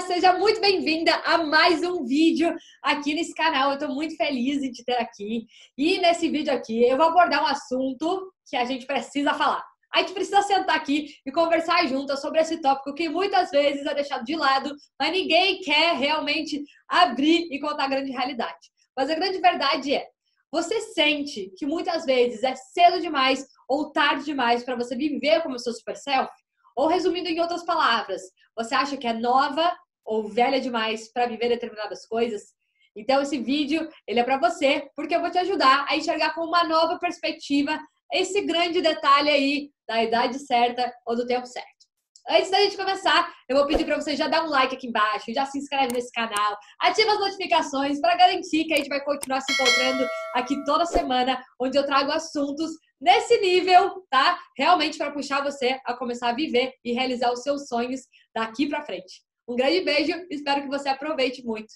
seja 0.00 0.32
muito 0.32 0.60
bem-vinda 0.60 1.14
a 1.26 1.38
mais 1.38 1.82
um 1.82 2.04
vídeo 2.04 2.56
aqui 2.82 3.12
nesse 3.12 3.34
canal. 3.34 3.70
Eu 3.70 3.74
estou 3.74 3.94
muito 3.94 4.16
feliz 4.16 4.62
em 4.62 4.70
te 4.70 4.82
ter 4.82 4.96
aqui. 4.96 5.46
E 5.76 5.98
nesse 5.98 6.28
vídeo 6.30 6.52
aqui 6.52 6.82
eu 6.82 6.96
vou 6.96 7.06
abordar 7.06 7.42
um 7.42 7.46
assunto 7.46 8.32
que 8.48 8.56
a 8.56 8.64
gente 8.64 8.86
precisa 8.86 9.34
falar. 9.34 9.62
A 9.92 9.98
gente 9.98 10.14
precisa 10.14 10.40
sentar 10.42 10.76
aqui 10.76 11.14
e 11.26 11.30
conversar 11.30 11.86
juntas 11.86 12.20
sobre 12.20 12.40
esse 12.40 12.60
tópico 12.62 12.94
que 12.94 13.08
muitas 13.08 13.50
vezes 13.50 13.84
é 13.84 13.94
deixado 13.94 14.24
de 14.24 14.34
lado, 14.36 14.74
mas 14.98 15.12
ninguém 15.12 15.60
quer 15.60 15.96
realmente 15.96 16.64
abrir 16.88 17.48
e 17.50 17.60
contar 17.60 17.84
a 17.84 17.88
grande 17.88 18.10
realidade. 18.10 18.70
Mas 18.96 19.10
a 19.10 19.14
grande 19.14 19.38
verdade 19.38 19.94
é, 19.94 20.06
você 20.50 20.80
sente 20.80 21.52
que 21.58 21.66
muitas 21.66 22.06
vezes 22.06 22.42
é 22.42 22.54
cedo 22.54 23.00
demais 23.00 23.44
ou 23.68 23.92
tarde 23.92 24.24
demais 24.24 24.64
para 24.64 24.76
você 24.76 24.96
viver 24.96 25.42
como 25.42 25.58
seu 25.58 25.74
super 25.74 25.96
self? 25.96 26.30
Ou 26.74 26.86
resumindo 26.86 27.28
em 27.28 27.40
outras 27.40 27.64
palavras, 27.64 28.22
você 28.56 28.74
acha 28.74 28.96
que 28.96 29.06
é 29.06 29.12
nova 29.12 29.70
ou 30.04 30.28
velha 30.28 30.60
demais 30.60 31.12
para 31.12 31.26
viver 31.26 31.48
determinadas 31.48 32.06
coisas? 32.06 32.54
Então 32.94 33.22
esse 33.22 33.38
vídeo, 33.38 33.88
ele 34.06 34.20
é 34.20 34.24
para 34.24 34.38
você, 34.38 34.88
porque 34.96 35.14
eu 35.14 35.20
vou 35.20 35.30
te 35.30 35.38
ajudar 35.38 35.86
a 35.88 35.96
enxergar 35.96 36.34
com 36.34 36.42
uma 36.42 36.64
nova 36.64 36.98
perspectiva 36.98 37.78
esse 38.12 38.40
grande 38.42 38.82
detalhe 38.82 39.30
aí 39.30 39.70
da 39.86 40.02
idade 40.02 40.38
certa 40.40 40.92
ou 41.06 41.16
do 41.16 41.26
tempo 41.26 41.46
certo. 41.46 41.80
Antes 42.28 42.50
da 42.50 42.60
gente 42.60 42.76
começar, 42.76 43.32
eu 43.48 43.56
vou 43.56 43.66
pedir 43.66 43.84
para 43.84 43.96
você 44.00 44.14
já 44.14 44.28
dar 44.28 44.44
um 44.44 44.48
like 44.48 44.74
aqui 44.74 44.86
embaixo, 44.86 45.32
já 45.32 45.46
se 45.46 45.58
inscreve 45.58 45.92
nesse 45.92 46.12
canal, 46.12 46.56
ativa 46.80 47.12
as 47.12 47.20
notificações 47.20 48.00
para 48.00 48.14
garantir 48.16 48.64
que 48.64 48.74
a 48.74 48.76
gente 48.76 48.88
vai 48.88 49.02
continuar 49.02 49.40
se 49.40 49.52
encontrando 49.52 50.06
aqui 50.34 50.62
toda 50.64 50.84
semana, 50.84 51.42
onde 51.58 51.78
eu 51.78 51.86
trago 51.86 52.12
assuntos 52.12 52.70
nesse 53.00 53.40
nível, 53.40 54.04
tá? 54.10 54.38
Realmente 54.56 54.98
para 54.98 55.10
puxar 55.10 55.42
você 55.42 55.80
a 55.84 55.94
começar 55.94 56.28
a 56.28 56.34
viver 56.34 56.74
e 56.84 56.92
realizar 56.92 57.32
os 57.32 57.42
seus 57.42 57.66
sonhos 57.66 58.02
daqui 58.34 58.68
para 58.68 58.84
frente. 58.84 59.22
Um 59.50 59.56
grande 59.56 59.80
beijo, 59.80 60.12
espero 60.30 60.62
que 60.62 60.68
você 60.68 60.88
aproveite 60.88 61.44
muito. 61.44 61.74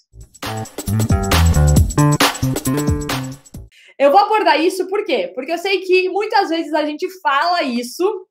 Eu 3.99 4.11
vou 4.11 4.19
abordar 4.21 4.61
isso 4.61 4.87
por 4.87 5.03
quê? 5.03 5.33
Porque 5.35 5.51
eu 5.51 5.57
sei 5.57 5.81
que 5.81 6.07
muitas 6.07 6.47
vezes 6.47 6.73
a 6.73 6.85
gente 6.85 7.05
fala 7.19 7.63
isso, 7.63 8.25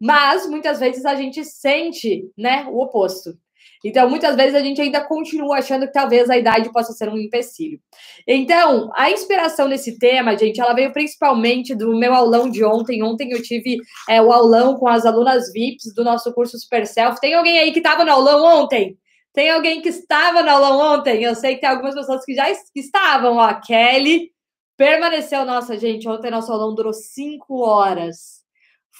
mas 0.00 0.48
muitas 0.48 0.80
vezes 0.80 1.04
a 1.04 1.14
gente 1.14 1.44
sente, 1.44 2.28
né, 2.36 2.66
o 2.72 2.80
oposto. 2.80 3.38
Então, 3.84 4.08
muitas 4.08 4.36
vezes 4.36 4.54
a 4.54 4.60
gente 4.60 4.80
ainda 4.80 5.00
continua 5.00 5.58
achando 5.58 5.86
que 5.86 5.92
talvez 5.92 6.30
a 6.30 6.38
idade 6.38 6.70
possa 6.72 6.92
ser 6.92 7.08
um 7.08 7.18
empecilho. 7.18 7.80
Então, 8.26 8.90
a 8.94 9.10
inspiração 9.10 9.66
nesse 9.66 9.98
tema, 9.98 10.36
gente, 10.36 10.60
ela 10.60 10.72
veio 10.72 10.92
principalmente 10.92 11.74
do 11.74 11.96
meu 11.96 12.14
aulão 12.14 12.48
de 12.48 12.64
ontem. 12.64 13.02
Ontem 13.02 13.32
eu 13.32 13.42
tive 13.42 13.78
é, 14.08 14.22
o 14.22 14.32
aulão 14.32 14.76
com 14.76 14.88
as 14.88 15.04
alunas 15.04 15.52
VIPs 15.52 15.92
do 15.94 16.04
nosso 16.04 16.32
curso 16.32 16.58
Super 16.58 16.86
Self. 16.86 17.20
Tem 17.20 17.34
alguém 17.34 17.58
aí 17.58 17.72
que 17.72 17.80
estava 17.80 18.04
no 18.04 18.12
aulão 18.12 18.62
ontem? 18.62 18.96
Tem 19.32 19.50
alguém 19.50 19.80
que 19.80 19.88
estava 19.88 20.42
no 20.42 20.50
aulão 20.50 20.98
ontem? 20.98 21.22
Eu 21.24 21.34
sei 21.34 21.54
que 21.54 21.62
tem 21.62 21.70
algumas 21.70 21.94
pessoas 21.94 22.24
que 22.24 22.34
já 22.34 22.50
estavam. 22.74 23.36
Ó, 23.36 23.54
Kelly 23.60 24.30
permaneceu. 24.76 25.44
Nossa, 25.44 25.76
gente, 25.76 26.08
ontem 26.08 26.30
nosso 26.30 26.52
aulão 26.52 26.74
durou 26.74 26.92
cinco 26.92 27.60
horas 27.60 28.41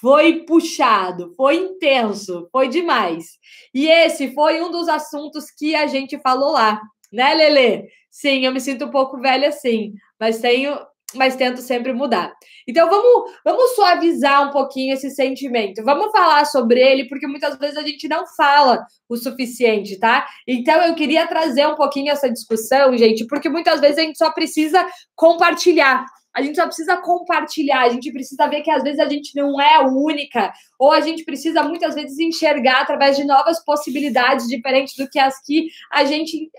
foi 0.00 0.44
puxado, 0.44 1.32
foi 1.36 1.56
intenso, 1.56 2.48
foi 2.50 2.68
demais. 2.68 3.38
E 3.74 3.88
esse 3.88 4.32
foi 4.32 4.60
um 4.60 4.70
dos 4.70 4.88
assuntos 4.88 5.50
que 5.50 5.74
a 5.74 5.86
gente 5.86 6.18
falou 6.18 6.52
lá, 6.52 6.80
né, 7.12 7.34
Lele? 7.34 7.88
Sim, 8.10 8.44
eu 8.44 8.52
me 8.52 8.60
sinto 8.60 8.86
um 8.86 8.90
pouco 8.90 9.20
velha, 9.20 9.52
sim, 9.52 9.94
mas 10.18 10.40
tenho, 10.40 10.76
mas 11.14 11.36
tento 11.36 11.60
sempre 11.60 11.92
mudar. 11.92 12.32
Então 12.66 12.88
vamos, 12.88 13.30
vamos 13.44 13.74
suavizar 13.74 14.48
um 14.48 14.50
pouquinho 14.50 14.94
esse 14.94 15.10
sentimento. 15.10 15.82
Vamos 15.84 16.10
falar 16.10 16.44
sobre 16.46 16.80
ele, 16.80 17.08
porque 17.08 17.26
muitas 17.26 17.58
vezes 17.58 17.76
a 17.76 17.82
gente 17.82 18.08
não 18.08 18.26
fala 18.36 18.84
o 19.08 19.16
suficiente, 19.16 19.98
tá? 19.98 20.26
Então 20.46 20.82
eu 20.82 20.94
queria 20.94 21.26
trazer 21.26 21.66
um 21.66 21.74
pouquinho 21.74 22.10
essa 22.10 22.30
discussão, 22.30 22.96
gente, 22.96 23.26
porque 23.26 23.48
muitas 23.48 23.80
vezes 23.80 23.98
a 23.98 24.02
gente 24.02 24.18
só 24.18 24.30
precisa 24.30 24.86
compartilhar 25.14 26.04
a 26.34 26.42
gente 26.42 26.56
só 26.56 26.66
precisa 26.66 26.96
compartilhar, 26.96 27.82
a 27.82 27.88
gente 27.88 28.12
precisa 28.12 28.46
ver 28.46 28.62
que 28.62 28.70
às 28.70 28.82
vezes 28.82 28.98
a 28.98 29.08
gente 29.08 29.34
não 29.36 29.60
é 29.60 29.80
única, 29.80 30.52
ou 30.78 30.90
a 30.90 31.00
gente 31.00 31.24
precisa 31.24 31.62
muitas 31.62 31.94
vezes 31.94 32.18
enxergar 32.18 32.82
através 32.82 33.16
de 33.16 33.24
novas 33.24 33.62
possibilidades 33.64 34.48
diferentes 34.48 34.96
do 34.96 35.08
que 35.08 35.18
as 35.18 35.40
que 35.44 35.68
a 35.90 36.04
gente 36.04 36.50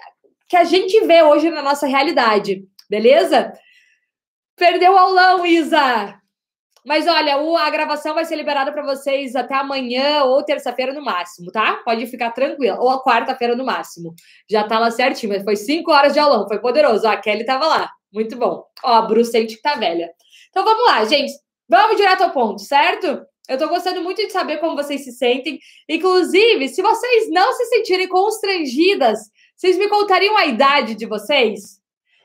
que 0.48 0.58
a 0.58 0.64
gente 0.64 1.00
vê 1.08 1.24
hoje 1.24 1.50
na 1.50 1.64
nossa 1.64 1.88
realidade, 1.88 2.64
beleza? 2.88 3.52
Perdeu 4.56 4.94
o 4.94 4.98
aulão, 4.98 5.46
Isa. 5.46 6.20
Mas 6.86 7.08
olha, 7.08 7.38
a 7.38 7.70
gravação 7.70 8.14
vai 8.14 8.26
ser 8.26 8.36
liberada 8.36 8.72
para 8.72 8.84
vocês 8.84 9.36
até 9.36 9.56
amanhã 9.56 10.24
ou 10.24 10.44
terça-feira 10.44 10.94
no 10.94 11.04
máximo, 11.04 11.50
tá? 11.52 11.82
Pode 11.86 12.06
ficar 12.08 12.32
tranquila. 12.32 12.78
Ou 12.80 12.90
a 12.90 13.04
quarta-feira 13.04 13.56
no 13.56 13.66
máximo. 13.66 14.14
Já 14.50 14.64
tá 14.68 14.78
lá 14.78 14.92
certinho, 14.92 15.32
mas 15.32 15.44
foi 15.44 15.56
cinco 15.56 15.92
horas 15.92 16.14
de 16.14 16.20
aulão, 16.20 16.48
foi 16.48 16.60
poderoso. 16.60 17.08
A 17.08 17.16
Kelly 17.16 17.46
tava 17.46 17.66
lá. 17.68 17.90
Muito 18.14 18.38
bom. 18.38 18.64
Ó, 18.84 18.94
a 18.94 19.02
Bru 19.02 19.26
sente 19.26 19.56
que 19.56 19.62
tá 19.62 19.76
velha. 19.76 20.12
Então 20.50 20.64
vamos 20.64 20.86
lá, 20.86 21.04
gente. 21.06 21.34
Vamos 21.68 21.98
direto 21.98 22.22
ao 22.22 22.32
ponto, 22.32 22.62
certo? 22.62 23.26
Eu 23.50 23.58
tô 23.58 23.68
gostando 23.68 24.02
muito 24.02 24.26
de 24.26 24.32
saber 24.32 24.58
como 24.58 24.76
vocês 24.76 25.04
se 25.04 25.12
sentem. 25.12 25.60
Inclusive, 25.90 26.70
se 26.70 26.82
vocês 26.82 27.30
não 27.30 27.52
se 27.54 27.66
sentirem 27.66 28.08
constrangidas, 28.08 29.20
vocês 29.56 29.78
me 29.78 29.90
contariam 29.90 30.38
a 30.38 30.46
idade 30.46 30.96
de 30.96 31.06
vocês? 31.06 31.82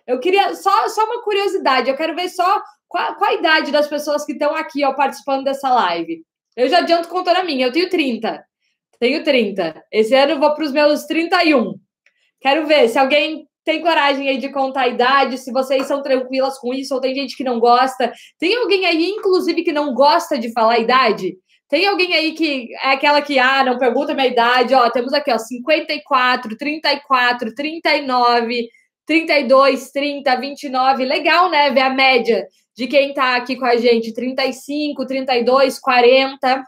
Eu 0.06 0.20
queria 0.20 0.54
só, 0.54 0.88
só 0.88 1.04
uma 1.04 1.22
curiosidade. 1.22 1.88
Eu 1.88 1.96
quero 1.96 2.14
ver 2.14 2.28
só 2.28 2.62
qual, 2.86 3.16
qual 3.16 3.30
a 3.30 3.34
idade 3.34 3.72
das 3.72 3.88
pessoas 3.88 4.24
que 4.24 4.32
estão 4.32 4.54
aqui, 4.54 4.84
ó, 4.84 4.92
participando 4.92 5.44
dessa 5.44 5.70
live. 5.70 6.22
Eu 6.56 6.68
já 6.68 6.78
adianto 6.78 7.08
contando 7.08 7.38
a 7.38 7.44
minha. 7.44 7.66
Eu 7.66 7.72
tenho 7.72 7.88
30. 7.88 8.44
Tenho 9.00 9.24
30. 9.24 9.84
Esse 9.90 10.14
ano 10.14 10.32
eu 10.32 10.38
vou 10.38 10.54
para 10.54 10.64
os 10.64 10.72
meus 10.72 11.04
31. 11.04 11.74
Quero 12.40 12.66
ver 12.66 12.88
se 12.88 12.98
alguém 12.98 13.47
tem 13.68 13.82
coragem 13.82 14.26
aí 14.30 14.38
de 14.38 14.48
contar 14.48 14.84
a 14.84 14.88
idade, 14.88 15.36
se 15.36 15.52
vocês 15.52 15.86
são 15.86 16.02
tranquilas 16.02 16.58
com 16.58 16.72
isso, 16.72 16.94
ou 16.94 17.02
tem 17.02 17.14
gente 17.14 17.36
que 17.36 17.44
não 17.44 17.60
gosta. 17.60 18.10
Tem 18.38 18.56
alguém 18.56 18.86
aí, 18.86 19.10
inclusive, 19.10 19.62
que 19.62 19.72
não 19.74 19.92
gosta 19.92 20.38
de 20.38 20.50
falar 20.54 20.76
a 20.76 20.78
idade? 20.78 21.36
Tem 21.68 21.86
alguém 21.86 22.14
aí 22.14 22.32
que 22.32 22.74
é 22.82 22.92
aquela 22.92 23.20
que, 23.20 23.38
ah, 23.38 23.62
não 23.62 23.76
pergunta 23.76 24.14
minha 24.14 24.26
idade, 24.26 24.72
ó, 24.72 24.88
temos 24.88 25.12
aqui, 25.12 25.30
ó, 25.30 25.36
54, 25.36 26.56
34, 26.56 27.54
39, 27.54 28.68
32, 29.04 29.90
30, 29.90 30.36
29. 30.36 31.04
Legal, 31.04 31.50
né? 31.50 31.70
Ver 31.70 31.82
a 31.82 31.90
média 31.90 32.46
de 32.74 32.86
quem 32.86 33.12
tá 33.12 33.36
aqui 33.36 33.54
com 33.54 33.66
a 33.66 33.76
gente, 33.76 34.14
35, 34.14 35.04
32, 35.04 35.78
40, 35.78 36.64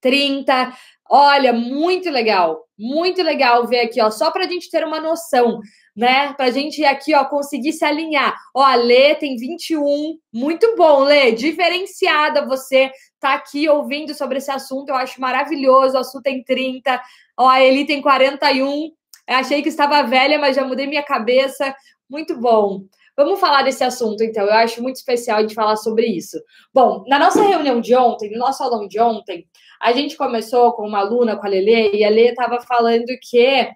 30. 0.00 0.72
Olha, 1.16 1.52
muito 1.52 2.10
legal, 2.10 2.64
muito 2.76 3.22
legal 3.22 3.66
ver 3.66 3.80
aqui, 3.80 4.00
ó, 4.02 4.10
só 4.10 4.30
para 4.30 4.44
a 4.44 4.48
gente 4.48 4.68
ter 4.70 4.84
uma 4.84 5.00
noção 5.00 5.60
né? 5.96 6.32
Pra 6.32 6.50
gente 6.50 6.84
aqui, 6.84 7.14
ó, 7.14 7.24
conseguir 7.24 7.72
se 7.72 7.84
alinhar. 7.84 8.34
Ó, 8.54 8.62
a 8.62 8.74
Lê 8.74 9.14
tem 9.14 9.36
21, 9.36 10.18
muito 10.32 10.74
bom, 10.76 11.04
Lê, 11.04 11.32
diferenciada 11.32 12.44
você 12.44 12.90
tá 13.20 13.34
aqui 13.34 13.68
ouvindo 13.68 14.14
sobre 14.14 14.38
esse 14.38 14.50
assunto, 14.50 14.88
eu 14.88 14.96
acho 14.96 15.20
maravilhoso. 15.20 15.96
A 15.96 16.04
Su 16.04 16.20
tem 16.20 16.42
30, 16.42 17.00
ó, 17.38 17.48
a 17.48 17.62
Eli 17.62 17.86
tem 17.86 18.02
41. 18.02 18.90
Eu 19.26 19.36
achei 19.36 19.62
que 19.62 19.68
estava 19.68 20.02
velha, 20.02 20.38
mas 20.38 20.56
já 20.56 20.64
mudei 20.64 20.86
minha 20.86 21.02
cabeça. 21.02 21.74
Muito 22.10 22.38
bom. 22.38 22.82
Vamos 23.16 23.38
falar 23.40 23.62
desse 23.62 23.82
assunto, 23.84 24.22
então. 24.22 24.44
Eu 24.44 24.54
acho 24.54 24.82
muito 24.82 24.96
especial 24.96 25.46
de 25.46 25.54
falar 25.54 25.76
sobre 25.76 26.06
isso. 26.06 26.38
Bom, 26.74 27.04
na 27.06 27.18
nossa 27.18 27.42
reunião 27.42 27.80
de 27.80 27.94
ontem, 27.94 28.30
no 28.30 28.38
nosso 28.38 28.62
aulão 28.62 28.86
de 28.86 29.00
ontem, 29.00 29.46
a 29.84 29.92
gente 29.92 30.16
começou 30.16 30.72
com 30.72 30.88
uma 30.88 31.00
aluna, 31.00 31.36
com 31.36 31.44
a 31.44 31.48
Lele, 31.50 31.94
e 31.94 32.02
a 32.02 32.08
Lele 32.08 32.30
estava 32.30 32.58
falando 32.62 33.04
que 33.20 33.68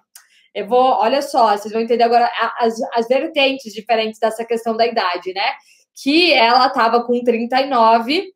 eu 0.54 0.66
vou, 0.66 0.80
olha 0.80 1.20
só, 1.20 1.54
vocês 1.54 1.70
vão 1.70 1.82
entender 1.82 2.02
agora 2.02 2.30
as, 2.58 2.80
as 2.94 3.06
vertentes 3.06 3.74
diferentes 3.74 4.18
dessa 4.18 4.42
questão 4.42 4.74
da 4.74 4.86
idade, 4.86 5.34
né? 5.34 5.52
Que 6.02 6.32
ela 6.32 6.68
estava 6.68 7.04
com 7.04 7.22
39 7.22 8.32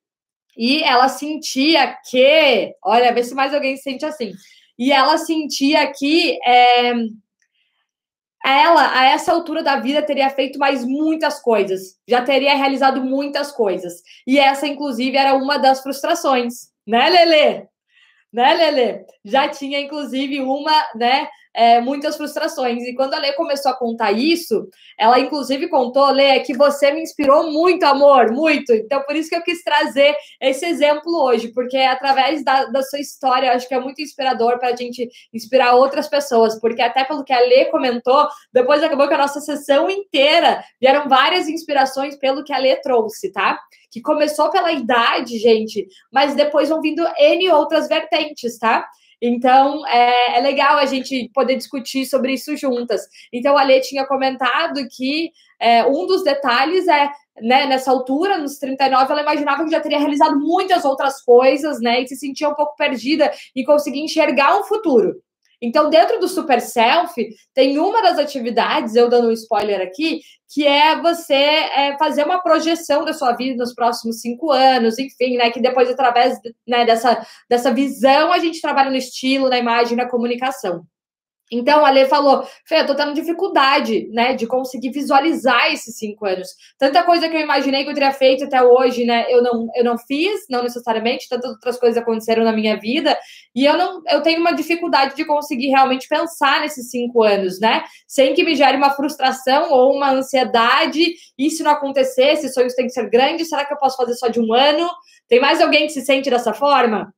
e 0.55 0.83
ela 0.83 1.09
sentia 1.09 1.97
que, 2.11 2.75
olha, 2.85 3.11
vê 3.11 3.25
se 3.25 3.35
mais 3.35 3.55
alguém 3.55 3.75
se 3.79 3.85
sente 3.85 4.05
assim. 4.05 4.33
E 4.79 4.93
ela 4.93 5.17
sentia 5.17 5.91
que 5.95 6.39
é, 6.47 6.93
ela, 8.45 8.99
a 8.99 9.07
essa 9.07 9.33
altura 9.33 9.63
da 9.63 9.81
vida, 9.81 10.03
teria 10.03 10.29
feito 10.29 10.59
mais 10.59 10.85
muitas 10.85 11.41
coisas, 11.41 11.97
já 12.07 12.23
teria 12.23 12.55
realizado 12.55 13.03
muitas 13.03 13.51
coisas. 13.51 14.03
E 14.27 14.39
essa, 14.39 14.67
inclusive, 14.67 15.17
era 15.17 15.35
uma 15.35 15.57
das 15.57 15.83
frustrações, 15.83 16.72
né, 16.87 17.09
Lele? 17.09 17.69
Né, 18.33 18.55
Lele? 18.55 19.07
Já 19.25 19.49
tinha, 19.49 19.81
inclusive, 19.81 20.41
uma, 20.41 20.91
né? 20.95 21.29
é, 21.55 21.81
muitas 21.81 22.17
frustrações. 22.17 22.83
E 22.85 22.95
quando 22.95 23.15
a 23.15 23.19
Lê 23.19 23.33
começou 23.33 23.71
a 23.71 23.77
contar 23.77 24.13
isso, 24.13 24.69
ela 24.99 25.19
inclusive 25.21 25.69
contou, 25.69 26.11
Lê, 26.11 26.41
que 26.41 26.57
você 26.57 26.93
me 26.93 27.03
inspirou 27.03 27.51
muito, 27.51 27.85
amor, 27.85 28.31
muito. 28.33 28.73
Então, 28.73 29.03
por 29.03 29.15
isso 29.17 29.29
que 29.29 29.37
eu 29.37 29.43
quis 29.43 29.63
trazer 29.63 30.15
esse 30.41 30.65
exemplo 30.65 31.15
hoje, 31.23 31.49
porque 31.49 31.77
através 31.77 32.45
da, 32.45 32.65
da 32.67 32.83
sua 32.83 33.01
história, 33.01 33.49
eu 33.49 33.53
acho 33.53 33.69
que 33.69 33.75
é 33.75 33.81
muito 33.81 34.01
inspirador 34.01 34.59
para 34.59 34.69
a 34.69 34.77
gente 34.77 35.09
inspirar 35.33 35.75
outras 35.75 36.09
pessoas, 36.09 36.59
porque 36.61 36.83
até 36.83 37.05
pelo 37.05 37.25
que 37.25 37.33
a 37.33 37.41
Lê 37.41 37.67
comentou, 37.67 38.27
depois 38.53 38.83
acabou 38.83 39.09
que 39.09 39.15
a 39.15 39.19
nossa 39.19 39.41
sessão 39.41 39.91
inteira 39.91 40.65
vieram 40.81 41.09
várias 41.09 41.49
inspirações 41.49 42.17
pelo 42.17 42.45
que 42.45 42.53
a 42.53 42.59
Lê 42.59 42.77
trouxe, 42.77 43.31
tá? 43.31 43.59
Que 43.93 44.01
começou 44.01 44.51
pela 44.51 44.73
idade, 44.73 45.39
gente, 45.39 45.87
mas 46.11 46.35
depois 46.35 46.71
vão 46.71 46.81
vindo 46.81 47.07
N 47.19 47.51
outras 47.51 47.89
vertentes, 47.89 48.59
tá? 48.59 48.89
Então, 49.25 49.87
é, 49.87 50.39
é, 50.39 50.41
legal 50.41 50.79
a 50.79 50.85
gente 50.85 51.31
poder 51.33 51.55
discutir 51.55 52.05
sobre 52.07 52.33
isso 52.33 52.57
juntas. 52.57 53.03
Então, 53.33 53.57
a 53.57 53.63
Lê 53.63 53.81
tinha 53.81 54.05
comentado 54.05 54.81
que 54.91 55.31
é, 55.61 55.87
um 55.87 56.07
dos 56.09 56.25
detalhes 56.25 56.89
é, 56.89 57.09
né, 57.41 57.67
nessa 57.67 57.93
altura, 57.93 58.37
nos 58.37 58.59
39, 58.59 59.13
ela 59.13 59.23
imaginava 59.23 59.65
que 59.65 59.71
já 59.71 59.81
teria 59.81 60.01
realizado 60.01 60.41
muitas 60.41 60.85
outras 60.85 61.23
coisas, 61.23 61.81
né, 61.81 62.03
e 62.03 62.09
se 62.09 62.17
sentia 62.17 62.49
um 62.49 62.55
pouco 62.55 62.75
perdida 62.77 63.31
e 63.55 63.65
conseguia 63.65 64.03
enxergar 64.03 64.59
um 64.59 64.65
futuro. 64.65 65.23
Então, 65.63 65.89
dentro 65.89 66.19
do 66.19 66.27
Super 66.27 66.61
Self, 66.61 67.15
tem 67.55 67.79
uma 67.79 68.03
das 68.03 68.19
atividades, 68.19 68.97
eu 68.97 69.09
dando 69.09 69.29
um 69.29 69.33
spoiler 69.33 69.81
aqui, 69.81 70.21
que 70.53 70.67
é 70.67 71.01
você 71.01 71.35
é, 71.35 71.97
fazer 71.97 72.25
uma 72.25 72.43
projeção 72.43 73.05
da 73.05 73.13
sua 73.13 73.33
vida 73.33 73.57
nos 73.57 73.73
próximos 73.73 74.21
cinco 74.21 74.51
anos, 74.51 74.99
enfim, 74.99 75.37
né? 75.37 75.51
Que 75.51 75.61
depois, 75.61 75.89
através 75.89 76.39
né, 76.67 76.85
dessa, 76.85 77.25
dessa 77.49 77.73
visão, 77.73 78.33
a 78.33 78.39
gente 78.39 78.61
trabalha 78.61 78.91
no 78.91 78.97
estilo, 78.97 79.49
na 79.49 79.59
imagem, 79.59 79.97
na 79.97 80.09
comunicação. 80.09 80.85
Então, 81.53 81.85
a 81.85 81.91
Lê 81.91 82.07
falou, 82.07 82.49
Fê, 82.67 82.81
eu 82.81 82.87
tô 82.87 82.95
tendo 82.95 83.13
dificuldade, 83.13 84.09
né, 84.11 84.33
de 84.33 84.47
conseguir 84.47 84.91
visualizar 84.91 85.71
esses 85.71 85.99
cinco 85.99 86.25
anos. 86.25 86.49
Tanta 86.79 87.03
coisa 87.03 87.29
que 87.29 87.37
eu 87.37 87.41
imaginei 87.41 87.85
que 87.85 87.91
eu 87.91 87.95
teria 87.95 88.11
feito 88.11 88.45
até 88.45 88.63
hoje, 88.63 89.05
né, 89.05 89.27
eu 89.29 89.43
não, 89.43 89.69
eu 89.77 89.85
não 89.85 89.99
fiz, 89.99 90.47
não 90.49 90.63
necessariamente, 90.63 91.29
tantas 91.29 91.51
outras 91.51 91.79
coisas 91.79 92.03
aconteceram 92.03 92.43
na 92.43 92.53
minha 92.53 92.79
vida, 92.81 93.19
e 93.55 93.67
eu 93.67 93.77
não, 93.77 94.01
eu 94.09 94.23
tenho 94.23 94.41
uma 94.41 94.53
dificuldade 94.53 95.15
de 95.15 95.27
conseguir 95.27 95.69
realmente 95.69 96.09
pensar 96.09 96.61
nesses 96.61 96.91
cinco 96.91 97.23
anos, 97.23 97.61
né, 97.61 97.85
sem 98.09 98.33
que 98.33 98.43
me 98.43 98.55
gere 98.55 98.79
uma 98.79 98.91
frustração 98.91 99.71
ou 99.71 99.95
uma 99.95 100.11
ansiedade, 100.11 101.13
e 101.39 101.51
se 101.51 101.63
não 101.63 101.73
acontecer, 101.73 102.29
esses 102.29 102.55
sonhos 102.55 102.75
têm 102.75 102.87
que 102.87 102.93
ser 102.93 103.11
grandes, 103.11 103.51
será 103.51 103.67
que 103.67 103.75
eu 103.75 103.79
posso 103.79 103.99
fazer 103.99 104.15
só 104.15 104.29
de 104.29 104.41
um 104.41 104.55
ano? 104.55 104.89
Tem 105.29 105.39
mais 105.39 105.61
alguém 105.61 105.87
que 105.87 105.93
se 105.93 106.01
sente 106.01 106.31
dessa 106.31 106.55
forma? 106.55 107.13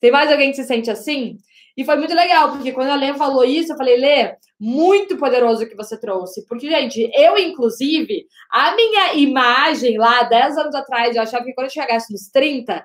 Tem 0.00 0.10
mais 0.10 0.30
alguém 0.30 0.50
que 0.50 0.56
se 0.56 0.64
sente 0.64 0.90
assim? 0.90 1.36
E 1.80 1.84
foi 1.84 1.96
muito 1.96 2.14
legal, 2.14 2.50
porque 2.50 2.72
quando 2.72 2.90
a 2.90 2.94
Lê 2.94 3.14
falou 3.14 3.42
isso, 3.42 3.72
eu 3.72 3.76
falei, 3.78 3.96
Lê, 3.96 4.36
muito 4.60 5.16
poderoso 5.16 5.66
que 5.66 5.74
você 5.74 5.98
trouxe. 5.98 6.44
Porque, 6.46 6.68
gente, 6.68 7.10
eu, 7.14 7.38
inclusive, 7.38 8.26
a 8.50 8.76
minha 8.76 9.14
imagem 9.14 9.96
lá, 9.96 10.24
10 10.24 10.58
anos 10.58 10.74
atrás, 10.74 11.16
eu 11.16 11.22
achava 11.22 11.42
que 11.42 11.54
quando 11.54 11.68
eu 11.68 11.72
chegasse 11.72 12.12
nos 12.12 12.28
30, 12.28 12.84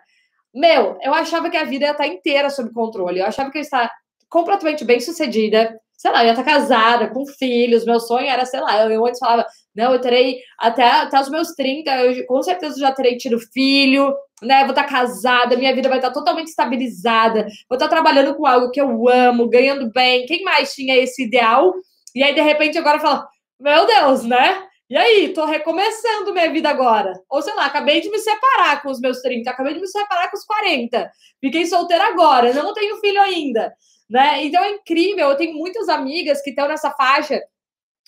meu, 0.54 0.98
eu 1.02 1.14
achava 1.14 1.50
que 1.50 1.58
a 1.58 1.66
vida 1.66 1.84
ia 1.84 1.92
estar 1.92 2.08
inteira 2.08 2.50
sob 2.50 2.72
controle. 2.72 3.20
Eu 3.20 3.26
achava 3.26 3.52
que 3.52 3.58
eu 3.58 3.60
ia 3.60 3.66
estar 3.66 3.92
completamente 4.30 4.86
bem 4.86 5.02
sucedida. 5.02 5.78
Sei 5.98 6.10
lá, 6.10 6.24
eu 6.24 6.28
ia 6.28 6.32
estar 6.32 6.46
casada, 6.46 7.10
com 7.10 7.26
filhos. 7.26 7.84
Meu 7.84 8.00
sonho 8.00 8.28
era, 8.28 8.46
sei 8.46 8.62
lá, 8.62 8.82
eu, 8.82 8.92
eu 8.92 9.06
antes 9.06 9.20
falava, 9.20 9.46
não, 9.76 9.94
eu 9.94 10.00
terei 10.00 10.40
até, 10.58 10.84
até 10.84 11.20
os 11.20 11.30
meus 11.30 11.50
30, 11.50 11.92
eu 11.92 12.26
com 12.26 12.42
certeza 12.42 12.80
já 12.80 12.92
terei 12.92 13.18
tido 13.18 13.40
filho 13.40 14.14
né? 14.42 14.62
Vou 14.62 14.72
estar 14.72 14.84
casada, 14.84 15.58
minha 15.58 15.74
vida 15.74 15.90
vai 15.90 15.98
estar 15.98 16.12
totalmente 16.12 16.48
estabilizada, 16.48 17.48
vou 17.70 17.76
estar 17.78 17.88
trabalhando 17.88 18.36
com 18.36 18.46
algo 18.46 18.72
que 18.72 18.82
eu 18.82 19.08
amo, 19.10 19.50
ganhando 19.50 19.92
bem. 19.92 20.26
Quem 20.26 20.44
mais 20.44 20.74
tinha 20.74 20.96
esse 20.98 21.24
ideal? 21.24 21.74
E 22.14 22.24
aí, 22.24 22.34
de 22.34 22.42
repente, 22.42 22.78
agora 22.78 23.00
fala: 23.00 23.28
Meu 23.60 23.86
Deus, 23.86 24.24
né? 24.24 24.64
E 24.90 24.96
aí, 24.96 25.30
tô 25.30 25.46
recomeçando 25.46 26.32
minha 26.32 26.52
vida 26.52 26.70
agora. 26.70 27.14
Ou 27.30 27.42
sei 27.42 27.56
lá, 27.56 27.66
acabei 27.66 28.02
de 28.02 28.10
me 28.10 28.20
separar 28.20 28.82
com 28.84 28.92
os 28.92 29.00
meus 29.00 29.22
30, 29.22 29.50
acabei 29.50 29.74
de 29.74 29.80
me 29.80 29.88
separar 29.88 30.30
com 30.30 30.38
os 30.38 30.46
40. 30.46 31.12
Fiquei 31.42 31.66
solteira 31.66 32.08
agora, 32.08 32.54
não 32.54 32.74
tenho 32.74 32.98
filho 32.98 33.20
ainda, 33.20 33.74
né? 34.10 34.44
Então 34.44 34.64
é 34.64 34.72
incrível, 34.72 35.30
eu 35.30 35.38
tenho 35.38 35.56
muitas 35.56 35.90
amigas 35.90 36.42
que 36.42 36.52
estão 36.52 36.68
nessa 36.68 36.92
faixa 36.92 37.42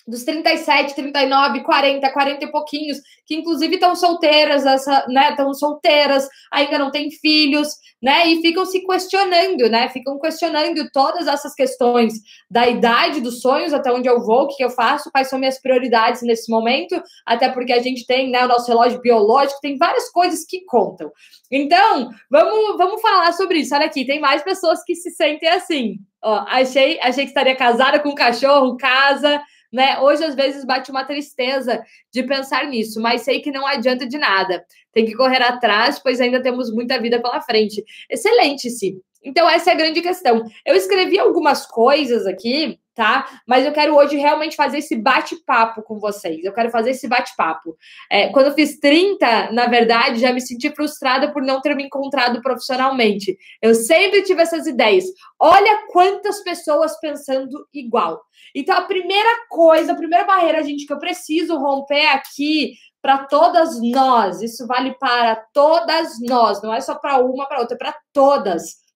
dos 0.08 0.24
37, 0.24 0.94
39, 0.94 1.62
40, 1.62 2.10
40 2.10 2.44
e 2.44 2.50
pouquinhos, 2.50 2.98
que 3.26 3.34
inclusive 3.34 3.74
estão 3.74 3.94
solteiras, 3.94 4.64
essa, 4.64 5.06
né, 5.08 5.30
estão 5.30 5.52
solteiras, 5.52 6.26
ainda 6.50 6.78
não 6.78 6.90
têm 6.90 7.10
filhos, 7.10 7.68
né, 8.02 8.26
e 8.26 8.40
ficam 8.40 8.64
se 8.64 8.80
questionando, 8.86 9.68
né, 9.68 9.88
ficam 9.90 10.18
questionando 10.18 10.88
todas 10.92 11.28
essas 11.28 11.54
questões 11.54 12.14
da 12.50 12.66
idade, 12.66 13.20
dos 13.20 13.42
sonhos, 13.42 13.74
até 13.74 13.92
onde 13.92 14.08
eu 14.08 14.24
vou, 14.24 14.44
o 14.44 14.48
que 14.48 14.64
eu 14.64 14.70
faço, 14.70 15.10
quais 15.10 15.28
são 15.28 15.38
minhas 15.38 15.60
prioridades 15.60 16.22
nesse 16.22 16.50
momento, 16.50 17.00
até 17.26 17.50
porque 17.50 17.72
a 17.72 17.82
gente 17.82 18.06
tem, 18.06 18.30
né, 18.30 18.44
o 18.44 18.48
nosso 18.48 18.68
relógio 18.68 19.02
biológico, 19.02 19.60
tem 19.60 19.76
várias 19.76 20.10
coisas 20.10 20.44
que 20.46 20.64
contam. 20.64 21.12
Então, 21.50 22.10
vamos, 22.30 22.76
vamos 22.78 23.00
falar 23.02 23.32
sobre 23.32 23.58
isso. 23.58 23.74
Olha 23.74 23.86
aqui, 23.86 24.06
tem 24.06 24.20
mais 24.20 24.42
pessoas 24.42 24.82
que 24.84 24.94
se 24.94 25.10
sentem 25.10 25.48
assim. 25.48 25.98
Ó, 26.22 26.44
achei, 26.48 26.98
achei 27.00 27.24
que 27.24 27.30
estaria 27.30 27.56
casada 27.56 28.00
com 28.00 28.10
um 28.10 28.14
cachorro, 28.14 28.76
casa, 28.76 29.40
né? 29.72 29.98
Hoje, 30.00 30.24
às 30.24 30.34
vezes, 30.34 30.64
bate 30.64 30.90
uma 30.90 31.04
tristeza 31.04 31.82
de 32.12 32.22
pensar 32.22 32.66
nisso, 32.66 33.00
mas 33.00 33.22
sei 33.22 33.40
que 33.40 33.50
não 33.50 33.66
adianta 33.66 34.06
de 34.06 34.18
nada. 34.18 34.64
Tem 34.92 35.04
que 35.04 35.14
correr 35.14 35.42
atrás, 35.42 35.98
pois 35.98 36.20
ainda 36.20 36.42
temos 36.42 36.72
muita 36.72 37.00
vida 37.00 37.20
pela 37.20 37.40
frente. 37.40 37.84
Excelente, 38.10 38.70
Si. 38.70 38.96
Então, 39.22 39.48
essa 39.48 39.70
é 39.70 39.72
a 39.72 39.76
grande 39.76 40.00
questão. 40.00 40.44
Eu 40.64 40.76
escrevi 40.76 41.18
algumas 41.18 41.66
coisas 41.66 42.24
aqui, 42.24 42.78
tá? 42.94 43.40
Mas 43.46 43.66
eu 43.66 43.72
quero 43.72 43.94
hoje 43.96 44.16
realmente 44.16 44.56
fazer 44.56 44.78
esse 44.78 44.96
bate-papo 44.96 45.82
com 45.82 45.98
vocês. 45.98 46.44
Eu 46.44 46.52
quero 46.52 46.70
fazer 46.70 46.90
esse 46.90 47.08
bate-papo. 47.08 47.76
É, 48.10 48.28
quando 48.28 48.46
eu 48.46 48.54
fiz 48.54 48.78
30, 48.78 49.52
na 49.52 49.66
verdade, 49.66 50.20
já 50.20 50.32
me 50.32 50.40
senti 50.40 50.70
frustrada 50.70 51.32
por 51.32 51.42
não 51.42 51.60
ter 51.60 51.74
me 51.74 51.84
encontrado 51.84 52.40
profissionalmente. 52.40 53.36
Eu 53.60 53.74
sempre 53.74 54.22
tive 54.22 54.42
essas 54.42 54.66
ideias. 54.66 55.04
Olha 55.38 55.86
quantas 55.90 56.42
pessoas 56.42 56.98
pensando 57.00 57.66
igual. 57.72 58.20
Então, 58.54 58.76
a 58.76 58.82
primeira 58.82 59.46
coisa, 59.48 59.92
a 59.92 59.96
primeira 59.96 60.24
barreira, 60.24 60.62
gente, 60.62 60.86
que 60.86 60.92
eu 60.92 60.98
preciso 60.98 61.56
romper 61.56 62.06
aqui 62.06 62.74
para 63.00 63.26
todas 63.26 63.80
nós, 63.80 64.42
isso 64.42 64.66
vale 64.66 64.94
para 64.98 65.36
todas 65.52 66.20
nós, 66.20 66.60
não 66.62 66.74
é 66.74 66.80
só 66.80 66.96
para 66.96 67.18
uma, 67.18 67.46
para 67.46 67.60
outra, 67.60 67.76
é 67.76 67.78
para 67.78 67.94
todas 68.12 68.88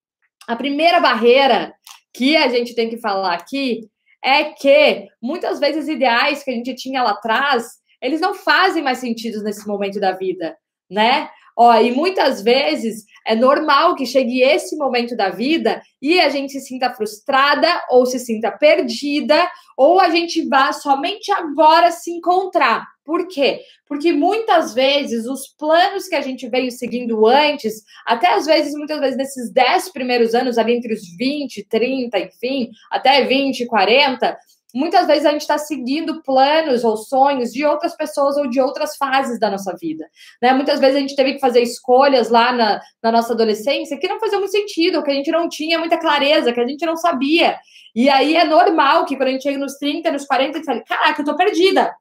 a 0.47 0.57
primeira 0.57 1.01
barreira 1.01 1.75
que 2.13 2.37
a 2.37 2.49
gente 2.49 2.75
tem 2.75 2.89
que 2.89 2.99
falar 2.99 3.35
aqui 3.35 3.89
é 4.23 4.45
que 4.45 5.09
muitas 5.21 5.59
vezes 5.59 5.89
ideais 5.89 6.43
que 6.43 6.51
a 6.51 6.55
gente 6.55 6.75
tinha 6.75 7.03
lá 7.03 7.11
atrás, 7.11 7.79
eles 8.01 8.21
não 8.21 8.35
fazem 8.35 8.83
mais 8.83 8.99
sentido 8.99 9.43
nesse 9.43 9.67
momento 9.67 9.99
da 9.99 10.13
vida, 10.13 10.57
né? 10.91 11.29
Ó, 11.57 11.75
e 11.75 11.93
muitas 11.93 12.43
vezes 12.43 13.05
é 13.27 13.35
normal 13.35 13.95
que 13.95 14.07
chegue 14.07 14.43
esse 14.43 14.77
momento 14.77 15.17
da 15.17 15.31
vida 15.31 15.83
e 16.01 16.21
a 16.21 16.29
gente 16.29 16.53
se 16.53 16.61
sinta 16.61 16.93
frustrada 16.93 17.69
ou 17.91 18.05
se 18.07 18.19
sinta 18.19 18.51
perdida, 18.51 19.49
ou 19.77 20.01
a 20.01 20.09
gente 20.11 20.47
vá 20.49 20.73
somente 20.73 21.31
agora 21.31 21.91
se 21.91 22.11
encontrar. 22.11 22.87
Por 23.05 23.27
quê? 23.27 23.61
Porque 23.87 24.13
muitas 24.13 24.75
vezes 24.75 25.27
os 25.27 25.49
planos 25.49 26.07
que 26.07 26.15
a 26.15 26.21
gente 26.21 26.49
veio 26.49 26.71
seguindo 26.71 27.27
antes, 27.27 27.83
até 28.07 28.33
às 28.33 28.47
vezes, 28.47 28.75
muitas 28.75 29.01
vezes, 29.01 29.17
nesses 29.17 29.53
10 29.53 29.91
primeiros 29.93 30.35
anos, 30.35 30.57
ali 30.57 30.75
entre 30.75 30.95
os 30.95 31.03
20, 31.17 31.67
30, 31.69 32.19
enfim, 32.19 32.71
até 32.91 33.25
20, 33.25 33.67
40, 33.67 34.39
muitas 34.75 35.07
vezes 35.07 35.27
a 35.27 35.31
gente 35.31 35.43
está 35.43 35.59
seguindo 35.59 36.23
planos 36.23 36.85
ou 36.85 36.97
sonhos 36.97 37.53
de 37.53 37.65
outras 37.65 37.97
pessoas 37.97 38.37
ou 38.37 38.49
de 38.49 38.61
outras 38.61 38.97
fases 38.97 39.39
da 39.39 39.51
nossa 39.51 39.75
vida. 39.81 40.07
Né? 40.41 40.53
Muitas 40.53 40.81
vezes 40.81 40.97
a 40.97 41.01
gente 41.01 41.17
teve 41.17 41.35
que 41.35 41.41
fazer 41.41 41.61
escolhas 41.61 42.31
lá 42.31 42.53
na, 42.53 42.81
na 43.03 43.13
nossa 43.13 43.33
adolescência 43.33 43.99
que 43.99 44.09
não 44.09 44.21
faziam 44.21 44.41
muito 44.41 44.53
sentido, 44.53 45.03
que 45.03 45.11
a 45.11 45.15
gente 45.15 45.31
não 45.31 45.49
tinha 45.49 45.79
muita 45.79 45.99
clareza, 45.99 46.53
que 46.53 46.61
a 46.61 46.67
gente 46.67 46.85
não 46.87 46.97
sabia. 46.97 47.59
E 47.95 48.09
aí 48.09 48.37
é 48.37 48.45
normal 48.45 49.05
que 49.05 49.17
quando 49.17 49.29
a 49.29 49.33
gente 49.33 49.43
chega 49.43 49.59
nos 49.59 49.75
30, 49.75 50.11
nos 50.13 50.25
40, 50.25 50.51
a 50.51 50.55
gente 50.57 50.65
fala, 50.65 50.85
caraca, 50.85 51.21
eu 51.21 51.27
tô 51.27 51.37
perdida. 51.37 51.95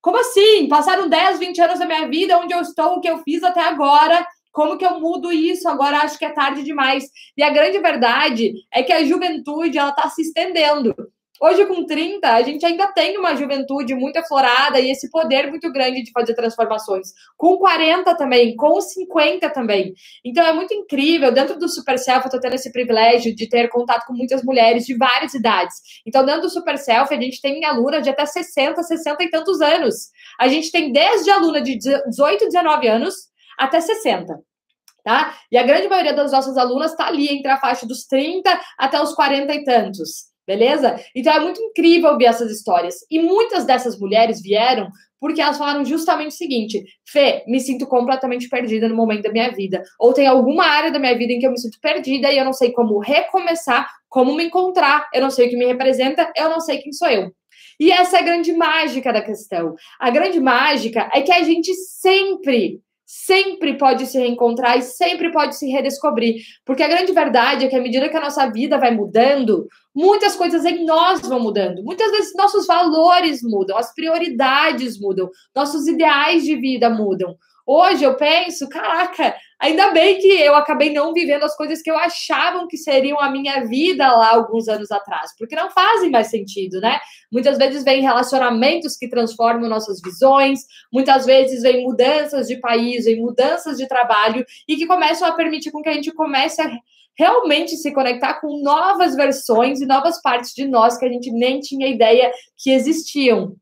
Como 0.00 0.18
assim? 0.18 0.68
Passaram 0.68 1.08
10, 1.08 1.38
20 1.38 1.60
anos 1.60 1.78
da 1.78 1.86
minha 1.86 2.08
vida, 2.08 2.38
onde 2.38 2.54
eu 2.54 2.60
estou, 2.60 2.96
o 2.96 3.00
que 3.00 3.08
eu 3.08 3.18
fiz 3.18 3.42
até 3.42 3.60
agora, 3.60 4.26
como 4.52 4.76
que 4.76 4.84
eu 4.84 4.98
mudo 4.98 5.30
isso? 5.30 5.68
Agora 5.68 5.98
acho 5.98 6.18
que 6.18 6.24
é 6.24 6.30
tarde 6.30 6.62
demais. 6.64 7.04
E 7.36 7.42
a 7.42 7.50
grande 7.50 7.78
verdade 7.78 8.54
é 8.72 8.82
que 8.82 8.92
a 8.92 9.04
juventude 9.04 9.78
ela 9.78 9.90
está 9.90 10.08
se 10.08 10.22
estendendo. 10.22 10.94
Hoje, 11.40 11.66
com 11.66 11.86
30, 11.86 12.28
a 12.28 12.42
gente 12.42 12.66
ainda 12.66 12.90
tem 12.92 13.16
uma 13.16 13.36
juventude 13.36 13.94
muito 13.94 14.18
aflorada 14.18 14.80
e 14.80 14.90
esse 14.90 15.08
poder 15.08 15.48
muito 15.48 15.70
grande 15.70 16.02
de 16.02 16.10
fazer 16.10 16.34
transformações. 16.34 17.12
Com 17.36 17.56
40 17.58 18.16
também, 18.16 18.56
com 18.56 18.80
50 18.80 19.48
também. 19.50 19.94
Então, 20.24 20.44
é 20.44 20.52
muito 20.52 20.74
incrível. 20.74 21.30
Dentro 21.30 21.56
do 21.56 21.68
Super 21.68 21.96
Self, 21.96 22.22
eu 22.22 22.26
estou 22.26 22.40
tendo 22.40 22.54
esse 22.54 22.72
privilégio 22.72 23.34
de 23.36 23.48
ter 23.48 23.68
contato 23.68 24.04
com 24.06 24.14
muitas 24.14 24.42
mulheres 24.42 24.84
de 24.84 24.96
várias 24.96 25.32
idades. 25.32 25.76
Então, 26.04 26.24
dentro 26.24 26.42
do 26.42 26.50
Super 26.50 26.76
Self, 26.76 27.14
a 27.14 27.20
gente 27.20 27.40
tem 27.40 27.64
alunas 27.64 28.02
de 28.02 28.10
até 28.10 28.26
60, 28.26 28.82
60 28.82 29.22
e 29.22 29.30
tantos 29.30 29.60
anos. 29.60 29.94
A 30.40 30.48
gente 30.48 30.72
tem 30.72 30.90
desde 30.90 31.30
aluna 31.30 31.60
de 31.60 31.78
18, 31.78 32.46
19 32.46 32.88
anos 32.88 33.14
até 33.56 33.80
60. 33.80 34.40
Tá? 35.04 35.38
E 35.52 35.56
a 35.56 35.62
grande 35.62 35.88
maioria 35.88 36.12
das 36.12 36.32
nossas 36.32 36.56
alunas 36.56 36.90
está 36.90 37.06
ali 37.06 37.28
entre 37.28 37.50
a 37.50 37.56
faixa 37.56 37.86
dos 37.86 38.04
30 38.06 38.60
até 38.76 39.00
os 39.00 39.14
40 39.14 39.54
e 39.54 39.64
tantos 39.64 40.27
beleza? 40.48 40.98
Então 41.14 41.30
é 41.30 41.38
muito 41.38 41.60
incrível 41.60 42.12
ouvir 42.12 42.24
essas 42.24 42.50
histórias. 42.50 42.96
E 43.10 43.20
muitas 43.20 43.66
dessas 43.66 44.00
mulheres 44.00 44.40
vieram 44.40 44.88
porque 45.20 45.42
elas 45.42 45.58
falaram 45.58 45.84
justamente 45.84 46.30
o 46.30 46.36
seguinte: 46.36 46.82
Fê, 47.06 47.44
me 47.46 47.60
sinto 47.60 47.86
completamente 47.86 48.48
perdida 48.48 48.88
no 48.88 48.96
momento 48.96 49.24
da 49.24 49.32
minha 49.32 49.50
vida. 49.50 49.82
Ou 50.00 50.14
tem 50.14 50.26
alguma 50.26 50.64
área 50.64 50.90
da 50.90 50.98
minha 50.98 51.16
vida 51.16 51.34
em 51.34 51.38
que 51.38 51.46
eu 51.46 51.50
me 51.50 51.60
sinto 51.60 51.78
perdida 51.82 52.32
e 52.32 52.38
eu 52.38 52.46
não 52.46 52.54
sei 52.54 52.72
como 52.72 52.98
recomeçar, 52.98 53.86
como 54.08 54.34
me 54.34 54.44
encontrar, 54.44 55.06
eu 55.12 55.20
não 55.20 55.30
sei 55.30 55.46
o 55.46 55.50
que 55.50 55.56
me 55.56 55.66
representa, 55.66 56.32
eu 56.34 56.48
não 56.48 56.60
sei 56.60 56.78
quem 56.78 56.92
sou 56.92 57.08
eu. 57.08 57.30
E 57.78 57.92
essa 57.92 58.16
é 58.16 58.20
a 58.20 58.24
grande 58.24 58.52
mágica 58.52 59.12
da 59.12 59.20
questão. 59.20 59.74
A 60.00 60.10
grande 60.10 60.40
mágica 60.40 61.10
é 61.12 61.20
que 61.20 61.30
a 61.30 61.42
gente 61.42 61.74
sempre 61.74 62.80
sempre 63.10 63.78
pode 63.78 64.06
se 64.06 64.18
reencontrar 64.18 64.76
e 64.76 64.82
sempre 64.82 65.32
pode 65.32 65.56
se 65.56 65.66
redescobrir. 65.70 66.42
Porque 66.62 66.82
a 66.82 66.88
grande 66.88 67.10
verdade 67.10 67.64
é 67.64 67.68
que 67.68 67.74
à 67.74 67.80
medida 67.80 68.06
que 68.10 68.16
a 68.18 68.20
nossa 68.20 68.46
vida 68.50 68.76
vai 68.76 68.90
mudando, 68.90 69.66
muitas 69.94 70.36
coisas 70.36 70.62
em 70.66 70.84
nós 70.84 71.22
vão 71.22 71.40
mudando. 71.40 71.82
Muitas 71.82 72.10
vezes 72.10 72.36
nossos 72.36 72.66
valores 72.66 73.42
mudam, 73.42 73.78
as 73.78 73.94
prioridades 73.94 75.00
mudam, 75.00 75.30
nossos 75.56 75.86
ideais 75.86 76.44
de 76.44 76.54
vida 76.56 76.90
mudam. 76.90 77.34
Hoje 77.66 78.04
eu 78.04 78.14
penso, 78.14 78.68
caraca, 78.68 79.34
ainda 79.60 79.90
bem 79.90 80.18
que 80.18 80.28
eu 80.28 80.54
acabei 80.54 80.92
não 80.92 81.12
vivendo 81.12 81.42
as 81.42 81.56
coisas 81.56 81.82
que 81.82 81.90
eu 81.90 81.96
achava 81.96 82.66
que 82.68 82.76
seriam 82.76 83.18
a 83.20 83.30
minha 83.30 83.64
vida 83.64 84.10
lá 84.10 84.34
alguns 84.34 84.68
anos 84.68 84.90
atrás, 84.90 85.32
porque 85.36 85.56
não 85.56 85.70
fazem 85.70 86.10
mais 86.10 86.28
sentido, 86.28 86.80
né? 86.80 86.98
Muitas 87.30 87.58
vezes 87.58 87.82
vem 87.84 88.02
relacionamentos 88.02 88.96
que 88.96 89.08
transformam 89.08 89.68
nossas 89.68 90.00
visões, 90.00 90.60
muitas 90.92 91.26
vezes 91.26 91.62
vem 91.62 91.84
mudanças 91.84 92.46
de 92.46 92.56
país, 92.56 93.04
vem 93.04 93.20
mudanças 93.20 93.76
de 93.76 93.88
trabalho 93.88 94.44
e 94.68 94.76
que 94.76 94.86
começam 94.86 95.26
a 95.26 95.32
permitir 95.32 95.70
com 95.70 95.82
que 95.82 95.88
a 95.88 95.94
gente 95.94 96.12
comece 96.12 96.62
a 96.62 96.70
realmente 97.18 97.76
se 97.76 97.92
conectar 97.92 98.34
com 98.34 98.62
novas 98.62 99.16
versões 99.16 99.80
e 99.80 99.86
novas 99.86 100.22
partes 100.22 100.54
de 100.54 100.68
nós 100.68 100.96
que 100.96 101.04
a 101.04 101.08
gente 101.08 101.32
nem 101.32 101.58
tinha 101.58 101.88
ideia 101.88 102.30
que 102.56 102.70
existiam, 102.70 103.56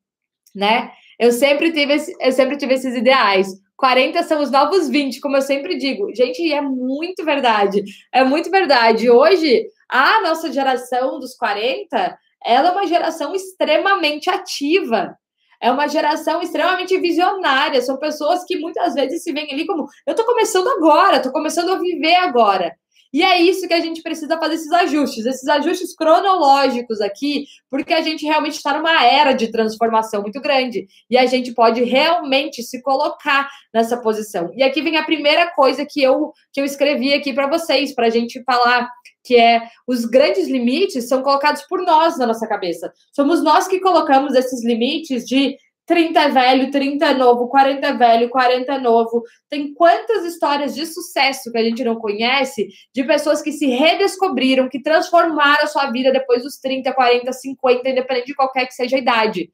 né? 0.54 0.92
Eu 1.18 1.32
sempre 1.32 1.72
tive, 1.72 1.96
eu 2.20 2.32
sempre 2.32 2.58
tive 2.58 2.74
esses 2.74 2.94
ideais. 2.94 3.48
40 3.76 4.22
são 4.22 4.42
os 4.42 4.50
novos 4.50 4.88
20, 4.88 5.20
como 5.20 5.36
eu 5.36 5.42
sempre 5.42 5.76
digo. 5.76 6.14
Gente, 6.14 6.52
é 6.52 6.60
muito 6.60 7.24
verdade. 7.24 7.82
É 8.12 8.24
muito 8.24 8.50
verdade. 8.50 9.10
Hoje, 9.10 9.66
a 9.88 10.20
nossa 10.22 10.50
geração 10.52 11.18
dos 11.18 11.34
40, 11.36 12.18
ela 12.44 12.68
é 12.68 12.72
uma 12.72 12.86
geração 12.86 13.34
extremamente 13.34 14.30
ativa. 14.30 15.16
É 15.60 15.70
uma 15.70 15.88
geração 15.88 16.42
extremamente 16.42 16.98
visionária. 16.98 17.80
São 17.82 17.98
pessoas 17.98 18.44
que 18.44 18.58
muitas 18.58 18.94
vezes 18.94 19.22
se 19.22 19.32
veem 19.32 19.52
ali 19.52 19.66
como: 19.66 19.86
eu 20.06 20.12
estou 20.12 20.24
começando 20.24 20.68
agora, 20.68 21.16
estou 21.16 21.32
começando 21.32 21.72
a 21.72 21.78
viver 21.78 22.14
agora. 22.16 22.74
E 23.16 23.22
é 23.22 23.40
isso 23.40 23.66
que 23.66 23.72
a 23.72 23.80
gente 23.80 24.02
precisa 24.02 24.36
fazer 24.36 24.56
esses 24.56 24.70
ajustes, 24.70 25.24
esses 25.24 25.48
ajustes 25.48 25.96
cronológicos 25.96 27.00
aqui, 27.00 27.46
porque 27.70 27.94
a 27.94 28.02
gente 28.02 28.26
realmente 28.26 28.56
está 28.56 28.76
numa 28.76 29.06
era 29.06 29.32
de 29.32 29.50
transformação 29.50 30.20
muito 30.20 30.38
grande 30.38 30.86
e 31.08 31.16
a 31.16 31.24
gente 31.24 31.54
pode 31.54 31.82
realmente 31.82 32.62
se 32.62 32.82
colocar 32.82 33.48
nessa 33.72 33.96
posição. 33.96 34.52
E 34.54 34.62
aqui 34.62 34.82
vem 34.82 34.98
a 34.98 35.02
primeira 35.02 35.50
coisa 35.52 35.86
que 35.86 36.02
eu 36.02 36.30
que 36.52 36.60
eu 36.60 36.64
escrevi 36.66 37.14
aqui 37.14 37.32
para 37.32 37.48
vocês, 37.48 37.94
para 37.94 38.08
a 38.08 38.10
gente 38.10 38.44
falar 38.44 38.86
que 39.24 39.34
é 39.34 39.62
os 39.88 40.04
grandes 40.04 40.46
limites 40.46 41.08
são 41.08 41.22
colocados 41.22 41.62
por 41.62 41.80
nós 41.82 42.18
na 42.18 42.26
nossa 42.26 42.46
cabeça. 42.46 42.92
Somos 43.12 43.42
nós 43.42 43.66
que 43.66 43.80
colocamos 43.80 44.34
esses 44.34 44.62
limites 44.62 45.24
de 45.24 45.56
30 45.86 46.20
é 46.20 46.28
velho, 46.28 46.70
30 46.70 47.06
é 47.06 47.14
novo, 47.14 47.48
40 47.48 47.86
é 47.86 47.92
velho, 47.92 48.28
40 48.28 48.72
é 48.72 48.78
novo. 48.78 49.22
Tem 49.48 49.72
quantas 49.72 50.24
histórias 50.24 50.74
de 50.74 50.84
sucesso 50.84 51.50
que 51.52 51.58
a 51.58 51.62
gente 51.62 51.84
não 51.84 51.96
conhece 51.96 52.68
de 52.92 53.04
pessoas 53.04 53.40
que 53.40 53.52
se 53.52 53.66
redescobriram, 53.66 54.68
que 54.68 54.82
transformaram 54.82 55.62
a 55.64 55.68
sua 55.68 55.90
vida 55.90 56.12
depois 56.12 56.42
dos 56.42 56.58
30, 56.58 56.92
40, 56.92 57.32
50, 57.32 57.88
independente 57.88 58.26
de 58.26 58.34
qualquer 58.34 58.66
que 58.66 58.74
seja 58.74 58.96
a 58.96 59.00
idade. 59.00 59.50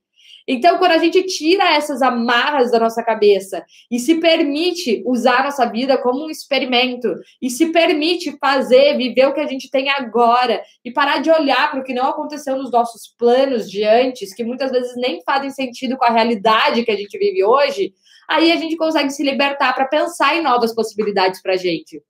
Então, 0.47 0.79
quando 0.79 0.93
a 0.93 0.99
gente 0.99 1.23
tira 1.25 1.75
essas 1.75 2.03
amarras 2.03 2.71
da 2.71 2.79
nossa 2.79 3.03
cabeça 3.03 3.65
e 3.91 3.99
se 3.99 4.17
permite 4.17 5.03
usar 5.07 5.41
a 5.41 5.45
nossa 5.45 5.67
vida 5.67 5.97
como 5.99 6.25
um 6.25 6.31
experimento 6.31 7.15
e 7.41 7.49
se 7.49 7.67
permite 7.67 8.37
fazer, 8.39 8.97
viver 8.97 9.27
o 9.27 9.35
que 9.35 9.41
a 9.41 9.47
gente 9.47 9.71
tem 9.71 9.89
agora 9.89 10.63
e 10.85 10.91
parar 10.91 11.19
de 11.19 11.31
olhar 11.31 11.71
para 11.71 11.81
o 11.81 11.85
que 11.85 11.95
não 11.95 12.09
aconteceu 12.09 12.57
nos 12.57 12.71
nossos 12.71 13.15
planos 13.17 13.71
de 13.71 13.85
antes, 13.85 14.35
que 14.35 14.45
muitas 14.45 14.71
vezes 14.71 14.97
nem 14.97 15.23
fazem 15.25 15.51
sentido 15.51 15.97
com 15.97 16.05
a 16.05 16.11
realidade 16.11 16.85
que 16.85 16.91
a 16.91 16.97
gente 16.97 17.17
vive 17.19 17.45
hoje, 17.45 17.93
aí 18.29 18.51
a 18.51 18.57
gente 18.57 18.77
consegue 18.77 19.11
se 19.11 19.23
libertar 19.23 19.75
para 19.75 19.87
pensar 19.87 20.37
em 20.37 20.43
novas 20.43 20.75
possibilidades 20.75 21.41
para 21.41 21.55
a 21.55 21.57
gente. 21.57 22.03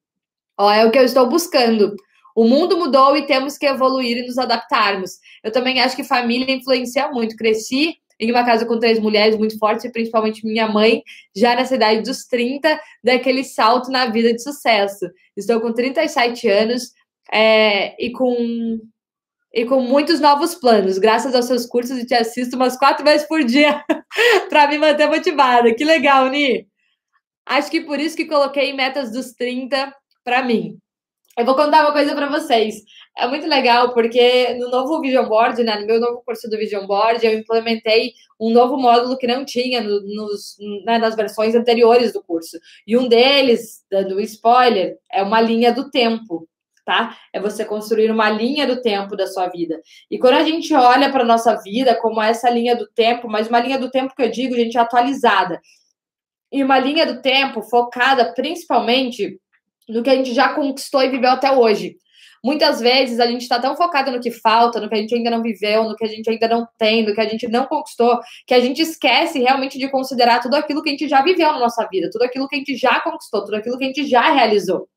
Ó, 0.59 0.71
é 0.71 0.85
o 0.87 0.91
que 0.91 0.99
eu 0.99 1.05
estou 1.05 1.29
buscando. 1.29 1.95
O 2.35 2.45
mundo 2.45 2.79
mudou 2.79 3.17
e 3.17 3.27
temos 3.27 3.59
que 3.59 3.67
evoluir 3.67 4.17
e 4.17 4.27
nos 4.27 4.39
adaptarmos. 4.39 5.19
Eu 5.45 5.53
também 5.53 5.81
acho 5.81 5.95
que 5.95 6.05
família 6.05 6.55
influencia 6.55 7.09
muito. 7.11 7.37
Cresci 7.37 7.97
em 8.23 8.31
uma 8.31 8.45
casa 8.45 8.65
com 8.65 8.79
três 8.79 9.01
mulheres 9.01 9.37
muito 9.37 9.59
fortes, 9.59 9.85
e 9.85 9.91
principalmente 9.91 10.47
minha 10.47 10.69
mãe, 10.69 11.03
já 11.35 11.57
nessa 11.57 11.75
idade 11.75 12.03
dos 12.03 12.25
30, 12.25 12.81
daquele 13.03 13.43
salto 13.43 13.91
na 13.91 14.07
vida 14.07 14.33
de 14.33 14.41
sucesso. 14.41 15.11
Estou 15.37 15.61
com 15.61 15.73
37 15.73 16.49
anos 16.49 16.93
é, 17.33 17.97
e 18.03 18.13
com 18.13 18.81
e 19.55 19.67
com 19.67 19.83
muitos 19.83 20.19
novos 20.19 20.55
planos, 20.55 20.97
graças 20.97 21.35
aos 21.35 21.45
seus 21.45 21.67
cursos 21.67 21.99
e 21.99 22.07
te 22.07 22.15
assisto 22.15 22.57
umas 22.57 22.75
quatro 22.79 23.05
vezes 23.05 23.27
por 23.27 23.45
dia 23.45 23.85
para 24.49 24.67
me 24.67 24.79
manter 24.79 25.07
motivada. 25.09 25.75
Que 25.75 25.85
legal, 25.85 26.31
Ni! 26.31 26.67
Acho 27.45 27.71
que 27.71 27.83
por 27.83 28.01
isso 28.01 28.17
que 28.17 28.25
coloquei 28.25 28.73
metas 28.73 29.13
dos 29.13 29.33
30 29.33 29.95
para 30.25 30.43
mim. 30.43 30.79
Eu 31.37 31.45
vou 31.45 31.55
contar 31.55 31.83
uma 31.83 31.93
coisa 31.93 32.15
para 32.15 32.31
vocês. 32.31 32.77
É 33.17 33.27
muito 33.27 33.47
legal, 33.47 33.93
porque 33.93 34.55
no 34.55 34.71
novo 34.71 35.01
Vision 35.01 35.27
Board, 35.29 35.63
né, 35.63 35.79
no 35.79 35.87
meu 35.87 36.01
novo 36.01 36.23
curso 36.25 36.49
do 36.49 36.57
Vision 36.57 36.87
Board, 36.87 37.25
eu 37.25 37.39
implementei 37.39 38.15
um 38.41 38.51
novo 38.51 38.79
módulo 38.79 39.19
que 39.19 39.27
não 39.27 39.45
tinha 39.45 39.83
no, 39.83 40.01
nos, 40.01 40.57
né, 40.87 40.99
nas 40.99 41.15
versões 41.15 41.55
anteriores 41.55 42.13
do 42.13 42.23
curso. 42.23 42.59
E 42.87 42.97
um 42.97 43.07
deles, 43.07 43.85
dando 43.91 44.19
spoiler, 44.21 44.97
é 45.13 45.23
uma 45.23 45.41
linha 45.41 45.73
do 45.73 45.91
tempo. 45.91 46.49
Tá? 46.85 47.17
É 47.33 47.39
você 47.39 47.65
construir 47.65 48.11
uma 48.11 48.29
linha 48.29 48.67
do 48.67 48.83
tempo 48.83 49.15
da 49.15 49.29
sua 49.29 49.47
vida. 49.47 49.81
E 50.11 50.19
quando 50.19 50.35
a 50.35 50.43
gente 50.43 50.75
olha 50.75 51.13
para 51.13 51.23
a 51.23 51.27
nossa 51.27 51.55
vida 51.63 51.95
como 51.95 52.21
essa 52.21 52.51
linha 52.51 52.75
do 52.75 52.89
tempo, 52.89 53.29
mas 53.29 53.47
uma 53.47 53.61
linha 53.61 53.79
do 53.79 53.89
tempo 53.89 54.15
que 54.17 54.23
eu 54.23 54.29
digo, 54.29 54.57
gente, 54.57 54.77
atualizada. 54.77 55.61
E 56.51 56.65
uma 56.65 56.81
linha 56.81 57.07
do 57.07 57.23
tempo 57.23 57.63
focada 57.63 58.33
principalmente 58.35 59.39
no 59.89 60.03
que 60.03 60.11
a 60.11 60.17
gente 60.17 60.35
já 60.35 60.55
conquistou 60.55 61.03
e 61.03 61.09
viveu 61.09 61.31
até 61.31 61.53
hoje. 61.53 61.97
Muitas 62.45 62.81
vezes 62.81 63.21
a 63.21 63.27
gente 63.27 63.43
está 63.43 63.59
tão 63.61 63.77
focado 63.77 64.11
no 64.11 64.21
que 64.21 64.31
falta, 64.31 64.81
no 64.81 64.89
que 64.89 64.95
a 64.95 64.99
gente 64.99 65.15
ainda 65.15 65.31
não 65.31 65.43
viveu, 65.43 65.85
no 65.85 65.95
que 65.95 66.05
a 66.05 66.09
gente 66.09 66.29
ainda 66.29 66.49
não 66.49 66.67
tem, 66.77 67.07
no 67.07 67.15
que 67.15 67.21
a 67.21 67.29
gente 67.29 67.47
não 67.49 67.67
conquistou, 67.67 68.19
que 68.47 68.55
a 68.55 68.61
gente 68.61 68.83
esquece 68.83 69.39
realmente 69.39 69.79
de 69.79 69.89
considerar 69.89 70.41
tudo 70.41 70.55
aquilo 70.55 70.83
que 70.83 70.89
a 70.89 70.93
gente 70.93 71.09
já 71.09 71.23
viveu 71.23 71.53
na 71.53 71.59
nossa 71.61 71.87
vida, 71.91 72.11
tudo 72.11 72.23
aquilo 72.23 72.49
que 72.49 72.57
a 72.57 72.59
gente 72.59 72.77
já 72.77 73.01
conquistou, 73.01 73.45
tudo 73.45 73.57
aquilo 73.57 73.79
que 73.79 73.85
a 73.85 73.87
gente 73.87 74.07
já 74.07 74.33
realizou. 74.33 74.89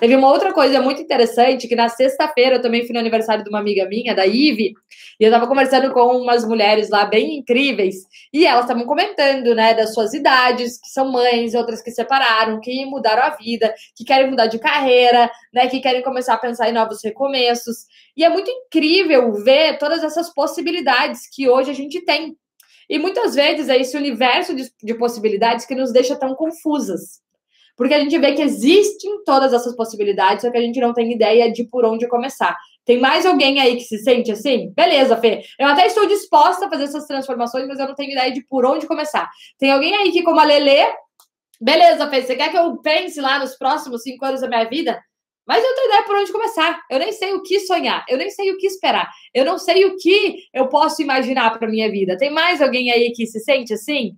Teve 0.00 0.16
uma 0.16 0.28
outra 0.28 0.52
coisa 0.52 0.82
muito 0.82 1.00
interessante, 1.00 1.68
que 1.68 1.76
na 1.76 1.88
sexta-feira 1.88 2.56
eu 2.56 2.62
também 2.62 2.84
fui 2.84 2.92
no 2.92 2.98
aniversário 2.98 3.44
de 3.44 3.48
uma 3.48 3.60
amiga 3.60 3.86
minha, 3.88 4.14
da 4.14 4.26
Ive, 4.26 4.74
e 5.20 5.24
eu 5.24 5.30
tava 5.30 5.46
conversando 5.46 5.92
com 5.92 6.00
umas 6.16 6.44
mulheres 6.44 6.90
lá 6.90 7.04
bem 7.04 7.38
incríveis, 7.38 7.96
e 8.32 8.44
elas 8.44 8.64
estavam 8.64 8.84
comentando, 8.86 9.54
né, 9.54 9.72
das 9.72 9.94
suas 9.94 10.12
idades, 10.12 10.80
que 10.80 10.88
são 10.88 11.12
mães, 11.12 11.54
outras 11.54 11.80
que 11.80 11.92
separaram, 11.92 12.60
que 12.60 12.84
mudaram 12.86 13.22
a 13.22 13.30
vida, 13.30 13.72
que 13.96 14.04
querem 14.04 14.28
mudar 14.28 14.46
de 14.46 14.58
carreira, 14.58 15.30
né, 15.52 15.68
que 15.68 15.80
querem 15.80 16.02
começar 16.02 16.34
a 16.34 16.38
pensar 16.38 16.68
em 16.68 16.72
novos 16.72 17.02
recomeços. 17.02 17.86
E 18.16 18.24
é 18.24 18.28
muito 18.28 18.50
incrível 18.50 19.32
ver 19.32 19.78
todas 19.78 20.02
essas 20.02 20.32
possibilidades 20.34 21.22
que 21.32 21.48
hoje 21.48 21.70
a 21.70 21.74
gente 21.74 22.00
tem. 22.04 22.36
E 22.88 22.98
muitas 22.98 23.34
vezes 23.34 23.68
é 23.68 23.80
esse 23.80 23.96
universo 23.96 24.54
de, 24.54 24.70
de 24.82 24.94
possibilidades 24.94 25.64
que 25.64 25.74
nos 25.74 25.92
deixa 25.92 26.16
tão 26.16 26.34
confusas. 26.34 27.23
Porque 27.76 27.94
a 27.94 28.00
gente 28.00 28.16
vê 28.18 28.34
que 28.34 28.42
existem 28.42 29.22
todas 29.24 29.52
essas 29.52 29.74
possibilidades, 29.74 30.42
só 30.42 30.50
que 30.50 30.56
a 30.56 30.60
gente 30.60 30.80
não 30.80 30.92
tem 30.92 31.12
ideia 31.12 31.50
de 31.50 31.64
por 31.64 31.84
onde 31.84 32.06
começar. 32.08 32.56
Tem 32.84 32.98
mais 32.98 33.26
alguém 33.26 33.60
aí 33.60 33.76
que 33.76 33.84
se 33.84 33.98
sente 33.98 34.30
assim? 34.30 34.72
Beleza, 34.76 35.16
Fê. 35.16 35.42
Eu 35.58 35.68
até 35.68 35.86
estou 35.86 36.06
disposta 36.06 36.66
a 36.66 36.70
fazer 36.70 36.84
essas 36.84 37.06
transformações, 37.06 37.66
mas 37.66 37.78
eu 37.78 37.88
não 37.88 37.94
tenho 37.94 38.12
ideia 38.12 38.32
de 38.32 38.44
por 38.46 38.64
onde 38.64 38.86
começar. 38.86 39.28
Tem 39.58 39.72
alguém 39.72 39.94
aí 39.94 40.12
que, 40.12 40.22
como 40.22 40.38
a 40.38 40.44
Lelê, 40.44 40.84
beleza, 41.60 42.08
Fê, 42.08 42.22
você 42.22 42.36
quer 42.36 42.50
que 42.50 42.58
eu 42.58 42.76
pense 42.78 43.20
lá 43.20 43.38
nos 43.38 43.56
próximos 43.56 44.02
cinco 44.02 44.24
anos 44.24 44.40
da 44.40 44.48
minha 44.48 44.68
vida? 44.68 45.00
Mas 45.46 45.62
eu 45.62 45.74
tenho 45.74 45.88
ideia 45.88 46.02
por 46.04 46.16
onde 46.16 46.32
começar. 46.32 46.80
Eu 46.90 46.98
nem 46.98 47.12
sei 47.12 47.32
o 47.34 47.42
que 47.42 47.60
sonhar, 47.60 48.04
eu 48.08 48.16
nem 48.16 48.30
sei 48.30 48.50
o 48.50 48.56
que 48.56 48.66
esperar, 48.66 49.10
eu 49.32 49.44
não 49.44 49.58
sei 49.58 49.84
o 49.84 49.96
que 49.96 50.44
eu 50.52 50.68
posso 50.68 51.02
imaginar 51.02 51.58
para 51.58 51.68
minha 51.68 51.90
vida. 51.90 52.16
Tem 52.16 52.30
mais 52.30 52.62
alguém 52.62 52.90
aí 52.90 53.12
que 53.12 53.26
se 53.26 53.40
sente 53.40 53.74
assim? 53.74 54.16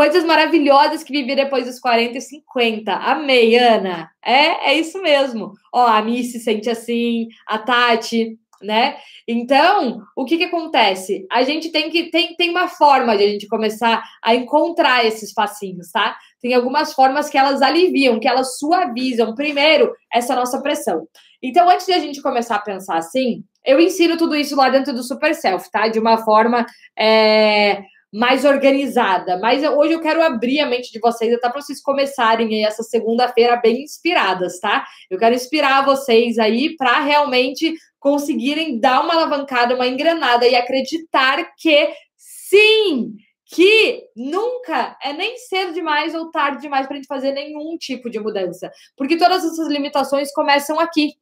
Coisas 0.00 0.24
maravilhosas 0.24 1.02
que 1.02 1.12
vivi 1.12 1.36
depois 1.36 1.66
dos 1.66 1.78
40 1.78 2.16
e 2.16 2.20
50. 2.22 2.90
Amei, 2.90 3.54
Ana. 3.58 4.10
É, 4.24 4.70
é 4.70 4.74
isso 4.74 4.98
mesmo. 5.02 5.52
Ó, 5.70 5.86
a 5.86 6.00
Mi 6.00 6.24
se 6.24 6.40
sente 6.40 6.70
assim, 6.70 7.28
a 7.46 7.58
Tati, 7.58 8.38
né? 8.62 8.96
Então, 9.28 10.00
o 10.16 10.24
que 10.24 10.38
que 10.38 10.44
acontece? 10.44 11.26
A 11.30 11.42
gente 11.42 11.70
tem 11.70 11.90
que 11.90 12.10
tem, 12.10 12.34
tem 12.34 12.48
uma 12.48 12.66
forma 12.66 13.14
de 13.14 13.24
a 13.24 13.28
gente 13.28 13.46
começar 13.46 14.02
a 14.24 14.34
encontrar 14.34 15.04
esses 15.04 15.32
facinhos, 15.32 15.90
tá? 15.90 16.16
Tem 16.40 16.54
algumas 16.54 16.94
formas 16.94 17.28
que 17.28 17.36
elas 17.36 17.60
aliviam, 17.60 18.18
que 18.18 18.26
elas 18.26 18.58
suavizam 18.58 19.34
primeiro 19.34 19.92
essa 20.10 20.34
nossa 20.34 20.62
pressão. 20.62 21.06
Então, 21.42 21.68
antes 21.68 21.84
de 21.84 21.92
a 21.92 21.98
gente 21.98 22.22
começar 22.22 22.56
a 22.56 22.62
pensar 22.62 22.96
assim, 22.96 23.44
eu 23.66 23.78
ensino 23.78 24.16
tudo 24.16 24.34
isso 24.34 24.56
lá 24.56 24.70
dentro 24.70 24.94
do 24.94 25.02
Super 25.02 25.34
Self, 25.34 25.70
tá? 25.70 25.88
De 25.88 25.98
uma 25.98 26.16
forma 26.24 26.64
é, 26.98 27.82
mais 28.12 28.44
organizada. 28.44 29.38
Mas 29.38 29.62
hoje 29.62 29.92
eu 29.92 30.00
quero 30.00 30.22
abrir 30.22 30.60
a 30.60 30.66
mente 30.66 30.92
de 30.92 30.98
vocês, 30.98 31.32
até 31.32 31.48
para 31.48 31.60
vocês 31.60 31.80
começarem 31.80 32.48
aí 32.48 32.64
essa 32.64 32.82
segunda-feira 32.82 33.56
bem 33.56 33.82
inspiradas, 33.82 34.58
tá? 34.58 34.84
Eu 35.08 35.18
quero 35.18 35.34
inspirar 35.34 35.84
vocês 35.84 36.38
aí 36.38 36.76
para 36.76 37.00
realmente 37.00 37.74
conseguirem 37.98 38.80
dar 38.80 39.02
uma 39.02 39.14
alavancada, 39.14 39.74
uma 39.74 39.86
engrenada 39.86 40.46
e 40.46 40.56
acreditar 40.56 41.54
que 41.56 41.90
sim, 42.16 43.14
que 43.44 44.04
nunca 44.16 44.96
é 45.02 45.12
nem 45.12 45.36
cedo 45.36 45.72
demais 45.72 46.14
ou 46.14 46.30
tarde 46.30 46.62
demais 46.62 46.86
para 46.86 46.94
a 46.94 46.96
gente 46.96 47.06
fazer 47.06 47.32
nenhum 47.32 47.76
tipo 47.78 48.08
de 48.08 48.18
mudança, 48.18 48.70
porque 48.96 49.16
todas 49.16 49.44
essas 49.44 49.68
limitações 49.68 50.32
começam 50.32 50.80
aqui, 50.80 51.14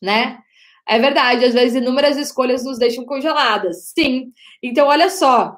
né? 0.00 0.38
É 0.86 0.98
verdade, 0.98 1.44
às 1.44 1.54
vezes 1.54 1.76
inúmeras 1.76 2.16
escolhas 2.16 2.64
nos 2.64 2.78
deixam 2.78 3.04
congeladas. 3.04 3.92
Sim. 3.96 4.32
Então, 4.62 4.88
olha 4.88 5.08
só. 5.08 5.56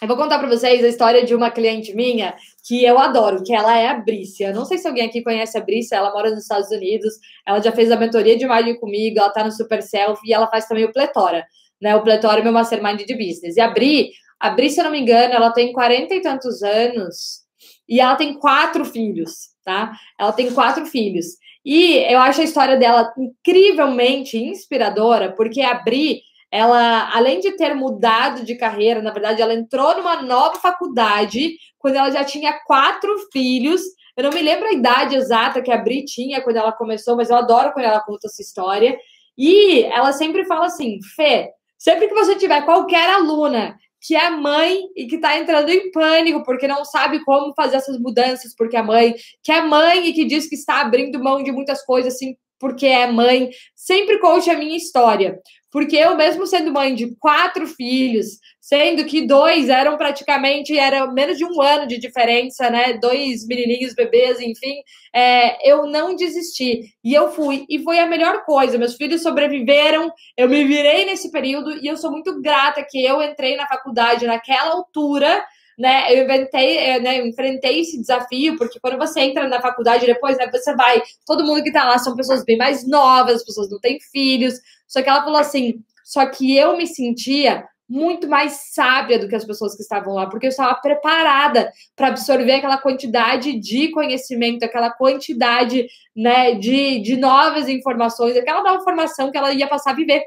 Eu 0.00 0.06
vou 0.06 0.16
contar 0.16 0.38
para 0.38 0.46
vocês 0.46 0.84
a 0.84 0.88
história 0.88 1.24
de 1.24 1.34
uma 1.34 1.50
cliente 1.50 1.92
minha 1.92 2.36
que 2.64 2.84
eu 2.84 3.00
adoro, 3.00 3.42
que 3.42 3.52
ela 3.52 3.76
é 3.76 3.88
a 3.88 3.94
Brícia. 3.94 4.52
Não 4.52 4.64
sei 4.64 4.78
se 4.78 4.86
alguém 4.86 5.06
aqui 5.06 5.24
conhece 5.24 5.58
a 5.58 5.60
Brícia, 5.60 5.96
ela 5.96 6.12
mora 6.12 6.30
nos 6.30 6.42
Estados 6.42 6.70
Unidos, 6.70 7.14
ela 7.44 7.60
já 7.60 7.72
fez 7.72 7.90
a 7.90 7.96
mentoria 7.96 8.38
de 8.38 8.44
imagem 8.44 8.78
comigo, 8.78 9.18
ela 9.18 9.30
tá 9.30 9.42
no 9.42 9.50
Super 9.50 9.82
Self 9.82 10.20
e 10.24 10.32
ela 10.32 10.46
faz 10.46 10.66
também 10.68 10.84
o 10.84 10.92
Pletora, 10.92 11.44
né? 11.82 11.96
O 11.96 12.02
Pletora 12.02 12.38
é 12.38 12.44
meu 12.44 12.52
mastermind 12.52 13.00
de 13.00 13.14
business. 13.14 13.56
E 13.56 13.60
a 13.60 13.68
Bri, 13.68 14.10
a 14.38 14.50
Bri, 14.50 14.70
se 14.70 14.78
eu 14.78 14.84
não 14.84 14.92
me 14.92 15.00
engano, 15.00 15.34
ela 15.34 15.50
tem 15.50 15.72
40 15.72 16.14
e 16.14 16.22
tantos 16.22 16.62
anos 16.62 17.40
e 17.88 18.00
ela 18.00 18.14
tem 18.14 18.38
quatro 18.38 18.84
filhos, 18.84 19.48
tá? 19.64 19.90
Ela 20.16 20.32
tem 20.32 20.54
quatro 20.54 20.86
filhos. 20.86 21.26
E 21.64 21.96
eu 22.10 22.20
acho 22.20 22.40
a 22.40 22.44
história 22.44 22.76
dela 22.76 23.12
incrivelmente 23.18 24.38
inspiradora, 24.38 25.32
porque 25.32 25.60
a 25.60 25.74
Bri, 25.74 26.22
ela, 26.50 27.14
além 27.14 27.40
de 27.40 27.52
ter 27.52 27.74
mudado 27.74 28.44
de 28.44 28.56
carreira, 28.56 29.02
na 29.02 29.12
verdade, 29.12 29.42
ela 29.42 29.54
entrou 29.54 29.96
numa 29.96 30.22
nova 30.22 30.58
faculdade 30.58 31.56
quando 31.78 31.96
ela 31.96 32.10
já 32.10 32.24
tinha 32.24 32.58
quatro 32.64 33.14
filhos. 33.32 33.82
Eu 34.16 34.24
não 34.24 34.30
me 34.30 34.40
lembro 34.40 34.66
a 34.66 34.72
idade 34.72 35.14
exata 35.14 35.62
que 35.62 35.70
a 35.70 35.76
Bri 35.76 36.04
tinha 36.04 36.40
quando 36.40 36.56
ela 36.56 36.72
começou, 36.72 37.16
mas 37.16 37.30
eu 37.30 37.36
adoro 37.36 37.72
quando 37.72 37.84
ela 37.86 38.00
conta 38.00 38.26
essa 38.26 38.40
história. 38.40 38.98
E 39.36 39.84
ela 39.84 40.12
sempre 40.12 40.44
fala 40.46 40.66
assim: 40.66 40.98
Fê, 41.14 41.50
sempre 41.76 42.08
que 42.08 42.14
você 42.14 42.34
tiver 42.34 42.62
qualquer 42.64 43.10
aluna 43.10 43.76
que 44.00 44.14
é 44.14 44.30
mãe 44.30 44.84
e 44.96 45.06
que 45.06 45.16
está 45.16 45.36
entrando 45.36 45.70
em 45.70 45.90
pânico 45.90 46.44
porque 46.44 46.68
não 46.68 46.84
sabe 46.84 47.24
como 47.24 47.52
fazer 47.54 47.76
essas 47.76 47.98
mudanças 47.98 48.54
porque 48.54 48.76
é 48.76 48.82
mãe, 48.82 49.14
que 49.42 49.50
é 49.50 49.60
mãe 49.60 50.08
e 50.08 50.12
que 50.12 50.24
diz 50.24 50.48
que 50.48 50.54
está 50.54 50.80
abrindo 50.80 51.22
mão 51.22 51.42
de 51.42 51.50
muitas 51.50 51.84
coisas 51.84 52.14
assim 52.14 52.36
porque 52.58 52.86
é 52.86 53.10
mãe. 53.10 53.50
Sempre 53.74 54.18
conte 54.18 54.50
a 54.50 54.58
minha 54.58 54.76
história, 54.76 55.38
porque 55.70 55.96
eu 55.96 56.16
mesmo 56.16 56.46
sendo 56.46 56.72
mãe 56.72 56.94
de 56.94 57.14
quatro 57.16 57.66
filhos, 57.66 58.38
sendo 58.60 59.04
que 59.04 59.26
dois 59.26 59.68
eram 59.68 59.96
praticamente, 59.96 60.76
era 60.78 61.06
menos 61.12 61.38
de 61.38 61.44
um 61.44 61.60
ano 61.60 61.86
de 61.86 61.98
diferença, 61.98 62.70
né? 62.70 62.94
Dois 62.94 63.46
menininhos, 63.46 63.94
bebês, 63.94 64.40
enfim, 64.40 64.82
é, 65.14 65.70
eu 65.70 65.86
não 65.86 66.14
desisti. 66.16 66.92
E 67.04 67.14
eu 67.14 67.30
fui, 67.30 67.64
e 67.68 67.78
foi 67.82 67.98
a 67.98 68.06
melhor 68.06 68.44
coisa. 68.44 68.78
Meus 68.78 68.94
filhos 68.94 69.22
sobreviveram, 69.22 70.12
eu 70.36 70.48
me 70.48 70.64
virei 70.64 71.04
nesse 71.04 71.30
período, 71.30 71.72
e 71.82 71.86
eu 71.86 71.96
sou 71.96 72.10
muito 72.10 72.40
grata 72.40 72.84
que 72.88 73.04
eu 73.04 73.22
entrei 73.22 73.56
na 73.56 73.66
faculdade 73.66 74.26
naquela 74.26 74.72
altura, 74.72 75.44
né, 75.78 76.12
eu 76.12 76.24
inventei, 76.24 76.76
é, 76.76 76.98
né, 76.98 77.20
eu 77.20 77.26
enfrentei 77.26 77.80
esse 77.80 78.00
desafio, 78.00 78.58
porque 78.58 78.80
quando 78.80 78.98
você 78.98 79.20
entra 79.20 79.46
na 79.46 79.62
faculdade 79.62 80.04
depois, 80.04 80.36
né, 80.36 80.50
você 80.50 80.74
vai, 80.74 81.00
todo 81.24 81.44
mundo 81.44 81.62
que 81.62 81.72
tá 81.72 81.84
lá 81.84 81.96
são 81.98 82.16
pessoas 82.16 82.44
bem 82.44 82.56
mais 82.56 82.84
novas, 82.86 83.36
as 83.36 83.44
pessoas 83.44 83.70
não 83.70 83.78
têm 83.78 83.96
filhos, 84.10 84.54
só 84.88 85.02
que 85.02 85.08
ela 85.08 85.22
falou 85.22 85.38
assim, 85.38 85.84
só 86.04 86.26
que 86.26 86.56
eu 86.56 86.76
me 86.76 86.86
sentia 86.86 87.68
muito 87.88 88.28
mais 88.28 88.72
sábia 88.74 89.18
do 89.18 89.28
que 89.28 89.34
as 89.34 89.44
pessoas 89.44 89.74
que 89.74 89.82
estavam 89.82 90.14
lá, 90.14 90.26
porque 90.26 90.46
eu 90.46 90.50
estava 90.50 90.74
preparada 90.74 91.72
para 91.96 92.08
absorver 92.08 92.54
aquela 92.54 92.76
quantidade 92.76 93.58
de 93.58 93.90
conhecimento, 93.90 94.64
aquela 94.64 94.90
quantidade 94.90 95.86
né, 96.14 96.54
de, 96.54 97.00
de 97.00 97.16
novas 97.16 97.68
informações, 97.68 98.36
aquela 98.36 98.62
nova 98.62 98.80
informação 98.80 99.30
que 99.30 99.38
ela 99.38 99.52
ia 99.54 99.66
passar 99.66 99.92
a 99.92 99.94
viver. 99.94 100.22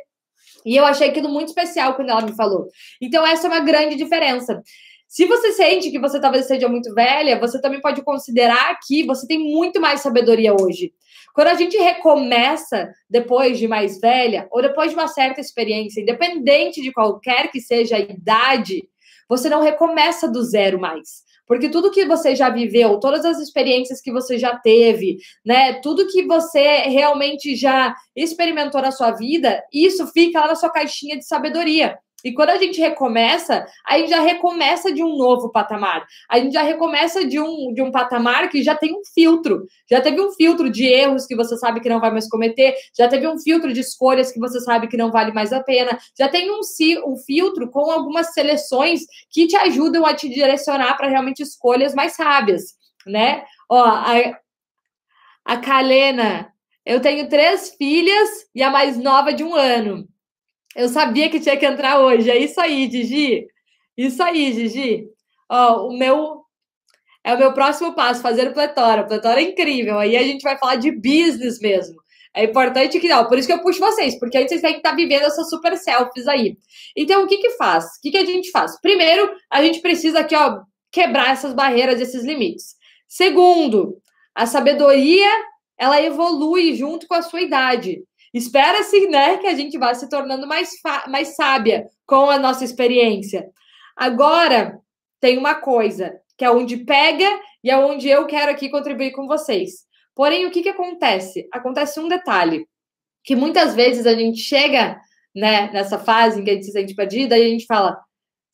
E 0.65 0.75
eu 0.75 0.85
achei 0.85 1.09
aquilo 1.09 1.29
muito 1.29 1.49
especial 1.49 1.95
quando 1.95 2.09
ela 2.09 2.21
me 2.21 2.35
falou. 2.35 2.67
Então, 2.99 3.25
essa 3.25 3.47
é 3.47 3.49
uma 3.49 3.59
grande 3.59 3.95
diferença. 3.95 4.61
Se 5.07 5.25
você 5.25 5.51
sente 5.51 5.91
que 5.91 5.99
você 5.99 6.19
talvez 6.19 6.45
seja 6.45 6.69
muito 6.69 6.93
velha, 6.93 7.39
você 7.39 7.59
também 7.59 7.81
pode 7.81 8.01
considerar 8.01 8.79
que 8.87 9.03
você 9.05 9.27
tem 9.27 9.37
muito 9.37 9.79
mais 9.79 10.01
sabedoria 10.01 10.53
hoje. 10.53 10.93
Quando 11.33 11.47
a 11.47 11.53
gente 11.53 11.77
recomeça 11.77 12.91
depois 13.09 13.57
de 13.57 13.67
mais 13.67 13.99
velha, 13.99 14.47
ou 14.51 14.61
depois 14.61 14.91
de 14.91 14.95
uma 14.95 15.07
certa 15.07 15.39
experiência, 15.41 16.01
independente 16.01 16.81
de 16.81 16.91
qualquer 16.91 17.51
que 17.51 17.59
seja 17.59 17.95
a 17.95 17.99
idade, 17.99 18.83
você 19.29 19.49
não 19.49 19.61
recomeça 19.61 20.29
do 20.29 20.43
zero 20.43 20.79
mais. 20.79 21.23
Porque 21.47 21.69
tudo 21.69 21.91
que 21.91 22.05
você 22.05 22.33
já 22.33 22.49
viveu, 22.49 22.97
todas 22.97 23.25
as 23.25 23.37
experiências 23.39 23.99
que 23.99 24.09
você 24.09 24.37
já 24.37 24.57
teve, 24.57 25.17
né? 25.45 25.73
Tudo 25.81 26.07
que 26.07 26.25
você 26.25 26.83
realmente 26.83 27.57
já 27.57 27.93
experimentou 28.23 28.81
na 28.81 28.91
sua 28.91 29.11
vida, 29.11 29.63
isso 29.71 30.07
fica 30.07 30.39
lá 30.39 30.47
na 30.47 30.55
sua 30.55 30.69
caixinha 30.69 31.17
de 31.17 31.25
sabedoria. 31.25 31.97
E 32.23 32.31
quando 32.33 32.49
a 32.49 32.57
gente 32.57 32.79
recomeça, 32.79 33.65
a 33.85 33.97
gente 33.97 34.09
já 34.09 34.21
recomeça 34.21 34.93
de 34.93 35.03
um 35.03 35.17
novo 35.17 35.51
patamar. 35.51 36.05
A 36.29 36.39
gente 36.39 36.53
já 36.53 36.61
recomeça 36.61 37.25
de 37.25 37.39
um, 37.39 37.73
de 37.73 37.81
um 37.81 37.91
patamar 37.91 38.49
que 38.49 38.63
já 38.63 38.75
tem 38.75 38.93
um 38.93 39.01
filtro. 39.13 39.65
Já 39.89 39.99
teve 40.01 40.21
um 40.21 40.31
filtro 40.31 40.69
de 40.69 40.85
erros 40.85 41.25
que 41.25 41.35
você 41.35 41.57
sabe 41.57 41.79
que 41.79 41.89
não 41.89 41.99
vai 41.99 42.11
mais 42.11 42.29
cometer. 42.29 42.75
Já 42.97 43.07
teve 43.07 43.27
um 43.27 43.39
filtro 43.39 43.73
de 43.73 43.79
escolhas 43.79 44.31
que 44.31 44.39
você 44.39 44.59
sabe 44.59 44.87
que 44.87 44.97
não 44.97 45.11
vale 45.11 45.31
mais 45.31 45.51
a 45.51 45.63
pena. 45.63 45.97
Já 46.17 46.29
tem 46.29 46.51
um, 46.51 46.59
um 47.07 47.17
filtro 47.17 47.69
com 47.69 47.89
algumas 47.89 48.33
seleções 48.33 49.01
que 49.29 49.47
te 49.47 49.55
ajudam 49.57 50.05
a 50.05 50.13
te 50.13 50.29
direcionar 50.29 50.95
para 50.97 51.07
realmente 51.07 51.41
escolhas 51.41 51.95
mais 51.95 52.13
sábias, 52.13 52.75
né? 53.05 53.43
Ó, 53.69 53.83
a, 53.83 54.39
a 55.45 55.57
Kalena, 55.57 56.51
eu 56.85 56.99
tenho 57.01 57.29
três 57.29 57.75
filhas 57.75 58.29
e 58.55 58.63
a 58.63 58.69
mais 58.69 58.97
nova 58.97 59.33
de 59.33 59.43
um 59.43 59.55
ano. 59.55 60.07
Eu 60.75 60.87
sabia 60.89 61.29
que 61.29 61.39
tinha 61.39 61.57
que 61.57 61.65
entrar 61.65 61.99
hoje. 61.99 62.29
É 62.29 62.37
isso 62.37 62.59
aí, 62.59 62.89
Gigi. 62.89 63.45
Isso 63.97 64.21
aí, 64.23 64.53
Gigi. 64.53 65.05
Ó, 65.49 65.87
o 65.87 65.97
meu 65.97 66.41
é 67.23 67.33
o 67.33 67.37
meu 67.37 67.53
próximo 67.53 67.93
passo, 67.93 68.21
fazer 68.21 68.47
o 68.47 68.53
pletora. 68.53 69.01
O 69.01 69.07
pletora 69.07 69.41
é 69.41 69.43
incrível. 69.43 69.99
Aí 69.99 70.15
a 70.15 70.23
gente 70.23 70.41
vai 70.41 70.57
falar 70.57 70.75
de 70.75 70.91
business 70.91 71.59
mesmo. 71.59 72.01
É 72.33 72.45
importante 72.45 72.99
que 72.99 73.09
não, 73.09 73.27
por 73.27 73.37
isso 73.37 73.47
que 73.47 73.53
eu 73.53 73.61
puxo 73.61 73.79
vocês, 73.79 74.17
porque 74.17 74.37
aí 74.37 74.47
vocês 74.47 74.61
têm 74.61 74.71
que 74.71 74.77
estar 74.77 74.95
vivendo 74.95 75.23
essas 75.23 75.49
super 75.49 75.77
selfies 75.77 76.27
aí. 76.27 76.57
Então, 76.95 77.23
o 77.23 77.27
que 77.27 77.37
que 77.37 77.51
faz? 77.51 77.83
O 77.83 78.01
que 78.01 78.11
que 78.11 78.17
a 78.17 78.25
gente 78.25 78.51
faz? 78.51 78.79
Primeiro, 78.79 79.29
a 79.49 79.61
gente 79.61 79.81
precisa 79.81 80.21
aqui, 80.21 80.33
ó, 80.33 80.61
quebrar 80.89 81.31
essas 81.31 81.53
barreiras, 81.53 81.99
esses 81.99 82.23
limites. 82.23 82.75
Segundo, 83.05 83.97
a 84.33 84.45
sabedoria, 84.45 85.29
ela 85.81 85.99
evolui 85.99 86.75
junto 86.75 87.07
com 87.07 87.15
a 87.15 87.23
sua 87.23 87.41
idade. 87.41 88.03
Espera-se, 88.31 89.07
né, 89.07 89.37
que 89.37 89.47
a 89.47 89.55
gente 89.55 89.79
vá 89.79 89.95
se 89.95 90.07
tornando 90.07 90.45
mais, 90.45 90.69
mais 91.09 91.35
sábia 91.35 91.87
com 92.05 92.29
a 92.29 92.37
nossa 92.37 92.63
experiência. 92.63 93.49
Agora, 93.97 94.79
tem 95.19 95.39
uma 95.39 95.55
coisa, 95.55 96.13
que 96.37 96.45
é 96.45 96.51
onde 96.51 96.77
pega 96.77 97.27
e 97.63 97.71
é 97.71 97.77
onde 97.77 98.07
eu 98.07 98.27
quero 98.27 98.51
aqui 98.51 98.69
contribuir 98.69 99.11
com 99.11 99.25
vocês. 99.25 99.87
Porém, 100.13 100.45
o 100.45 100.51
que, 100.51 100.61
que 100.61 100.69
acontece? 100.69 101.47
Acontece 101.51 101.99
um 101.99 102.07
detalhe, 102.07 102.67
que 103.23 103.35
muitas 103.35 103.73
vezes 103.73 104.05
a 104.05 104.13
gente 104.13 104.39
chega 104.39 105.01
né, 105.35 105.71
nessa 105.73 105.97
fase 105.97 106.39
em 106.39 106.43
que 106.43 106.51
a 106.51 106.53
gente 106.53 106.65
se 106.67 106.73
sente 106.73 106.93
perdida 106.93 107.35
e 107.39 107.41
a 107.41 107.49
gente 107.49 107.65
fala: 107.65 107.99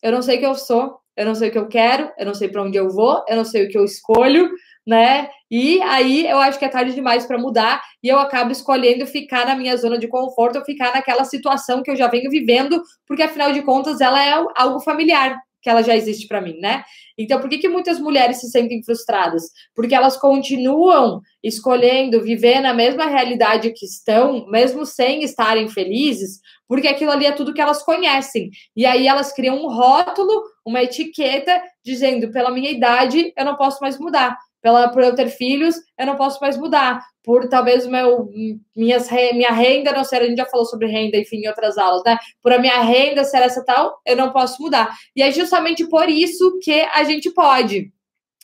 eu 0.02 0.14
não 0.14 0.22
sei 0.22 0.38
o 0.38 0.40
que 0.40 0.46
eu 0.46 0.56
sou, 0.56 0.98
eu 1.18 1.26
não 1.26 1.36
sei 1.36 1.50
o 1.50 1.52
que 1.52 1.58
eu 1.58 1.68
quero, 1.68 2.10
eu 2.18 2.26
não 2.26 2.34
sei 2.34 2.48
para 2.48 2.64
onde 2.64 2.78
eu 2.78 2.90
vou, 2.90 3.22
eu 3.28 3.36
não 3.36 3.44
sei 3.44 3.66
o 3.66 3.70
que 3.70 3.78
eu 3.78 3.84
escolho, 3.84 4.50
né? 4.88 5.30
E 5.52 5.82
aí 5.82 6.26
eu 6.26 6.38
acho 6.38 6.58
que 6.58 6.64
é 6.64 6.70
tarde 6.70 6.96
demais 6.96 7.26
para 7.26 7.38
mudar 7.38 7.82
e 8.02 8.08
eu 8.08 8.18
acabo 8.18 8.54
escolhendo 8.54 9.06
ficar 9.06 9.46
na 9.46 9.54
minha 9.54 9.76
zona 9.76 9.98
de 9.98 10.08
conforto, 10.08 10.64
ficar 10.64 10.94
naquela 10.94 11.26
situação 11.26 11.84
que 11.84 11.92
eu 11.92 11.96
já 11.96 12.08
venho 12.08 12.32
vivendo, 12.32 12.82
porque 13.06 13.22
afinal 13.22 13.52
de 13.52 13.62
contas 13.62 14.00
ela 14.00 14.24
é 14.24 14.32
algo 14.56 14.80
familiar 14.80 15.38
que 15.62 15.70
ela 15.70 15.82
já 15.82 15.96
existe 15.96 16.28
para 16.28 16.40
mim, 16.40 16.58
né? 16.62 16.84
Então, 17.18 17.42
por 17.42 17.50
que, 17.50 17.58
que 17.58 17.68
muitas 17.68 18.00
mulheres 18.00 18.40
se 18.40 18.50
sentem 18.50 18.82
frustradas? 18.84 19.44
Porque 19.76 19.94
elas 19.94 20.16
continuam 20.16 21.20
escolhendo 21.44 22.22
viver 22.22 22.62
na 22.62 22.74
mesma 22.74 23.06
realidade 23.06 23.74
que 23.74 23.86
estão, 23.86 24.48
mesmo 24.48 24.86
sem 24.86 25.24
estarem 25.24 25.68
felizes, 25.68 26.40
porque 26.68 26.88
aquilo 26.88 27.12
ali 27.12 27.26
é 27.26 27.32
tudo 27.32 27.54
que 27.54 27.60
elas 27.60 27.84
conhecem. 27.84 28.50
E 28.76 28.86
aí 28.86 29.08
elas 29.08 29.34
criam 29.34 29.58
um 29.58 29.68
rótulo, 29.68 30.44
uma 30.66 30.84
etiqueta, 30.84 31.62
dizendo: 31.84 32.32
pela 32.32 32.52
minha 32.52 32.72
idade, 32.72 33.34
eu 33.36 33.44
não 33.44 33.58
posso 33.58 33.82
mais 33.82 34.00
mudar 34.00 34.38
pela, 34.68 34.90
por 34.90 35.02
eu 35.02 35.16
ter 35.16 35.30
filhos, 35.30 35.76
eu 35.98 36.06
não 36.06 36.18
posso 36.18 36.42
mais 36.42 36.58
mudar. 36.58 37.02
Por 37.24 37.48
talvez 37.48 37.88
meu, 37.88 38.30
minhas, 38.76 39.10
minha 39.10 39.52
renda 39.52 39.94
não 39.94 40.04
ser, 40.04 40.18
a 40.18 40.26
gente 40.26 40.38
já 40.38 40.46
falou 40.46 40.66
sobre 40.66 40.88
renda, 40.88 41.16
enfim, 41.16 41.38
em 41.38 41.48
outras 41.48 41.78
aulas, 41.78 42.04
né? 42.06 42.18
Por 42.44 42.52
a 42.52 42.60
minha 42.60 42.82
renda 42.82 43.24
ser 43.24 43.38
essa 43.38 43.64
tal, 43.64 43.98
eu 44.06 44.18
não 44.18 44.34
posso 44.34 44.62
mudar. 44.62 44.94
E 45.16 45.24
é 45.24 45.32
justamente 45.32 45.88
por 45.88 46.10
isso 46.10 46.60
que 46.62 46.82
a 46.82 47.06
gente 47.06 47.32
pode. 47.32 47.94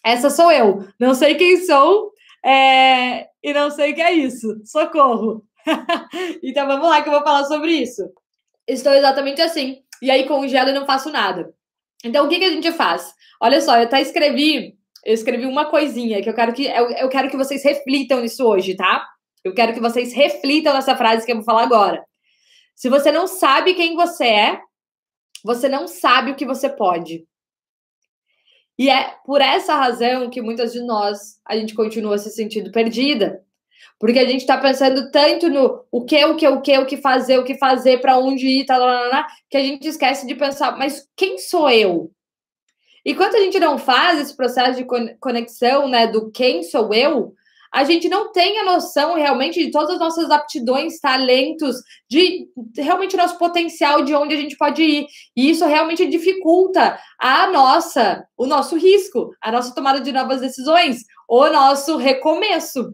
Essa 0.02 0.30
sou 0.30 0.50
eu. 0.50 0.88
Não 0.98 1.14
sei 1.14 1.36
quem 1.36 1.58
sou 1.66 2.12
é... 2.44 3.28
e 3.44 3.54
não 3.54 3.70
sei 3.70 3.92
o 3.92 3.96
que 3.96 4.02
é 4.02 4.14
isso. 4.14 4.48
Socorro! 4.64 5.44
então 6.42 6.66
vamos 6.68 6.88
lá 6.88 7.02
que 7.02 7.10
eu 7.10 7.14
vou 7.14 7.24
falar 7.24 7.44
sobre 7.46 7.72
isso. 7.72 8.02
Estou 8.66 8.94
exatamente 8.94 9.42
assim. 9.42 9.80
E 10.02 10.10
aí 10.10 10.26
congelo 10.26 10.70
e 10.70 10.74
não 10.74 10.86
faço 10.86 11.10
nada. 11.10 11.54
Então 12.02 12.26
o 12.26 12.30
que, 12.30 12.40
que 12.40 12.46
a 12.46 12.52
gente 12.52 12.72
faz? 12.72 13.14
Olha 13.42 13.60
só, 13.60 13.78
eu 13.78 13.84
até 13.84 14.02
escrevi 14.02 14.78
eu 15.06 15.14
escrevi 15.14 15.46
uma 15.46 15.66
coisinha 15.66 16.22
que 16.22 16.30
eu 16.30 16.34
quero 16.34 16.54
que 16.54 16.66
eu, 16.66 16.90
eu 16.92 17.10
quero 17.10 17.30
que 17.30 17.38
vocês 17.38 17.64
reflitam 17.64 18.22
nisso 18.22 18.46
hoje, 18.46 18.76
tá? 18.76 19.06
Eu 19.44 19.54
quero 19.54 19.74
que 19.74 19.80
vocês 19.80 20.14
reflitam 20.14 20.74
nessa 20.74 20.96
frase 20.96 21.26
que 21.26 21.32
eu 21.32 21.38
vou 21.38 21.46
falar 21.46 21.64
agora. 21.64 22.04
Se 22.76 22.90
você 22.90 23.12
não 23.12 23.28
sabe 23.28 23.74
quem 23.74 23.96
você 23.96 24.26
é, 24.26 24.62
você 25.44 25.68
não 25.68 25.88
sabe 25.88 26.32
o 26.32 26.36
que 26.36 26.46
você 26.46 26.70
pode. 26.70 27.26
E 28.78 28.90
é 28.90 29.16
por 29.26 29.42
essa 29.42 29.76
razão 29.76 30.30
que 30.30 30.42
muitas 30.42 30.74
de 30.74 30.82
nós 30.82 31.40
a 31.46 31.56
gente 31.56 31.76
continua 31.76 32.18
se 32.18 32.32
sentindo 32.32 32.72
perdida. 32.72 33.44
Porque 34.00 34.20
a 34.20 34.26
gente 34.26 34.42
está 34.42 34.58
pensando 34.58 35.12
tanto 35.12 35.50
no 35.50 35.86
o 35.92 36.04
que, 36.04 36.26
o 36.26 36.36
que, 36.36 36.48
o 36.48 36.62
que, 36.62 36.78
o 36.78 36.86
que 36.86 36.98
fazer, 36.98 37.38
o 37.38 37.44
que 37.44 37.58
fazer, 37.58 38.00
para 38.00 38.18
onde 38.18 38.48
ir, 38.48 38.66
tá, 38.66 38.78
lá, 38.78 39.08
lá, 39.08 39.28
que 39.50 39.58
a 39.58 39.62
gente 39.62 39.88
esquece 39.88 40.26
de 40.26 40.36
pensar, 40.36 40.78
mas 40.78 41.08
quem 41.16 41.38
sou 41.38 41.70
eu? 41.70 42.12
E 43.06 43.14
quando 43.14 43.36
a 43.36 43.40
gente 43.40 43.60
não 43.60 43.78
faz 43.78 44.20
esse 44.20 44.36
processo 44.36 44.78
de 44.78 44.86
conexão, 45.20 45.88
né, 45.88 46.08
do 46.08 46.32
quem 46.32 46.64
sou 46.64 46.94
eu, 46.94 47.34
a 47.74 47.84
gente 47.84 48.08
não 48.08 48.32
tem 48.32 48.60
a 48.60 48.64
noção 48.64 49.16
realmente 49.16 49.66
de 49.66 49.72
todas 49.72 49.96
as 49.96 50.00
nossas 50.00 50.30
aptidões, 50.30 51.00
talentos, 51.00 51.78
de 52.08 52.48
realmente 52.78 53.18
nosso 53.18 53.36
potencial 53.40 54.04
de 54.04 54.14
onde 54.14 54.36
a 54.36 54.38
gente 54.38 54.56
pode 54.56 54.84
ir. 54.84 55.08
E 55.36 55.50
isso 55.50 55.66
realmente 55.66 56.06
dificulta 56.06 57.00
a 57.20 57.48
nossa, 57.48 58.24
o 58.38 58.46
nosso 58.46 58.78
risco, 58.78 59.32
a 59.42 59.52
nossa 59.52 59.74
tomada 59.74 60.00
de 60.00 60.12
novas 60.12 60.40
decisões, 60.40 61.00
o 61.28 61.50
nosso 61.50 61.98
recomeço, 61.98 62.94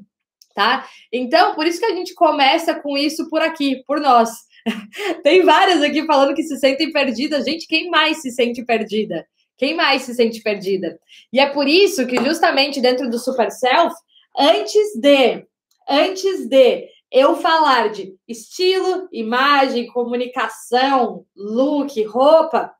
tá? 0.55 0.87
Então, 1.11 1.55
por 1.55 1.67
isso 1.67 1.79
que 1.79 1.85
a 1.85 1.95
gente 1.95 2.13
começa 2.13 2.73
com 2.73 2.97
isso 2.97 3.29
por 3.29 3.41
aqui, 3.41 3.83
por 3.85 3.99
nós. 3.99 4.29
Tem 5.23 5.43
várias 5.43 5.81
aqui 5.81 6.05
falando 6.05 6.33
que 6.33 6.43
se 6.43 6.57
sentem 6.57 6.89
perdidas. 6.89 7.43
Gente, 7.43 7.67
quem 7.67 7.89
mais 7.89 8.21
se 8.21 8.31
sente 8.31 8.63
perdida? 8.63 9.27
Quem 9.59 9.75
mais 9.75 10.03
se 10.03 10.15
sente 10.15 10.41
perdida? 10.41 10.97
E 11.33 11.39
é 11.39 11.49
por 11.49 11.67
isso 11.67 12.07
que, 12.07 12.15
justamente 12.23 12.79
dentro 12.79 13.09
do 13.09 13.19
Super 13.19 13.51
Self, 13.51 13.93
antes 14.37 14.95
de, 14.95 15.45
antes 15.87 16.47
de 16.47 16.87
eu 17.11 17.35
falar 17.35 17.89
de 17.89 18.15
estilo, 18.25 19.09
imagem, 19.11 19.87
comunicação, 19.87 21.25
look, 21.35 22.01
roupa, 22.05 22.73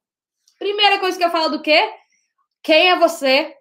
primeira 0.58 1.00
coisa 1.00 1.18
que 1.18 1.24
eu 1.24 1.32
falo 1.32 1.50
do 1.50 1.62
quê? 1.62 1.92
Quem 2.64 2.92
é 2.92 2.98
você? 2.98 3.54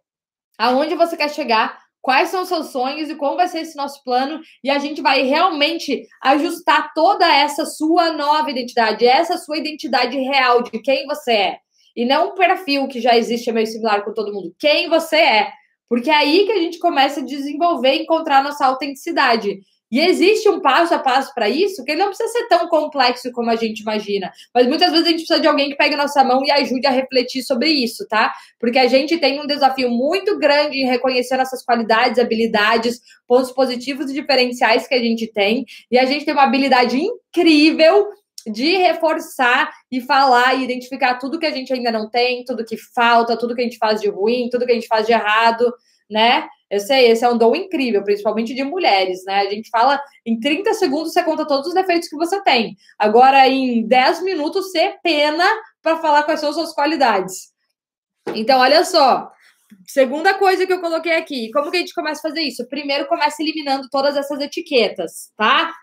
Aonde 0.56 0.94
você 0.94 1.16
quer 1.16 1.30
chegar? 1.30 1.76
Quais 2.00 2.28
são 2.28 2.42
os 2.42 2.48
seus 2.48 2.68
sonhos 2.68 3.10
e 3.10 3.16
como 3.16 3.36
vai 3.36 3.48
ser 3.48 3.62
esse 3.62 3.76
nosso 3.76 4.04
plano? 4.04 4.40
E 4.62 4.70
a 4.70 4.78
gente 4.78 5.02
vai 5.02 5.22
realmente 5.22 6.06
ajustar 6.22 6.92
toda 6.94 7.26
essa 7.26 7.66
sua 7.66 8.12
nova 8.12 8.48
identidade, 8.48 9.04
essa 9.04 9.36
sua 9.36 9.58
identidade 9.58 10.16
real 10.16 10.62
de 10.62 10.78
quem 10.78 11.04
você 11.04 11.32
é. 11.32 11.67
E 11.98 12.04
não 12.04 12.28
um 12.28 12.34
perfil 12.36 12.86
que 12.86 13.00
já 13.00 13.16
existe, 13.16 13.50
é 13.50 13.52
meio 13.52 13.66
similar 13.66 14.04
com 14.04 14.14
todo 14.14 14.32
mundo. 14.32 14.54
Quem 14.56 14.88
você 14.88 15.16
é. 15.16 15.50
Porque 15.88 16.08
é 16.08 16.14
aí 16.14 16.46
que 16.46 16.52
a 16.52 16.58
gente 16.58 16.78
começa 16.78 17.18
a 17.18 17.24
desenvolver 17.24 17.92
e 17.92 18.02
encontrar 18.02 18.40
nossa 18.40 18.64
autenticidade. 18.66 19.58
E 19.90 19.98
existe 19.98 20.48
um 20.48 20.60
passo 20.60 20.94
a 20.94 21.00
passo 21.00 21.34
para 21.34 21.48
isso 21.48 21.82
que 21.82 21.96
não 21.96 22.06
precisa 22.06 22.28
ser 22.28 22.46
tão 22.46 22.68
complexo 22.68 23.32
como 23.32 23.50
a 23.50 23.56
gente 23.56 23.80
imagina. 23.80 24.30
Mas 24.54 24.68
muitas 24.68 24.92
vezes 24.92 25.06
a 25.06 25.10
gente 25.10 25.20
precisa 25.22 25.40
de 25.40 25.48
alguém 25.48 25.70
que 25.70 25.76
pegue 25.76 25.96
nossa 25.96 26.22
mão 26.22 26.44
e 26.44 26.52
ajude 26.52 26.86
a 26.86 26.90
refletir 26.92 27.42
sobre 27.42 27.68
isso, 27.68 28.06
tá? 28.06 28.32
Porque 28.60 28.78
a 28.78 28.86
gente 28.86 29.18
tem 29.18 29.40
um 29.40 29.46
desafio 29.46 29.90
muito 29.90 30.38
grande 30.38 30.78
em 30.78 30.86
reconhecer 30.86 31.36
nossas 31.36 31.64
qualidades, 31.64 32.20
habilidades, 32.20 33.00
pontos 33.26 33.50
positivos 33.50 34.08
e 34.08 34.14
diferenciais 34.14 34.86
que 34.86 34.94
a 34.94 35.00
gente 35.00 35.26
tem. 35.26 35.64
E 35.90 35.98
a 35.98 36.04
gente 36.04 36.24
tem 36.24 36.32
uma 36.32 36.44
habilidade 36.44 36.96
incrível 36.96 38.06
de 38.46 38.76
reforçar 38.76 39.70
e 39.90 40.00
falar 40.00 40.54
e 40.54 40.64
identificar 40.64 41.18
tudo 41.18 41.38
que 41.38 41.46
a 41.46 41.50
gente 41.50 41.72
ainda 41.72 41.90
não 41.90 42.08
tem, 42.10 42.44
tudo 42.44 42.64
que 42.64 42.76
falta, 42.76 43.38
tudo 43.38 43.54
que 43.54 43.60
a 43.60 43.64
gente 43.64 43.78
faz 43.78 44.00
de 44.00 44.08
ruim, 44.08 44.48
tudo 44.50 44.66
que 44.66 44.72
a 44.72 44.74
gente 44.74 44.86
faz 44.86 45.06
de 45.06 45.12
errado, 45.12 45.72
né? 46.10 46.48
Eu 46.70 46.80
sei, 46.80 47.10
esse 47.10 47.24
é 47.24 47.28
um 47.30 47.38
dom 47.38 47.54
incrível, 47.54 48.04
principalmente 48.04 48.54
de 48.54 48.62
mulheres, 48.62 49.24
né? 49.24 49.40
A 49.40 49.50
gente 49.50 49.70
fala 49.70 49.98
em 50.24 50.38
30 50.38 50.74
segundos 50.74 51.12
você 51.12 51.22
conta 51.22 51.46
todos 51.46 51.68
os 51.68 51.74
defeitos 51.74 52.08
que 52.08 52.16
você 52.16 52.42
tem. 52.42 52.76
Agora, 52.98 53.48
em 53.48 53.86
10 53.86 54.22
minutos, 54.22 54.70
você 54.70 54.94
pena 55.02 55.46
para 55.82 55.96
falar 55.98 56.24
quais 56.24 56.40
são 56.40 56.50
as 56.50 56.54
suas 56.54 56.74
qualidades. 56.74 57.52
Então, 58.34 58.60
olha 58.60 58.84
só. 58.84 59.30
Segunda 59.86 60.34
coisa 60.34 60.66
que 60.66 60.72
eu 60.72 60.80
coloquei 60.80 61.16
aqui, 61.16 61.50
como 61.52 61.70
que 61.70 61.78
a 61.78 61.80
gente 61.80 61.94
começa 61.94 62.20
a 62.20 62.30
fazer 62.30 62.42
isso? 62.42 62.66
Primeiro, 62.68 63.06
começa 63.06 63.42
eliminando 63.42 63.88
todas 63.90 64.16
essas 64.16 64.40
etiquetas, 64.40 65.30
tá? 65.36 65.74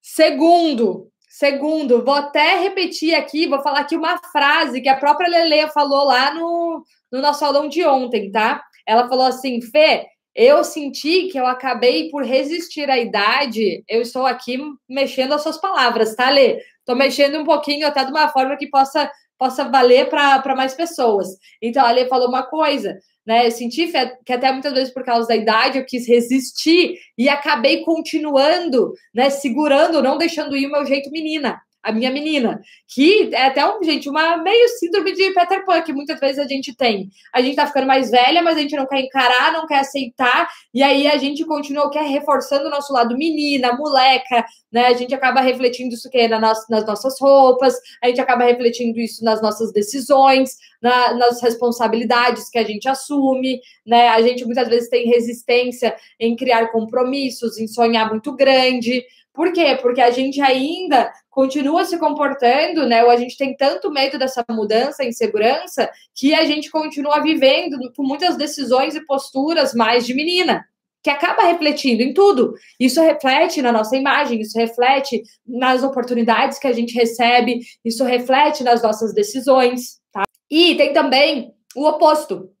Segundo, 0.00 1.11
Segundo, 1.32 2.04
vou 2.04 2.12
até 2.12 2.60
repetir 2.60 3.14
aqui, 3.14 3.46
vou 3.46 3.62
falar 3.62 3.80
aqui 3.80 3.96
uma 3.96 4.18
frase 4.30 4.82
que 4.82 4.88
a 4.88 4.98
própria 4.98 5.30
Lele 5.30 5.66
falou 5.68 6.04
lá 6.04 6.34
no, 6.34 6.84
no 7.10 7.22
nosso 7.22 7.42
aulão 7.42 7.70
de 7.70 7.82
ontem, 7.86 8.30
tá? 8.30 8.62
Ela 8.86 9.08
falou 9.08 9.24
assim: 9.24 9.58
Fê, 9.62 10.08
eu 10.34 10.62
senti 10.62 11.28
que 11.28 11.40
eu 11.40 11.46
acabei 11.46 12.10
por 12.10 12.22
resistir 12.22 12.90
à 12.90 12.98
idade. 12.98 13.82
Eu 13.88 14.02
estou 14.02 14.26
aqui 14.26 14.58
mexendo 14.86 15.32
as 15.32 15.42
suas 15.42 15.58
palavras, 15.58 16.14
tá, 16.14 16.28
Lê? 16.28 16.58
Estou 16.80 16.94
mexendo 16.94 17.38
um 17.38 17.44
pouquinho 17.44 17.86
até 17.86 18.04
de 18.04 18.10
uma 18.10 18.28
forma 18.28 18.54
que 18.58 18.68
possa, 18.68 19.10
possa 19.42 19.68
valer 19.68 20.08
para 20.08 20.54
mais 20.54 20.72
pessoas. 20.72 21.26
Então, 21.60 21.84
a 21.84 21.90
Lê 21.90 22.06
falou 22.06 22.28
uma 22.28 22.44
coisa 22.44 22.96
né? 23.26 23.46
Eu 23.46 23.50
senti 23.50 23.90
que 24.24 24.32
até 24.32 24.50
muitas 24.50 24.72
vezes 24.72 24.92
por 24.92 25.04
causa 25.04 25.28
da 25.28 25.36
idade 25.36 25.78
eu 25.78 25.86
quis 25.86 26.06
resistir 26.06 26.98
e 27.16 27.28
acabei 27.28 27.84
continuando, 27.84 28.92
né? 29.14 29.30
Segurando, 29.30 30.02
não 30.02 30.18
deixando 30.18 30.56
ir 30.56 30.66
o 30.66 30.72
meu 30.72 30.84
jeito 30.84 31.10
menina 31.10 31.60
a 31.82 31.92
minha 31.92 32.10
menina, 32.10 32.60
que 32.88 33.30
é 33.34 33.46
até 33.46 33.66
um, 33.66 33.82
gente, 33.82 34.08
uma 34.08 34.36
meio 34.36 34.68
síndrome 34.78 35.12
de 35.12 35.32
Peter 35.32 35.64
Pan 35.64 35.82
que 35.82 35.92
muitas 35.92 36.20
vezes 36.20 36.38
a 36.38 36.46
gente 36.46 36.74
tem. 36.76 37.10
A 37.34 37.42
gente 37.42 37.56
tá 37.56 37.66
ficando 37.66 37.86
mais 37.86 38.10
velha, 38.10 38.42
mas 38.42 38.56
a 38.56 38.60
gente 38.60 38.76
não 38.76 38.86
quer 38.86 39.00
encarar, 39.00 39.52
não 39.52 39.66
quer 39.66 39.80
aceitar, 39.80 40.48
e 40.72 40.82
aí 40.82 41.06
a 41.06 41.16
gente 41.16 41.44
continua 41.44 41.90
quer 41.90 42.04
reforçando 42.04 42.66
o 42.66 42.70
nosso 42.70 42.92
lado 42.92 43.16
menina, 43.16 43.72
moleca, 43.72 44.44
né? 44.70 44.86
A 44.86 44.92
gente 44.94 45.14
acaba 45.14 45.40
refletindo 45.40 45.94
isso 45.94 46.08
que 46.08 46.28
nas, 46.28 46.66
nas 46.68 46.86
nossas 46.86 47.20
roupas, 47.20 47.74
a 48.02 48.08
gente 48.08 48.20
acaba 48.20 48.44
refletindo 48.44 48.98
isso 49.00 49.24
nas 49.24 49.42
nossas 49.42 49.72
decisões, 49.72 50.56
na, 50.80 51.14
nas 51.14 51.42
responsabilidades 51.42 52.48
que 52.48 52.58
a 52.58 52.64
gente 52.64 52.88
assume, 52.88 53.60
né? 53.86 54.08
A 54.08 54.22
gente 54.22 54.44
muitas 54.44 54.68
vezes 54.68 54.88
tem 54.88 55.06
resistência 55.06 55.94
em 56.18 56.36
criar 56.36 56.68
compromissos, 56.68 57.58
em 57.58 57.66
sonhar 57.66 58.08
muito 58.08 58.34
grande. 58.34 59.04
Por 59.34 59.52
quê? 59.52 59.78
Porque 59.80 60.00
a 60.00 60.10
gente 60.10 60.40
ainda 60.40 61.10
continua 61.30 61.84
se 61.86 61.98
comportando, 61.98 62.86
né? 62.86 63.02
Ou 63.02 63.10
a 63.10 63.16
gente 63.16 63.36
tem 63.36 63.56
tanto 63.56 63.90
medo 63.90 64.18
dessa 64.18 64.44
mudança, 64.50 65.04
insegurança, 65.04 65.90
que 66.14 66.34
a 66.34 66.44
gente 66.44 66.70
continua 66.70 67.22
vivendo 67.22 67.78
com 67.96 68.02
muitas 68.02 68.36
decisões 68.36 68.94
e 68.94 69.04
posturas 69.06 69.74
mais 69.74 70.04
de 70.04 70.12
menina, 70.12 70.62
que 71.02 71.08
acaba 71.08 71.44
refletindo 71.44 72.02
em 72.02 72.12
tudo. 72.12 72.52
Isso 72.78 73.00
reflete 73.00 73.62
na 73.62 73.72
nossa 73.72 73.96
imagem, 73.96 74.40
isso 74.40 74.58
reflete 74.58 75.22
nas 75.46 75.82
oportunidades 75.82 76.58
que 76.58 76.66
a 76.66 76.72
gente 76.72 76.94
recebe, 76.94 77.60
isso 77.82 78.04
reflete 78.04 78.62
nas 78.62 78.82
nossas 78.82 79.14
decisões, 79.14 79.98
tá? 80.12 80.24
E 80.50 80.74
tem 80.74 80.92
também 80.92 81.54
o 81.74 81.88
oposto. 81.88 82.51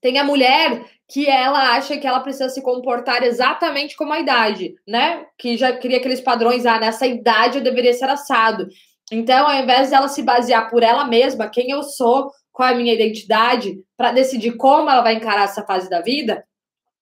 Tem 0.00 0.18
a 0.18 0.24
mulher 0.24 0.84
que 1.08 1.28
ela 1.28 1.74
acha 1.74 1.96
que 1.96 2.06
ela 2.06 2.20
precisa 2.20 2.48
se 2.48 2.62
comportar 2.62 3.22
exatamente 3.22 3.96
como 3.96 4.12
a 4.12 4.20
idade, 4.20 4.74
né? 4.86 5.24
Que 5.38 5.56
já 5.56 5.76
cria 5.76 5.98
aqueles 5.98 6.20
padrões, 6.20 6.66
ah, 6.66 6.78
nessa 6.78 7.06
idade 7.06 7.58
eu 7.58 7.64
deveria 7.64 7.92
ser 7.92 8.08
assado. 8.08 8.68
Então, 9.10 9.46
ao 9.46 9.54
invés 9.54 9.90
dela 9.90 10.08
se 10.08 10.22
basear 10.22 10.68
por 10.68 10.82
ela 10.82 11.04
mesma, 11.04 11.48
quem 11.48 11.70
eu 11.70 11.82
sou, 11.82 12.30
qual 12.52 12.68
é 12.68 12.72
a 12.72 12.76
minha 12.76 12.92
identidade, 12.92 13.78
para 13.96 14.12
decidir 14.12 14.56
como 14.56 14.90
ela 14.90 15.02
vai 15.02 15.14
encarar 15.14 15.44
essa 15.44 15.64
fase 15.64 15.88
da 15.88 16.00
vida, 16.00 16.44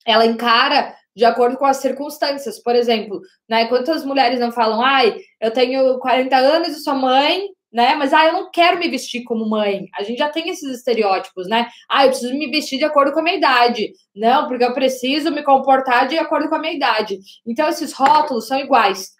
ela 0.05 0.27
encara 0.27 0.95
de 1.17 1.25
acordo 1.25 1.57
com 1.57 1.65
as 1.65 1.79
circunstâncias. 1.79 2.61
Por 2.63 2.75
exemplo, 2.75 3.21
né, 3.49 3.67
quantas 3.67 4.05
mulheres 4.05 4.41
não 4.41 4.53
falam, 4.53 4.83
ai, 4.83 5.17
eu 5.41 5.51
tenho 5.51 5.99
40 5.99 6.37
anos 6.37 6.69
e 6.69 6.83
sou 6.83 6.95
mãe, 6.95 7.49
né? 7.75 7.97
Mas 7.97 8.13
ah, 8.13 8.27
eu 8.27 8.33
não 8.33 8.51
quero 8.53 8.79
me 8.79 8.89
vestir 8.89 9.25
como 9.25 9.49
mãe. 9.51 9.89
A 9.99 10.05
gente 10.05 10.19
já 10.19 10.29
tem 10.29 10.49
esses 10.49 10.77
estereótipos, 10.77 11.49
né? 11.49 11.69
Ah, 11.91 12.05
eu 12.05 12.11
preciso 12.11 12.33
me 12.33 12.49
vestir 12.49 12.79
de 12.79 12.85
acordo 12.85 13.13
com 13.13 13.19
a 13.19 13.23
minha 13.23 13.37
idade. 13.37 13.93
Não, 14.15 14.47
porque 14.47 14.63
eu 14.63 14.73
preciso 14.73 15.33
me 15.33 15.43
comportar 15.43 16.07
de 16.07 16.17
acordo 16.17 16.49
com 16.49 16.55
a 16.55 16.61
minha 16.61 16.73
idade. 16.73 17.19
Então, 17.45 17.69
esses 17.69 17.93
rótulos 17.93 18.47
são 18.47 18.61
iguais. 18.61 19.11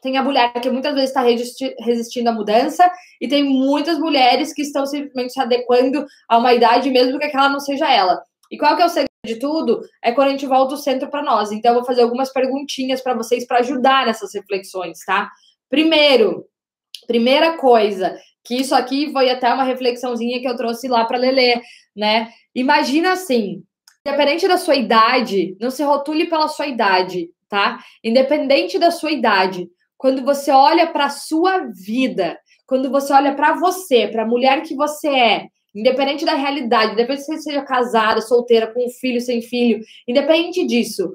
Tem 0.00 0.16
a 0.16 0.22
mulher 0.22 0.52
que 0.52 0.70
muitas 0.70 0.94
vezes 0.94 1.10
está 1.10 1.22
resistindo 1.80 2.28
à 2.28 2.32
mudança, 2.32 2.88
e 3.20 3.26
tem 3.26 3.42
muitas 3.42 3.98
mulheres 3.98 4.54
que 4.54 4.62
estão 4.62 4.86
simplesmente 4.86 5.32
se 5.32 5.40
adequando 5.40 6.06
a 6.28 6.38
uma 6.38 6.54
idade, 6.54 6.88
mesmo 6.90 7.18
que 7.18 7.24
aquela 7.24 7.48
não 7.48 7.58
seja 7.58 7.92
ela. 7.92 8.22
E 8.48 8.56
qual 8.56 8.76
que 8.76 8.82
é 8.82 8.86
o 8.86 8.88
segredo 8.88 9.08
de 9.26 9.40
tudo? 9.40 9.80
É 10.00 10.12
quando 10.12 10.28
a 10.28 10.30
gente 10.30 10.46
volta 10.46 10.74
o 10.74 10.78
centro 10.78 11.10
para 11.10 11.24
nós. 11.24 11.50
Então, 11.50 11.72
eu 11.72 11.78
vou 11.78 11.84
fazer 11.84 12.02
algumas 12.02 12.32
perguntinhas 12.32 13.00
para 13.00 13.14
vocês 13.14 13.44
para 13.44 13.58
ajudar 13.58 14.06
nessas 14.06 14.32
reflexões, 14.32 15.00
tá? 15.04 15.28
Primeiro, 15.68 16.46
Primeira 17.08 17.56
coisa, 17.56 18.14
que 18.44 18.56
isso 18.56 18.74
aqui 18.74 19.10
foi 19.10 19.30
até 19.30 19.52
uma 19.52 19.64
reflexãozinha 19.64 20.40
que 20.40 20.46
eu 20.46 20.56
trouxe 20.56 20.88
lá 20.88 21.06
para 21.06 21.16
Lelê, 21.16 21.62
né? 21.96 22.28
Imagina 22.54 23.12
assim, 23.12 23.62
independente 24.06 24.46
da 24.46 24.58
sua 24.58 24.76
idade, 24.76 25.56
não 25.58 25.70
se 25.70 25.82
rotule 25.82 26.26
pela 26.28 26.48
sua 26.48 26.66
idade, 26.66 27.30
tá? 27.48 27.82
Independente 28.04 28.78
da 28.78 28.90
sua 28.90 29.10
idade, 29.10 29.66
quando 29.96 30.22
você 30.22 30.50
olha 30.50 30.86
para 30.86 31.06
a 31.06 31.10
sua 31.10 31.70
vida, 31.74 32.38
quando 32.66 32.90
você 32.90 33.10
olha 33.14 33.34
para 33.34 33.54
você, 33.54 34.06
para 34.06 34.24
a 34.24 34.28
mulher 34.28 34.62
que 34.62 34.74
você 34.74 35.08
é, 35.08 35.46
independente 35.74 36.26
da 36.26 36.34
realidade, 36.34 36.92
independente 36.92 37.24
se 37.24 37.34
você 37.36 37.42
seja 37.42 37.62
casada, 37.62 38.20
solteira, 38.20 38.66
com 38.66 38.84
um 38.84 38.90
filho, 38.90 39.20
sem 39.20 39.40
filho, 39.40 39.80
independente 40.06 40.66
disso, 40.66 41.10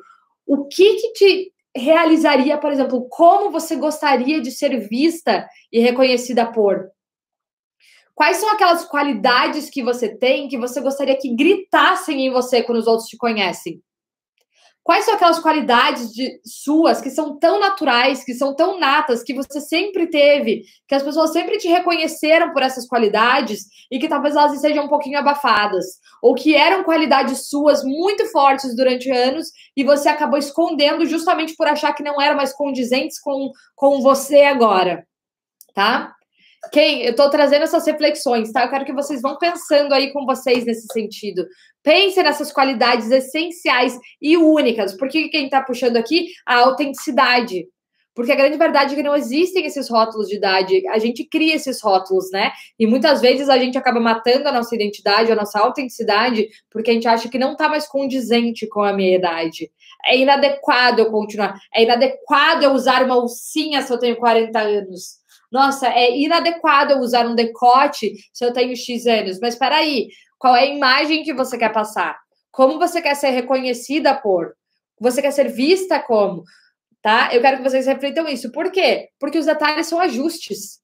o 0.45 0.65
que 0.65 0.95
que 0.95 1.13
te 1.13 1.52
realizaria, 1.75 2.57
por 2.57 2.71
exemplo, 2.71 3.07
como 3.09 3.51
você 3.51 3.75
gostaria 3.75 4.41
de 4.41 4.51
ser 4.51 4.87
vista 4.87 5.47
e 5.71 5.79
reconhecida 5.79 6.45
por? 6.45 6.89
Quais 8.15 8.37
são 8.37 8.49
aquelas 8.51 8.85
qualidades 8.85 9.69
que 9.69 9.83
você 9.83 10.15
tem 10.15 10.47
que 10.47 10.57
você 10.57 10.79
gostaria 10.79 11.17
que 11.17 11.33
gritassem 11.35 12.27
em 12.27 12.31
você 12.31 12.61
quando 12.61 12.77
os 12.77 12.87
outros 12.87 13.09
te 13.09 13.17
conhecem? 13.17 13.81
Quais 14.83 15.05
são 15.05 15.13
aquelas 15.13 15.39
qualidades 15.39 16.11
de, 16.11 16.41
suas 16.43 16.99
que 16.99 17.09
são 17.09 17.39
tão 17.39 17.57
naturais, 17.57 18.21
que 18.21 18.33
são 18.33 18.53
tão 18.53 18.77
natas, 18.77 19.23
que 19.23 19.33
você 19.33 19.61
sempre 19.61 20.07
teve, 20.07 20.63
que 20.85 20.93
as 20.93 21.01
pessoas 21.01 21.31
sempre 21.31 21.57
te 21.57 21.69
reconheceram 21.69 22.51
por 22.51 22.61
essas 22.61 22.85
qualidades 22.85 23.65
e 23.89 23.97
que 23.97 24.09
talvez 24.09 24.35
elas 24.35 24.53
estejam 24.53 24.85
um 24.85 24.89
pouquinho 24.89 25.17
abafadas? 25.17 25.85
Ou 26.21 26.35
que 26.35 26.53
eram 26.53 26.83
qualidades 26.83 27.47
suas 27.47 27.81
muito 27.81 28.25
fortes 28.25 28.75
durante 28.75 29.09
anos 29.09 29.47
e 29.75 29.85
você 29.85 30.09
acabou 30.09 30.37
escondendo 30.37 31.05
justamente 31.05 31.55
por 31.55 31.65
achar 31.65 31.93
que 31.93 32.03
não 32.03 32.21
eram 32.21 32.35
mais 32.35 32.51
condizentes 32.51 33.21
com, 33.21 33.51
com 33.75 34.01
você 34.01 34.41
agora? 34.41 35.07
Tá? 35.73 36.13
Quem? 36.71 37.03
Eu 37.03 37.11
estou 37.11 37.29
trazendo 37.29 37.63
essas 37.63 37.85
reflexões, 37.85 38.51
tá? 38.51 38.63
Eu 38.63 38.69
quero 38.69 38.85
que 38.85 38.93
vocês 38.93 39.21
vão 39.21 39.37
pensando 39.37 39.93
aí 39.93 40.13
com 40.13 40.25
vocês 40.25 40.65
nesse 40.65 40.87
sentido. 40.93 41.45
Pense 41.83 42.23
nessas 42.23 42.51
qualidades 42.51 43.11
essenciais 43.11 43.99
e 44.21 44.37
únicas. 44.37 44.95
Por 44.95 45.09
que 45.09 45.27
quem 45.27 45.45
está 45.45 45.61
puxando 45.61 45.97
aqui? 45.97 46.27
A 46.45 46.59
autenticidade. 46.59 47.67
Porque 48.15 48.31
a 48.31 48.35
grande 48.35 48.57
verdade 48.57 48.93
é 48.93 48.95
que 48.95 49.03
não 49.03 49.15
existem 49.15 49.65
esses 49.65 49.89
rótulos 49.89 50.27
de 50.27 50.35
idade. 50.35 50.87
A 50.89 50.99
gente 50.99 51.23
cria 51.23 51.55
esses 51.55 51.81
rótulos, 51.81 52.29
né? 52.31 52.51
E 52.79 52.85
muitas 52.85 53.21
vezes 53.21 53.49
a 53.49 53.57
gente 53.57 53.77
acaba 53.77 53.99
matando 53.99 54.47
a 54.47 54.51
nossa 54.51 54.73
identidade, 54.75 55.31
a 55.31 55.35
nossa 55.35 55.59
autenticidade, 55.59 56.47
porque 56.69 56.91
a 56.91 56.93
gente 56.93 57.07
acha 57.07 57.27
que 57.27 57.39
não 57.39 57.53
está 57.53 57.67
mais 57.67 57.87
condizente 57.87 58.67
com 58.67 58.81
a 58.81 58.93
minha 58.93 59.17
idade. 59.17 59.71
É 60.05 60.15
inadequado 60.15 60.99
eu 60.99 61.09
continuar. 61.09 61.59
É 61.73 61.83
inadequado 61.83 62.63
eu 62.63 62.71
usar 62.73 63.03
uma 63.03 63.15
alcinha 63.15 63.81
se 63.81 63.91
eu 63.91 63.97
tenho 63.97 64.15
40 64.15 64.59
anos 64.59 65.23
nossa, 65.53 65.87
é 65.87 66.17
inadequado 66.17 66.93
eu 66.93 66.97
usar 66.97 67.27
um 67.27 67.35
decote 67.35 68.15
se 68.33 68.43
eu 68.43 68.51
tenho 68.51 68.75
X 68.75 69.05
anos. 69.05 69.39
Mas 69.39 69.53
espera 69.53 69.75
aí, 69.75 70.07
qual 70.43 70.57
é 70.57 70.63
a 70.63 70.65
imagem 70.65 71.23
que 71.23 71.33
você 71.33 71.57
quer 71.57 71.71
passar? 71.71 72.19
Como 72.51 72.77
você 72.77 73.01
quer 73.01 73.15
ser 73.15 73.29
reconhecida 73.29 74.13
por? 74.13 74.53
Você 74.99 75.21
quer 75.21 75.31
ser 75.31 75.47
vista 75.47 76.01
como? 76.01 76.43
Tá? 77.01 77.33
Eu 77.33 77.39
quero 77.39 77.55
que 77.55 77.63
vocês 77.63 77.85
reflitam 77.85 78.27
isso. 78.27 78.51
Por 78.51 78.69
quê? 78.69 79.07
Porque 79.17 79.37
os 79.37 79.45
detalhes 79.45 79.87
são 79.87 80.01
ajustes. 80.01 80.81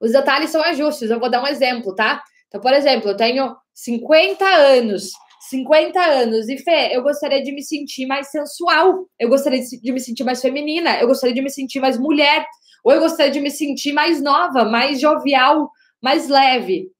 Os 0.00 0.10
detalhes 0.10 0.50
são 0.50 0.60
ajustes. 0.62 1.10
Eu 1.10 1.20
vou 1.20 1.30
dar 1.30 1.40
um 1.40 1.46
exemplo, 1.46 1.94
tá? 1.94 2.20
Então, 2.48 2.60
por 2.60 2.72
exemplo, 2.72 3.10
eu 3.10 3.16
tenho 3.16 3.54
50 3.72 4.44
anos. 4.44 5.12
50 5.48 6.00
anos. 6.00 6.48
E 6.48 6.58
Fê, 6.58 6.90
eu 6.90 7.04
gostaria 7.04 7.44
de 7.44 7.52
me 7.52 7.62
sentir 7.62 8.06
mais 8.06 8.32
sensual. 8.32 9.06
Eu 9.16 9.28
gostaria 9.28 9.60
de 9.60 9.92
me 9.92 10.00
sentir 10.00 10.24
mais 10.24 10.42
feminina. 10.42 10.98
Eu 11.00 11.06
gostaria 11.06 11.36
de 11.36 11.40
me 11.40 11.50
sentir 11.50 11.78
mais 11.78 11.96
mulher. 11.96 12.44
Ou 12.82 12.92
eu 12.92 12.98
gostaria 12.98 13.30
de 13.30 13.38
me 13.38 13.50
sentir 13.52 13.92
mais 13.92 14.20
nova, 14.20 14.64
mais 14.64 15.00
jovial, 15.00 15.70
mais 16.02 16.28
leve. 16.28 16.90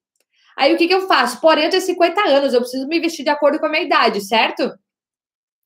Aí 0.61 0.75
o 0.75 0.77
que, 0.77 0.87
que 0.87 0.93
eu 0.93 1.09
faço? 1.09 1.41
Porém, 1.41 1.65
eu 1.65 1.71
tenho 1.71 1.83
50 1.83 2.21
anos, 2.29 2.53
eu 2.53 2.61
preciso 2.61 2.87
me 2.87 3.01
vestir 3.01 3.25
de 3.25 3.31
acordo 3.31 3.59
com 3.59 3.65
a 3.65 3.71
minha 3.71 3.83
idade, 3.83 4.21
certo? 4.21 4.71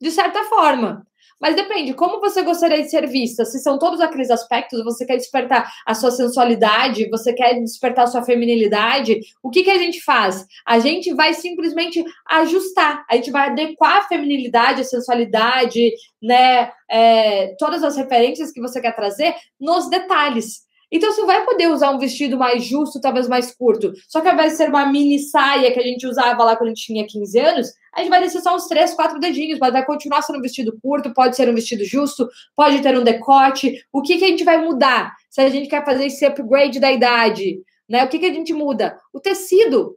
De 0.00 0.08
certa 0.12 0.44
forma. 0.44 1.04
Mas 1.40 1.56
depende, 1.56 1.94
como 1.94 2.20
você 2.20 2.42
gostaria 2.42 2.80
de 2.80 2.88
ser 2.88 3.08
vista? 3.08 3.44
Se 3.44 3.58
são 3.58 3.76
todos 3.76 4.00
aqueles 4.00 4.30
aspectos, 4.30 4.84
você 4.84 5.04
quer 5.04 5.16
despertar 5.16 5.68
a 5.84 5.94
sua 5.94 6.12
sensualidade, 6.12 7.10
você 7.10 7.32
quer 7.32 7.54
despertar 7.54 8.04
a 8.04 8.06
sua 8.06 8.22
feminilidade, 8.22 9.18
o 9.42 9.50
que, 9.50 9.64
que 9.64 9.70
a 9.70 9.78
gente 9.78 10.00
faz? 10.00 10.46
A 10.64 10.78
gente 10.78 11.12
vai 11.12 11.34
simplesmente 11.34 12.04
ajustar, 12.30 13.04
a 13.10 13.16
gente 13.16 13.32
vai 13.32 13.48
adequar 13.48 13.96
a 13.96 14.02
feminilidade, 14.02 14.82
a 14.82 14.84
sensualidade, 14.84 15.90
né? 16.22 16.70
É, 16.88 17.56
todas 17.58 17.82
as 17.82 17.96
referências 17.96 18.52
que 18.52 18.60
você 18.60 18.80
quer 18.80 18.94
trazer 18.94 19.34
nos 19.60 19.90
detalhes. 19.90 20.62
Então 20.94 21.10
você 21.10 21.26
vai 21.26 21.44
poder 21.44 21.66
usar 21.72 21.90
um 21.90 21.98
vestido 21.98 22.38
mais 22.38 22.62
justo, 22.64 23.00
talvez 23.00 23.26
mais 23.26 23.50
curto. 23.52 23.92
Só 24.06 24.20
que 24.20 24.28
ao 24.28 24.34
invés 24.34 24.52
de 24.52 24.58
ser 24.58 24.68
uma 24.68 24.86
mini 24.86 25.18
saia 25.18 25.72
que 25.72 25.80
a 25.80 25.82
gente 25.82 26.06
usava 26.06 26.44
lá 26.44 26.54
quando 26.54 26.68
a 26.68 26.72
gente 26.72 26.86
tinha 26.86 27.04
15 27.04 27.36
anos, 27.40 27.72
a 27.92 27.98
gente 27.98 28.10
vai 28.10 28.20
descer 28.20 28.40
só 28.40 28.54
uns 28.54 28.68
3, 28.68 28.94
4 28.94 29.18
dedinhos, 29.18 29.58
mas 29.58 29.72
vai 29.72 29.84
continuar 29.84 30.22
sendo 30.22 30.38
um 30.38 30.40
vestido 30.40 30.78
curto, 30.80 31.12
pode 31.12 31.34
ser 31.34 31.48
um 31.48 31.54
vestido 31.54 31.84
justo, 31.84 32.28
pode 32.54 32.80
ter 32.80 32.96
um 32.96 33.02
decote. 33.02 33.84
O 33.92 34.02
que, 34.02 34.18
que 34.18 34.24
a 34.24 34.28
gente 34.28 34.44
vai 34.44 34.56
mudar 34.58 35.12
se 35.28 35.40
a 35.40 35.48
gente 35.48 35.68
quer 35.68 35.84
fazer 35.84 36.06
esse 36.06 36.24
upgrade 36.24 36.78
da 36.78 36.92
idade? 36.92 37.60
Né? 37.88 38.04
O 38.04 38.08
que, 38.08 38.20
que 38.20 38.26
a 38.26 38.32
gente 38.32 38.52
muda? 38.52 38.96
O 39.12 39.18
tecido. 39.18 39.96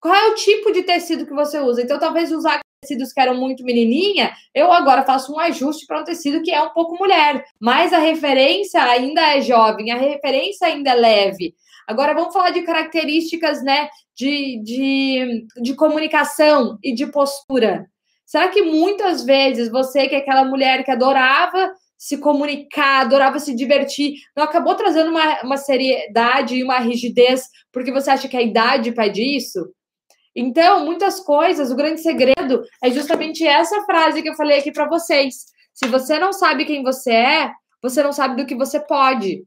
Qual 0.00 0.14
é 0.14 0.28
o 0.28 0.34
tipo 0.36 0.72
de 0.72 0.84
tecido 0.84 1.26
que 1.26 1.34
você 1.34 1.60
usa? 1.60 1.82
Então, 1.82 1.98
talvez 1.98 2.32
usar 2.32 2.60
tecidos 2.80 3.12
que 3.12 3.20
eram 3.20 3.34
muito 3.34 3.62
menininha, 3.62 4.32
eu 4.54 4.72
agora 4.72 5.04
faço 5.04 5.32
um 5.32 5.38
ajuste 5.38 5.86
para 5.86 6.00
um 6.00 6.04
tecido 6.04 6.42
que 6.42 6.50
é 6.50 6.62
um 6.62 6.70
pouco 6.70 6.96
mulher. 6.96 7.44
Mas 7.60 7.92
a 7.92 7.98
referência 7.98 8.82
ainda 8.82 9.20
é 9.36 9.42
jovem, 9.42 9.90
a 9.90 9.96
referência 9.96 10.66
ainda 10.66 10.90
é 10.90 10.94
leve. 10.94 11.54
Agora 11.86 12.14
vamos 12.14 12.32
falar 12.32 12.50
de 12.50 12.62
características, 12.62 13.62
né, 13.62 13.88
de, 14.16 14.62
de, 14.62 15.46
de 15.60 15.74
comunicação 15.74 16.78
e 16.82 16.94
de 16.94 17.06
postura. 17.06 17.86
Será 18.24 18.48
que 18.48 18.62
muitas 18.62 19.24
vezes 19.24 19.70
você, 19.70 20.08
que 20.08 20.14
é 20.14 20.18
aquela 20.18 20.44
mulher 20.44 20.84
que 20.84 20.90
adorava 20.90 21.72
se 21.98 22.16
comunicar, 22.16 23.02
adorava 23.02 23.38
se 23.38 23.54
divertir, 23.54 24.14
não 24.34 24.44
acabou 24.44 24.74
trazendo 24.74 25.10
uma, 25.10 25.42
uma 25.42 25.56
seriedade 25.58 26.54
e 26.56 26.62
uma 26.62 26.78
rigidez 26.78 27.42
porque 27.70 27.92
você 27.92 28.10
acha 28.10 28.28
que 28.28 28.36
a 28.36 28.42
idade 28.42 28.92
pede 28.92 29.22
isso? 29.22 29.68
Então, 30.42 30.86
muitas 30.86 31.20
coisas, 31.20 31.70
o 31.70 31.76
grande 31.76 32.00
segredo 32.00 32.62
é 32.82 32.90
justamente 32.90 33.46
essa 33.46 33.84
frase 33.84 34.22
que 34.22 34.30
eu 34.30 34.34
falei 34.34 34.58
aqui 34.58 34.72
para 34.72 34.88
vocês. 34.88 35.34
Se 35.74 35.86
você 35.86 36.18
não 36.18 36.32
sabe 36.32 36.64
quem 36.64 36.82
você 36.82 37.12
é, 37.12 37.52
você 37.82 38.02
não 38.02 38.10
sabe 38.10 38.36
do 38.36 38.46
que 38.46 38.54
você 38.54 38.80
pode. 38.80 39.44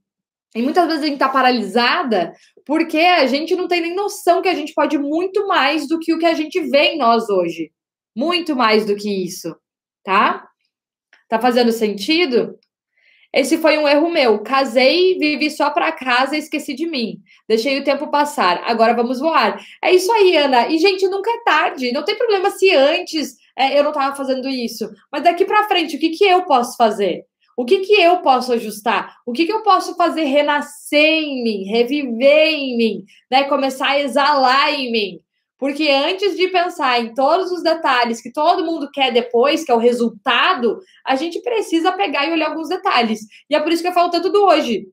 E 0.56 0.62
muitas 0.62 0.86
vezes 0.86 1.02
a 1.02 1.08
gente 1.08 1.18
tá 1.18 1.30
paralisada 1.30 2.32
porque 2.64 3.00
a 3.00 3.26
gente 3.26 3.56
não 3.56 3.68
tem 3.68 3.82
nem 3.82 3.96
noção 3.96 4.40
que 4.40 4.48
a 4.48 4.54
gente 4.54 4.72
pode 4.72 5.00
muito 5.00 5.48
mais 5.48 5.88
do 5.88 5.98
que 5.98 6.14
o 6.14 6.20
que 6.20 6.28
a 6.28 6.36
gente 6.36 6.62
vê 6.62 6.92
em 6.92 7.00
nós 7.00 7.28
hoje. 7.28 7.72
Muito 8.16 8.56
mais 8.56 8.86
do 8.86 8.96
que 8.96 9.26
isso, 9.26 9.56
tá? 10.04 10.48
Tá 11.28 11.40
fazendo 11.40 11.72
sentido? 11.72 12.56
Esse 13.34 13.58
foi 13.58 13.80
um 13.80 13.88
erro 13.88 14.12
meu. 14.12 14.40
Casei, 14.40 15.18
vivi 15.18 15.50
só 15.50 15.72
para 15.72 15.92
casa 15.92 16.36
e 16.36 16.40
esqueci 16.40 16.76
de 16.76 16.86
mim. 16.86 17.20
Deixei 17.48 17.80
o 17.80 17.84
tempo 17.84 18.12
passar. 18.12 18.62
Agora 18.66 18.94
vamos 18.94 19.20
voar. 19.20 19.60
É 19.82 19.92
isso 19.92 20.12
aí, 20.12 20.38
Ana. 20.38 20.68
E, 20.68 20.78
gente, 20.78 21.08
nunca 21.08 21.32
é 21.32 21.44
tarde. 21.44 21.92
Não 21.92 22.06
tem 22.06 22.16
problema 22.16 22.52
se 22.52 22.70
antes 22.76 23.36
é, 23.58 23.78
eu 23.78 23.84
não 23.84 23.92
estava 23.92 24.16
fazendo 24.16 24.48
isso. 24.48 24.88
Mas 25.12 25.24
daqui 25.24 25.46
para 25.46 25.68
frente, 25.68 25.96
o 25.96 26.00
que, 26.00 26.12
que 26.12 26.26
eu 26.26 26.44
posso 26.44 26.78
fazer? 26.78 27.26
O 27.58 27.66
que, 27.66 27.80
que 27.80 27.94
eu 27.94 28.18
posso 28.18 28.54
ajustar? 28.54 29.16
O 29.26 29.32
que, 29.32 29.46
que 29.46 29.54
eu 29.54 29.62
posso 29.62 29.96
fazer 29.96 30.24
renascer 30.24 31.24
em 31.24 31.44
mim, 31.44 31.64
reviver 31.66 32.50
em 32.50 32.78
mim, 32.78 33.06
né? 33.30 33.44
Começar 33.46 33.90
a 33.90 34.00
exalar 34.00 34.74
em 34.74 34.92
mim. 34.92 35.20
Porque 35.64 35.90
antes 35.90 36.36
de 36.36 36.50
pensar 36.50 37.00
em 37.00 37.14
todos 37.14 37.50
os 37.50 37.64
detalhes 37.64 38.22
que 38.22 38.34
todo 38.34 38.66
mundo 38.66 38.92
quer 38.92 39.14
depois, 39.14 39.64
que 39.64 39.72
é 39.72 39.74
o 39.74 39.78
resultado, 39.78 40.78
a 41.08 41.16
gente 41.16 41.42
precisa 41.42 41.94
pegar 41.94 42.28
e 42.28 42.34
olhar 42.34 42.50
alguns 42.50 42.68
detalhes. 42.68 43.22
E 43.50 43.56
é 43.56 43.62
por 43.62 43.72
isso 43.72 43.82
que 43.82 43.88
eu 43.88 43.94
falo 43.94 44.12
tanto 44.12 44.30
do 44.30 44.44
hoje. 44.44 44.90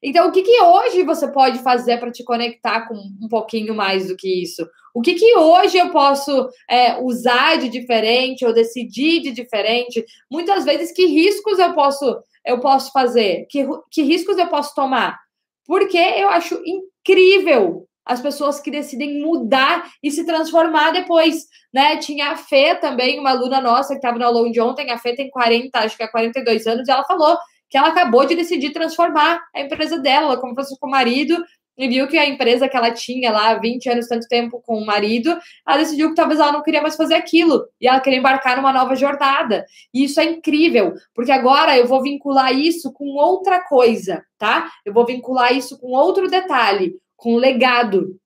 Então, 0.00 0.28
o 0.28 0.30
que, 0.30 0.42
que 0.42 0.62
hoje 0.62 1.02
você 1.02 1.26
pode 1.32 1.58
fazer 1.64 1.98
para 1.98 2.12
te 2.12 2.22
conectar 2.22 2.86
com 2.86 2.94
um 2.94 3.26
pouquinho 3.28 3.74
mais 3.74 4.06
do 4.06 4.14
que 4.16 4.44
isso? 4.44 4.64
O 4.94 5.02
que, 5.02 5.14
que 5.14 5.36
hoje 5.36 5.78
eu 5.78 5.90
posso 5.90 6.48
é, 6.70 7.02
usar 7.02 7.58
de 7.58 7.68
diferente 7.68 8.46
ou 8.46 8.52
decidir 8.52 9.20
de 9.20 9.32
diferente? 9.32 10.04
Muitas 10.30 10.64
vezes, 10.64 10.92
que 10.92 11.06
riscos 11.06 11.58
eu 11.58 11.74
posso, 11.74 12.22
eu 12.46 12.60
posso 12.60 12.92
fazer? 12.92 13.46
Que, 13.50 13.66
que 13.90 14.02
riscos 14.02 14.38
eu 14.38 14.46
posso 14.46 14.76
tomar? 14.76 15.18
Porque 15.66 15.98
eu 15.98 16.28
acho 16.28 16.62
incrível 16.64 17.88
as 18.04 18.20
pessoas 18.20 18.60
que 18.60 18.70
decidem 18.70 19.20
mudar 19.20 19.90
e 20.02 20.10
se 20.10 20.24
transformar 20.24 20.90
depois, 20.90 21.46
né? 21.72 21.96
Tinha 21.96 22.30
a 22.30 22.36
Fê 22.36 22.74
também, 22.74 23.18
uma 23.18 23.30
aluna 23.30 23.60
nossa 23.60 23.94
que 23.94 23.98
estava 23.98 24.18
no 24.18 24.24
aula 24.24 24.50
de 24.50 24.60
ontem, 24.60 24.90
a 24.90 24.98
Fê 24.98 25.14
tem 25.14 25.30
40, 25.30 25.78
acho 25.78 25.96
que 25.96 26.02
é 26.02 26.08
42 26.08 26.66
anos, 26.66 26.88
e 26.88 26.90
ela 26.90 27.04
falou 27.04 27.36
que 27.70 27.78
ela 27.78 27.88
acabou 27.88 28.26
de 28.26 28.34
decidir 28.34 28.70
transformar 28.70 29.42
a 29.54 29.60
empresa 29.60 29.98
dela, 29.98 30.36
como 30.38 30.54
fosse 30.54 30.78
com 30.78 30.86
o 30.86 30.90
marido, 30.90 31.42
e 31.78 31.88
viu 31.88 32.06
que 32.06 32.18
a 32.18 32.26
empresa 32.26 32.68
que 32.68 32.76
ela 32.76 32.90
tinha 32.90 33.32
lá 33.32 33.54
20 33.54 33.88
anos, 33.88 34.06
tanto 34.06 34.28
tempo 34.28 34.60
com 34.60 34.76
o 34.76 34.84
marido, 34.84 35.36
ela 35.66 35.78
decidiu 35.78 36.10
que 36.10 36.14
talvez 36.14 36.38
ela 36.38 36.52
não 36.52 36.62
queria 36.62 36.82
mais 36.82 36.96
fazer 36.96 37.14
aquilo 37.14 37.66
e 37.80 37.88
ela 37.88 38.00
queria 38.00 38.18
embarcar 38.18 38.56
numa 38.56 38.72
nova 38.72 38.94
jornada. 38.94 39.64
E 39.92 40.04
isso 40.04 40.20
é 40.20 40.24
incrível, 40.24 40.92
porque 41.14 41.32
agora 41.32 41.76
eu 41.76 41.86
vou 41.86 42.02
vincular 42.02 42.52
isso 42.52 42.92
com 42.92 43.06
outra 43.16 43.64
coisa, 43.64 44.22
tá? 44.38 44.68
Eu 44.84 44.92
vou 44.92 45.06
vincular 45.06 45.56
isso 45.56 45.78
com 45.78 45.92
outro 45.92 46.28
detalhe 46.28 46.94
com 47.22 47.36
legado. 47.36 48.18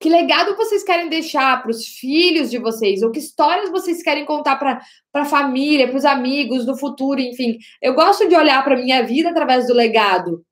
Que 0.00 0.08
legado 0.08 0.56
vocês 0.56 0.82
querem 0.82 1.08
deixar 1.08 1.62
para 1.62 1.70
os 1.70 1.86
filhos 1.86 2.50
de 2.50 2.58
vocês? 2.58 3.00
Ou 3.00 3.12
que 3.12 3.20
histórias 3.20 3.70
vocês 3.70 4.02
querem 4.02 4.24
contar 4.24 4.56
para 4.56 4.82
a 5.14 5.24
família, 5.24 5.86
para 5.86 5.96
os 5.96 6.04
amigos 6.04 6.66
do 6.66 6.76
futuro, 6.76 7.20
enfim. 7.20 7.58
Eu 7.80 7.94
gosto 7.94 8.28
de 8.28 8.34
olhar 8.34 8.64
para 8.64 8.74
a 8.74 8.82
minha 8.82 9.04
vida 9.04 9.30
através 9.30 9.68
do 9.68 9.72
legado. 9.72 10.44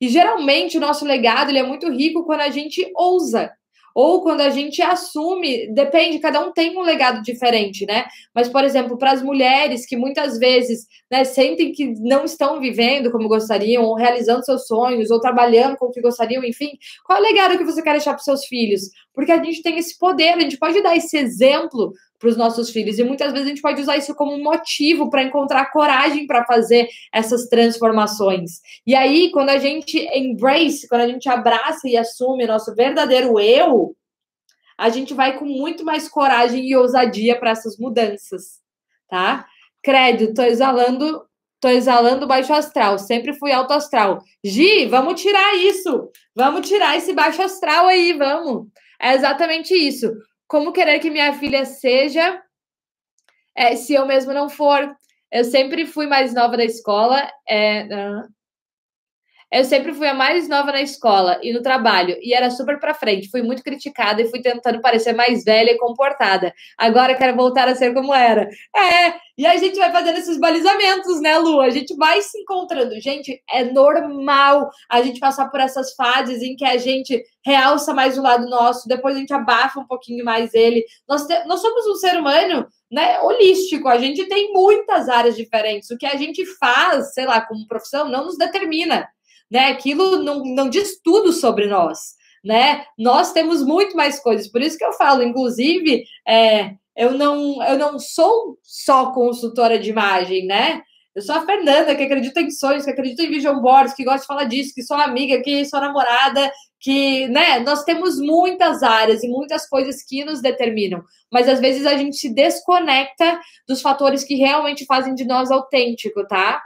E 0.00 0.08
geralmente 0.08 0.78
o 0.78 0.80
nosso 0.80 1.04
legado 1.04 1.50
ele 1.50 1.58
é 1.58 1.64
muito 1.64 1.90
rico 1.90 2.24
quando 2.24 2.42
a 2.42 2.50
gente 2.50 2.88
ousa. 2.94 3.50
Ou 3.94 4.22
quando 4.22 4.40
a 4.40 4.50
gente 4.50 4.80
assume, 4.82 5.72
depende, 5.72 6.18
cada 6.18 6.40
um 6.40 6.52
tem 6.52 6.76
um 6.76 6.82
legado 6.82 7.22
diferente, 7.22 7.86
né? 7.86 8.06
Mas, 8.34 8.48
por 8.48 8.64
exemplo, 8.64 8.98
para 8.98 9.12
as 9.12 9.22
mulheres 9.22 9.86
que 9.86 9.96
muitas 9.96 10.38
vezes 10.38 10.86
né, 11.10 11.24
sentem 11.24 11.72
que 11.72 11.94
não 12.00 12.24
estão 12.24 12.60
vivendo 12.60 13.10
como 13.10 13.28
gostariam, 13.28 13.84
ou 13.84 13.94
realizando 13.94 14.44
seus 14.44 14.66
sonhos, 14.66 15.10
ou 15.10 15.20
trabalhando 15.20 15.76
com 15.76 15.86
o 15.86 15.90
que 15.90 16.00
gostariam, 16.00 16.44
enfim, 16.44 16.70
qual 17.04 17.18
é 17.18 17.20
o 17.20 17.24
legado 17.24 17.58
que 17.58 17.64
você 17.64 17.82
quer 17.82 17.92
deixar 17.92 18.14
para 18.14 18.22
seus 18.22 18.44
filhos? 18.46 18.82
Porque 19.14 19.32
a 19.32 19.42
gente 19.42 19.62
tem 19.62 19.78
esse 19.78 19.98
poder, 19.98 20.30
a 20.30 20.40
gente 20.40 20.58
pode 20.58 20.82
dar 20.82 20.96
esse 20.96 21.16
exemplo 21.16 21.92
para 22.18 22.28
os 22.28 22.36
nossos 22.36 22.70
filhos. 22.70 22.98
E 22.98 23.04
muitas 23.04 23.32
vezes 23.32 23.46
a 23.46 23.50
gente 23.50 23.60
pode 23.60 23.82
usar 23.82 23.96
isso 23.96 24.14
como 24.14 24.38
motivo 24.38 25.10
para 25.10 25.24
encontrar 25.24 25.72
coragem 25.72 26.26
para 26.26 26.44
fazer 26.44 26.88
essas 27.12 27.48
transformações. 27.48 28.60
E 28.86 28.94
aí, 28.94 29.30
quando 29.32 29.50
a 29.50 29.58
gente 29.58 29.98
embrace, 30.14 30.88
quando 30.88 31.02
a 31.02 31.08
gente 31.08 31.28
abraça 31.28 31.88
e 31.88 31.96
assume 31.96 32.46
nosso 32.46 32.74
verdadeiro 32.74 33.40
eu, 33.40 33.96
a 34.78 34.88
gente 34.88 35.12
vai 35.14 35.38
com 35.38 35.44
muito 35.44 35.84
mais 35.84 36.08
coragem 36.08 36.66
e 36.66 36.76
ousadia 36.76 37.38
para 37.38 37.50
essas 37.50 37.76
mudanças, 37.76 38.60
tá? 39.08 39.46
Crédito, 39.82 40.34
tô 40.34 40.42
exalando, 40.42 41.22
tô 41.60 41.68
exalando 41.68 42.26
baixo 42.26 42.52
astral, 42.52 42.98
sempre 42.98 43.32
fui 43.34 43.52
alto 43.52 43.72
astral. 43.72 44.20
Gi, 44.42 44.86
vamos 44.86 45.20
tirar 45.20 45.56
isso. 45.56 46.08
Vamos 46.34 46.66
tirar 46.68 46.96
esse 46.96 47.12
baixo 47.12 47.42
astral 47.42 47.86
aí, 47.86 48.12
vamos. 48.12 48.68
É 49.02 49.14
exatamente 49.14 49.74
isso. 49.74 50.12
Como 50.46 50.72
querer 50.72 51.00
que 51.00 51.10
minha 51.10 51.32
filha 51.32 51.64
seja 51.64 52.40
é, 53.54 53.76
se 53.76 53.94
eu 53.94 54.06
mesmo 54.06 54.32
não 54.32 54.48
for? 54.48 54.94
Eu 55.30 55.44
sempre 55.44 55.86
fui 55.86 56.06
mais 56.06 56.34
nova 56.34 56.56
da 56.56 56.64
escola. 56.64 57.28
É, 57.48 57.86
eu 59.52 59.64
sempre 59.64 59.92
fui 59.92 60.06
a 60.06 60.14
mais 60.14 60.48
nova 60.48 60.72
na 60.72 60.80
escola 60.80 61.38
e 61.42 61.52
no 61.52 61.60
trabalho, 61.60 62.16
e 62.22 62.32
era 62.32 62.50
super 62.50 62.80
pra 62.80 62.94
frente. 62.94 63.30
Fui 63.30 63.42
muito 63.42 63.62
criticada 63.62 64.22
e 64.22 64.30
fui 64.30 64.40
tentando 64.40 64.80
parecer 64.80 65.12
mais 65.12 65.44
velha 65.44 65.72
e 65.72 65.78
comportada. 65.78 66.54
Agora 66.78 67.14
quero 67.14 67.36
voltar 67.36 67.68
a 67.68 67.74
ser 67.74 67.92
como 67.92 68.14
era. 68.14 68.48
É, 68.74 69.14
e 69.36 69.44
a 69.44 69.56
gente 69.58 69.78
vai 69.78 69.92
fazendo 69.92 70.18
esses 70.18 70.38
balizamentos, 70.38 71.20
né, 71.20 71.36
Lu? 71.38 71.60
A 71.60 71.68
gente 71.68 71.94
vai 71.96 72.22
se 72.22 72.38
encontrando. 72.38 72.98
Gente, 72.98 73.42
é 73.50 73.64
normal 73.64 74.70
a 74.90 75.02
gente 75.02 75.20
passar 75.20 75.50
por 75.50 75.60
essas 75.60 75.94
fases 75.94 76.42
em 76.42 76.56
que 76.56 76.64
a 76.64 76.78
gente 76.78 77.22
realça 77.44 77.92
mais 77.92 78.16
o 78.16 78.22
lado 78.22 78.48
nosso, 78.48 78.88
depois 78.88 79.16
a 79.16 79.18
gente 79.18 79.34
abafa 79.34 79.80
um 79.80 79.86
pouquinho 79.86 80.24
mais 80.24 80.54
ele. 80.54 80.82
Nós, 81.06 81.26
te... 81.26 81.44
Nós 81.44 81.60
somos 81.60 81.86
um 81.86 81.96
ser 81.96 82.18
humano 82.18 82.66
né, 82.90 83.20
holístico, 83.20 83.88
a 83.88 83.98
gente 83.98 84.26
tem 84.28 84.52
muitas 84.52 85.08
áreas 85.08 85.36
diferentes. 85.36 85.90
O 85.90 85.98
que 85.98 86.06
a 86.06 86.16
gente 86.16 86.44
faz, 86.56 87.12
sei 87.12 87.26
lá, 87.26 87.40
como 87.40 87.66
profissão, 87.66 88.08
não 88.08 88.24
nos 88.24 88.38
determina 88.38 89.08
né? 89.52 89.66
Aquilo 89.66 90.22
não, 90.22 90.42
não 90.42 90.70
diz 90.70 90.98
tudo 91.04 91.30
sobre 91.30 91.66
nós, 91.66 91.98
né? 92.42 92.84
Nós 92.98 93.32
temos 93.32 93.62
muito 93.62 93.94
mais 93.94 94.18
coisas, 94.18 94.48
por 94.50 94.62
isso 94.62 94.78
que 94.78 94.84
eu 94.84 94.94
falo, 94.94 95.22
inclusive, 95.22 96.04
é, 96.26 96.72
eu 96.96 97.12
não 97.12 97.62
eu 97.62 97.78
não 97.78 97.98
sou 97.98 98.58
só 98.62 99.12
consultora 99.12 99.78
de 99.78 99.90
imagem, 99.90 100.46
né? 100.46 100.80
Eu 101.14 101.20
sou 101.20 101.34
a 101.34 101.44
Fernanda, 101.44 101.94
que 101.94 102.02
acredita 102.04 102.40
em 102.40 102.50
sonhos, 102.50 102.86
que 102.86 102.90
acredita 102.90 103.22
em 103.22 103.28
vision 103.28 103.60
boards, 103.60 103.92
que 103.92 104.02
gosta 104.02 104.22
de 104.22 104.26
falar 104.26 104.44
disso, 104.44 104.72
que 104.74 104.82
sou 104.82 104.96
amiga, 104.96 105.42
que 105.42 105.62
sou 105.66 105.78
namorada, 105.78 106.50
que, 106.80 107.28
né, 107.28 107.60
nós 107.60 107.84
temos 107.84 108.18
muitas 108.18 108.82
áreas 108.82 109.22
e 109.22 109.28
muitas 109.28 109.68
coisas 109.68 110.02
que 110.02 110.24
nos 110.24 110.40
determinam, 110.40 111.02
mas 111.30 111.48
às 111.48 111.60
vezes 111.60 111.84
a 111.84 111.98
gente 111.98 112.16
se 112.16 112.32
desconecta 112.32 113.38
dos 113.68 113.82
fatores 113.82 114.24
que 114.24 114.36
realmente 114.36 114.86
fazem 114.86 115.14
de 115.14 115.26
nós 115.26 115.50
autêntico, 115.50 116.26
tá? 116.26 116.62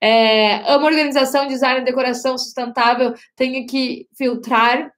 É, 0.00 0.56
amo 0.70 0.86
organização, 0.86 1.46
design, 1.46 1.84
decoração 1.84 2.38
sustentável. 2.38 3.14
Tenho 3.36 3.66
que 3.66 4.06
filtrar 4.16 4.90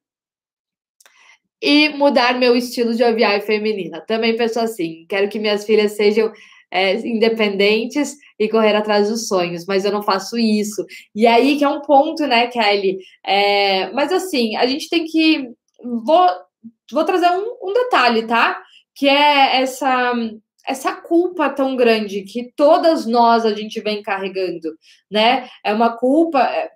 e 1.63 1.91
mudar 1.91 2.39
meu 2.39 2.57
estilo 2.57 2.95
de 2.95 3.05
OVI 3.05 3.41
feminina. 3.43 4.01
Também 4.07 4.37
penso 4.37 4.61
assim: 4.61 5.07
quero 5.09 5.29
que 5.29 5.39
minhas 5.39 5.65
filhas 5.65 5.93
sejam 5.93 6.33
é, 6.71 6.95
independentes 7.07 8.17
e 8.39 8.49
correr 8.49 8.75
atrás 8.77 9.09
dos 9.09 9.27
sonhos, 9.27 9.67
mas 9.67 9.85
eu 9.85 9.93
não 9.93 10.03
faço 10.03 10.39
isso. 10.39 10.85
E 11.15 11.27
aí 11.27 11.59
que 11.59 11.65
é 11.65 11.69
um 11.69 11.83
ponto, 11.83 12.27
né, 12.27 12.47
Kelly? 12.47 12.99
É, 13.25 13.91
mas 13.93 14.13
assim, 14.13 14.57
a 14.57 14.67
gente 14.67 14.89
tem 14.89 15.05
que. 15.05 15.49
Vou, 15.83 16.29
vou 16.93 17.05
trazer 17.05 17.31
um, 17.31 17.71
um 17.71 17.73
detalhe, 17.73 18.27
tá? 18.27 18.63
Que 18.95 19.09
é 19.09 19.63
essa 19.63 20.15
essa 20.67 20.95
culpa 20.95 21.51
tão 21.51 21.77
grande 21.77 22.23
que 22.23 22.53
todas 22.55 23.07
nós 23.07 23.45
a 23.45 23.55
gente 23.55 23.81
vem 23.81 24.03
carregando, 24.03 24.77
né? 25.11 25.49
É 25.65 25.73
uma 25.73 25.97
culpa. 25.97 26.41
É, 26.41 26.65
é, 26.65 26.71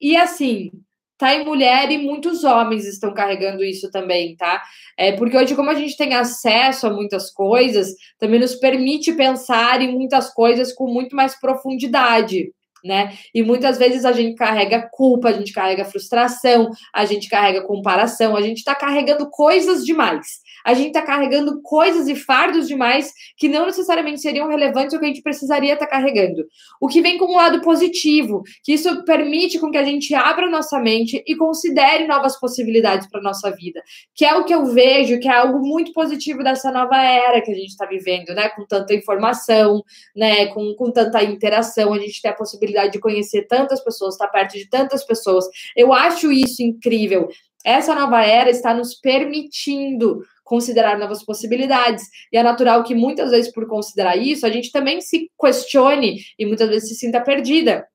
e 0.00 0.16
assim, 0.16 0.70
tá 1.18 1.34
em 1.34 1.44
mulher 1.44 1.90
e 1.90 1.98
muitos 1.98 2.44
homens 2.44 2.86
estão 2.86 3.12
carregando 3.12 3.64
isso 3.64 3.90
também, 3.90 4.36
tá? 4.36 4.62
É 4.96 5.12
porque 5.12 5.36
hoje, 5.36 5.54
como 5.54 5.70
a 5.70 5.74
gente 5.74 5.96
tem 5.96 6.14
acesso 6.14 6.86
a 6.86 6.92
muitas 6.92 7.30
coisas, 7.30 7.94
também 8.18 8.40
nos 8.40 8.54
permite 8.54 9.12
pensar 9.12 9.82
em 9.82 9.92
muitas 9.92 10.32
coisas 10.32 10.72
com 10.72 10.86
muito 10.86 11.16
mais 11.16 11.38
profundidade. 11.38 12.52
Né? 12.84 13.12
E 13.34 13.42
muitas 13.42 13.76
vezes 13.76 14.04
a 14.04 14.12
gente 14.12 14.36
carrega 14.36 14.88
culpa, 14.92 15.30
a 15.30 15.32
gente 15.32 15.52
carrega 15.52 15.84
frustração, 15.84 16.70
a 16.94 17.04
gente 17.04 17.28
carrega 17.28 17.66
comparação, 17.66 18.36
a 18.36 18.40
gente 18.40 18.58
está 18.58 18.72
carregando 18.72 19.28
coisas 19.28 19.84
demais 19.84 20.38
a 20.68 20.74
gente 20.74 20.88
está 20.88 21.00
carregando 21.00 21.62
coisas 21.62 22.08
e 22.08 22.14
fardos 22.14 22.68
demais 22.68 23.10
que 23.38 23.48
não 23.48 23.64
necessariamente 23.64 24.20
seriam 24.20 24.50
relevantes 24.50 24.92
ou 24.92 25.00
que 25.00 25.06
a 25.06 25.08
gente 25.08 25.22
precisaria 25.22 25.72
estar 25.72 25.86
tá 25.86 25.92
carregando. 25.92 26.44
O 26.78 26.86
que 26.88 27.00
vem 27.00 27.16
com 27.16 27.24
um 27.24 27.36
lado 27.36 27.62
positivo, 27.62 28.42
que 28.62 28.74
isso 28.74 29.02
permite 29.04 29.58
com 29.58 29.70
que 29.70 29.78
a 29.78 29.82
gente 29.82 30.14
abra 30.14 30.46
nossa 30.46 30.78
mente 30.78 31.24
e 31.26 31.34
considere 31.36 32.06
novas 32.06 32.38
possibilidades 32.38 33.08
para 33.08 33.22
nossa 33.22 33.50
vida, 33.50 33.82
que 34.14 34.26
é 34.26 34.36
o 34.36 34.44
que 34.44 34.54
eu 34.54 34.66
vejo, 34.66 35.18
que 35.18 35.26
é 35.26 35.38
algo 35.38 35.66
muito 35.66 35.90
positivo 35.94 36.44
dessa 36.44 36.70
nova 36.70 37.02
era 37.02 37.40
que 37.40 37.50
a 37.50 37.54
gente 37.54 37.70
está 37.70 37.86
vivendo, 37.86 38.34
né? 38.34 38.50
Com 38.50 38.66
tanta 38.66 38.92
informação, 38.92 39.82
né? 40.14 40.48
Com, 40.48 40.74
com 40.74 40.92
tanta 40.92 41.24
interação, 41.24 41.94
a 41.94 41.98
gente 41.98 42.20
tem 42.20 42.30
a 42.30 42.34
possibilidade 42.34 42.92
de 42.92 43.00
conhecer 43.00 43.46
tantas 43.46 43.82
pessoas, 43.82 44.16
estar 44.16 44.26
tá 44.26 44.32
perto 44.32 44.52
de 44.52 44.68
tantas 44.68 45.02
pessoas. 45.02 45.46
Eu 45.74 45.94
acho 45.94 46.30
isso 46.30 46.62
incrível. 46.62 47.30
Essa 47.64 47.94
nova 47.94 48.24
era 48.24 48.50
está 48.50 48.72
nos 48.72 48.94
permitindo 48.94 50.22
considerar 50.48 50.98
novas 50.98 51.22
possibilidades. 51.22 52.04
E 52.32 52.38
é 52.38 52.42
natural 52.42 52.82
que 52.82 52.94
muitas 52.94 53.30
vezes, 53.30 53.52
por 53.52 53.68
considerar 53.68 54.16
isso, 54.16 54.46
a 54.46 54.50
gente 54.50 54.72
também 54.72 55.00
se 55.00 55.30
questione 55.38 56.16
e 56.38 56.46
muitas 56.46 56.68
vezes 56.68 56.88
se 56.88 56.94
sinta 56.96 57.20
perdida. 57.20 57.86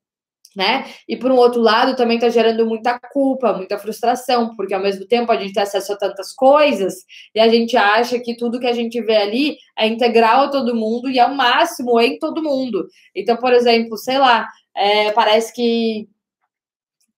Né? 0.55 0.85
E 1.09 1.17
por 1.17 1.31
um 1.31 1.35
outro 1.35 1.59
lado, 1.59 1.95
também 1.95 2.17
está 2.17 2.29
gerando 2.29 2.63
muita 2.63 2.99
culpa, 3.11 3.53
muita 3.53 3.79
frustração, 3.79 4.55
porque 4.55 4.75
ao 4.75 4.83
mesmo 4.83 5.07
tempo 5.07 5.31
a 5.31 5.35
gente 5.35 5.51
tem 5.51 5.63
acesso 5.63 5.93
a 5.93 5.97
tantas 5.97 6.31
coisas 6.31 6.93
e 7.33 7.39
a 7.39 7.47
gente 7.47 7.75
acha 7.75 8.19
que 8.19 8.37
tudo 8.37 8.59
que 8.59 8.67
a 8.67 8.73
gente 8.73 9.01
vê 9.01 9.17
ali 9.17 9.57
é 9.75 9.87
integral 9.87 10.41
a 10.41 10.49
todo 10.49 10.75
mundo 10.75 11.09
e 11.09 11.17
é 11.17 11.25
o 11.25 11.35
máximo 11.35 11.99
em 11.99 12.19
todo 12.19 12.43
mundo. 12.43 12.85
Então, 13.15 13.35
por 13.35 13.51
exemplo, 13.51 13.97
sei 13.97 14.19
lá, 14.19 14.47
é, 14.75 15.11
parece 15.13 15.51
que 15.55 16.07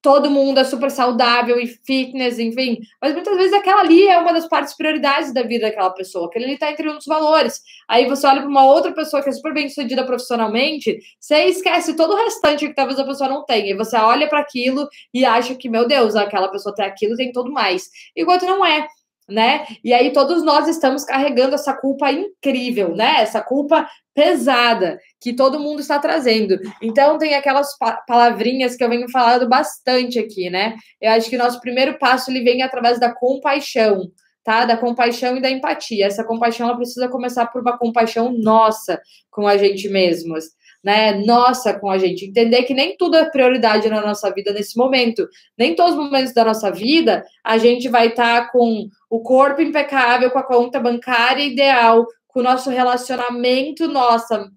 todo 0.06 0.30
mundo 0.30 0.60
é 0.60 0.64
super 0.64 0.92
saudável 0.92 1.60
e 1.60 1.66
fitness, 1.66 2.38
enfim. 2.38 2.78
Mas 3.02 3.16
muitas 3.16 3.36
vezes 3.36 3.54
aquela 3.54 3.82
ali 3.82 4.08
é 4.08 4.20
uma 4.20 4.32
das 4.32 4.48
partes 4.48 4.78
prioridades 4.78 5.34
da 5.34 5.42
vida 5.42 5.66
daquela 5.66 5.90
pessoa, 5.90 6.28
aquele 6.28 6.46
ali 6.46 6.54
está 6.54 6.70
entre 6.70 6.88
dos 6.94 7.08
valores. 7.08 7.60
Aí 7.88 8.08
você 8.08 8.28
olha 8.28 8.42
para 8.42 8.50
uma 8.50 8.68
outra 8.68 8.92
pessoa 8.92 9.24
que 9.24 9.30
é 9.30 9.32
super 9.32 9.52
bem 9.52 9.68
sucedida 9.68 10.06
profissionalmente, 10.06 11.00
você 11.20 11.46
esquece 11.46 11.96
todo 11.96 12.14
o 12.14 12.18
restante 12.18 12.68
que 12.68 12.76
talvez 12.76 13.00
a 13.00 13.04
pessoa 13.04 13.28
não 13.28 13.44
tenha. 13.46 13.72
E 13.72 13.76
você 13.76 13.98
olha 13.98 14.30
para 14.30 14.42
aquilo 14.42 14.88
e 15.12 15.26
acha 15.26 15.56
que, 15.56 15.68
meu 15.68 15.88
Deus, 15.88 16.16
aquela 16.16 16.50
pessoa 16.50 16.76
tem 16.76 16.86
aquilo, 16.86 17.16
tem 17.16 17.32
tudo 17.32 17.52
mais. 17.52 17.90
Enquanto 18.16 18.46
não 18.46 18.64
é 18.64 18.86
né? 19.28 19.66
E 19.84 19.94
aí 19.94 20.14
todos 20.14 20.44
nós 20.44 20.68
estamos 20.68 21.04
carregando 21.04 21.56
essa 21.56 21.74
culpa 21.74 22.12
incrível, 22.12 22.96
né? 22.96 23.22
Essa 23.22 23.42
culpa 23.42 23.88
pesada 24.14 25.00
que 25.20 25.34
todo 25.34 25.60
mundo 25.60 25.80
está 25.80 26.00
trazendo. 26.00 26.60
Então 26.82 27.18
tem 27.18 27.36
aquelas 27.36 27.78
pa 27.78 28.02
palavrinhas 28.08 28.76
que 28.76 28.84
eu 28.84 28.90
venho 28.90 29.10
falando 29.10 29.48
bastante 29.50 30.20
aqui, 30.20 30.50
né? 30.50 30.76
Eu 31.02 31.12
acho 31.12 31.30
que 31.30 31.38
nosso 31.38 31.60
primeiro 31.60 31.98
passo 31.98 32.30
ele 32.32 32.44
vem 32.44 32.62
através 32.62 33.00
da 33.00 33.14
compaixão, 33.14 34.12
tá? 34.44 34.66
Da 34.66 34.78
compaixão 34.78 35.36
e 35.38 35.42
da 35.42 35.50
empatia. 35.50 36.06
Essa 36.06 36.24
compaixão 36.24 36.68
ela 36.68 36.78
precisa 36.78 37.10
começar 37.10 37.48
por 37.48 37.62
uma 37.62 37.78
compaixão 37.78 38.32
nossa 38.32 39.02
com 39.32 39.48
a 39.48 39.58
gente 39.58 39.90
mesmos 39.90 40.46
né, 40.86 41.14
nossa 41.14 41.74
com 41.74 41.90
a 41.90 41.98
gente. 41.98 42.26
Entender 42.26 42.62
que 42.62 42.74
nem 42.76 42.96
tudo 42.96 43.18
é 43.18 43.26
prioridade 43.26 43.90
na 43.90 44.02
nossa 44.02 44.32
vida 44.32 44.54
nesse 44.54 44.78
momento. 44.78 45.28
Nem 45.58 45.76
todos 45.76 45.94
os 45.94 45.98
momentos 45.98 46.32
da 46.32 46.46
nossa 46.46 46.72
vida 46.72 47.26
a 47.44 47.58
gente 47.58 47.90
vai 47.90 48.10
estar 48.10 48.42
tá 48.42 48.52
com 48.52 48.88
o 49.10 49.20
corpo 49.22 49.64
impecável, 49.64 50.30
com 50.30 50.38
a 50.38 50.44
conta 50.44 50.80
bancária 50.80 51.44
ideal, 51.44 52.06
com 52.28 52.40
o 52.40 52.44
nosso 52.44 52.70
relacionamento, 52.70 53.88
nossa, 53.88 54.48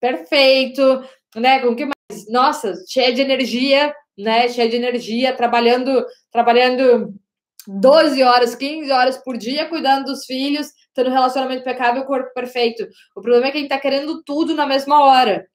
perfeito, 0.00 1.04
né? 1.34 1.58
Com 1.58 1.68
o 1.68 1.76
que 1.76 1.84
mais? 1.84 2.26
Nossa, 2.30 2.72
cheia 2.88 3.12
de 3.12 3.20
energia, 3.20 3.94
né? 4.16 4.48
Cheia 4.48 4.70
de 4.70 4.76
energia, 4.76 5.36
trabalhando, 5.36 6.06
trabalhando 6.32 7.12
12 7.68 8.22
horas, 8.22 8.54
15 8.54 8.90
horas 8.90 9.18
por 9.18 9.36
dia, 9.36 9.68
cuidando 9.68 10.06
dos 10.06 10.24
filhos, 10.24 10.68
tendo 10.94 11.10
relacionamento 11.10 11.60
impecável, 11.60 12.06
corpo 12.06 12.32
perfeito. 12.32 12.88
O 13.14 13.20
problema 13.20 13.48
é 13.48 13.50
que 13.50 13.58
a 13.58 13.60
gente 13.60 13.68
tá 13.68 13.78
querendo 13.78 14.22
tudo 14.22 14.54
na 14.54 14.64
mesma 14.64 15.04
hora. 15.04 15.46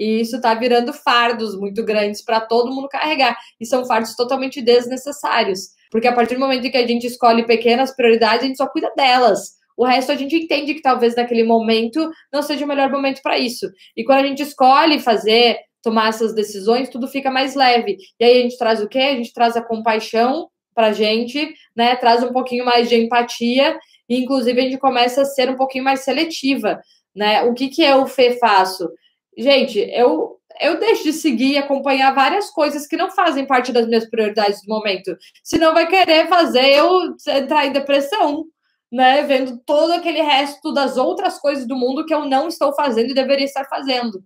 E 0.00 0.22
isso 0.22 0.36
está 0.36 0.54
virando 0.54 0.94
fardos 0.94 1.54
muito 1.54 1.84
grandes 1.84 2.24
para 2.24 2.40
todo 2.40 2.72
mundo 2.72 2.88
carregar. 2.88 3.36
E 3.60 3.66
são 3.66 3.84
fardos 3.84 4.16
totalmente 4.16 4.62
desnecessários. 4.62 5.68
Porque 5.90 6.08
a 6.08 6.14
partir 6.14 6.36
do 6.36 6.40
momento 6.40 6.66
em 6.66 6.70
que 6.70 6.78
a 6.78 6.86
gente 6.86 7.06
escolhe 7.06 7.44
pequenas 7.44 7.94
prioridades, 7.94 8.44
a 8.44 8.46
gente 8.46 8.56
só 8.56 8.66
cuida 8.66 8.90
delas. 8.96 9.60
O 9.76 9.84
resto 9.84 10.10
a 10.10 10.14
gente 10.14 10.34
entende 10.34 10.72
que 10.72 10.80
talvez 10.80 11.14
naquele 11.14 11.44
momento 11.44 12.10
não 12.32 12.40
seja 12.40 12.64
o 12.64 12.68
melhor 12.68 12.90
momento 12.90 13.20
para 13.22 13.38
isso. 13.38 13.70
E 13.94 14.02
quando 14.02 14.20
a 14.20 14.26
gente 14.26 14.42
escolhe 14.42 14.98
fazer, 14.98 15.58
tomar 15.82 16.08
essas 16.08 16.34
decisões, 16.34 16.88
tudo 16.88 17.06
fica 17.06 17.30
mais 17.30 17.54
leve. 17.54 17.98
E 18.18 18.24
aí 18.24 18.38
a 18.38 18.42
gente 18.42 18.56
traz 18.56 18.82
o 18.82 18.88
quê? 18.88 18.98
A 18.98 19.16
gente 19.16 19.34
traz 19.34 19.54
a 19.54 19.62
compaixão 19.62 20.48
para 20.74 20.88
a 20.88 20.92
gente, 20.92 21.52
né? 21.76 21.94
Traz 21.96 22.22
um 22.22 22.32
pouquinho 22.32 22.64
mais 22.64 22.88
de 22.88 22.96
empatia 22.96 23.78
e, 24.08 24.16
inclusive, 24.16 24.58
a 24.58 24.64
gente 24.64 24.78
começa 24.78 25.22
a 25.22 25.26
ser 25.26 25.50
um 25.50 25.56
pouquinho 25.56 25.84
mais 25.84 26.00
seletiva, 26.00 26.80
né? 27.14 27.42
O 27.42 27.52
que 27.52 27.68
que 27.68 27.82
eu, 27.82 28.06
Fê, 28.06 28.38
faço? 28.38 28.88
Gente, 29.36 29.78
eu 29.78 30.40
eu 30.60 30.78
deixo 30.78 31.04
de 31.04 31.12
seguir 31.12 31.52
e 31.52 31.58
acompanhar 31.58 32.14
várias 32.14 32.50
coisas 32.50 32.86
que 32.86 32.96
não 32.96 33.10
fazem 33.10 33.46
parte 33.46 33.72
das 33.72 33.86
minhas 33.86 34.08
prioridades 34.08 34.62
do 34.62 34.68
momento. 34.68 35.16
Senão 35.42 35.72
vai 35.72 35.86
querer 35.86 36.28
fazer 36.28 36.74
eu 36.74 37.16
entrar 37.28 37.66
em 37.66 37.72
depressão, 37.72 38.44
né? 38.92 39.22
Vendo 39.22 39.58
todo 39.64 39.92
aquele 39.92 40.20
resto 40.20 40.72
das 40.72 40.98
outras 40.98 41.38
coisas 41.38 41.66
do 41.66 41.76
mundo 41.76 42.04
que 42.04 42.12
eu 42.12 42.26
não 42.26 42.48
estou 42.48 42.74
fazendo 42.74 43.10
e 43.10 43.14
deveria 43.14 43.46
estar 43.46 43.64
fazendo. 43.64 44.22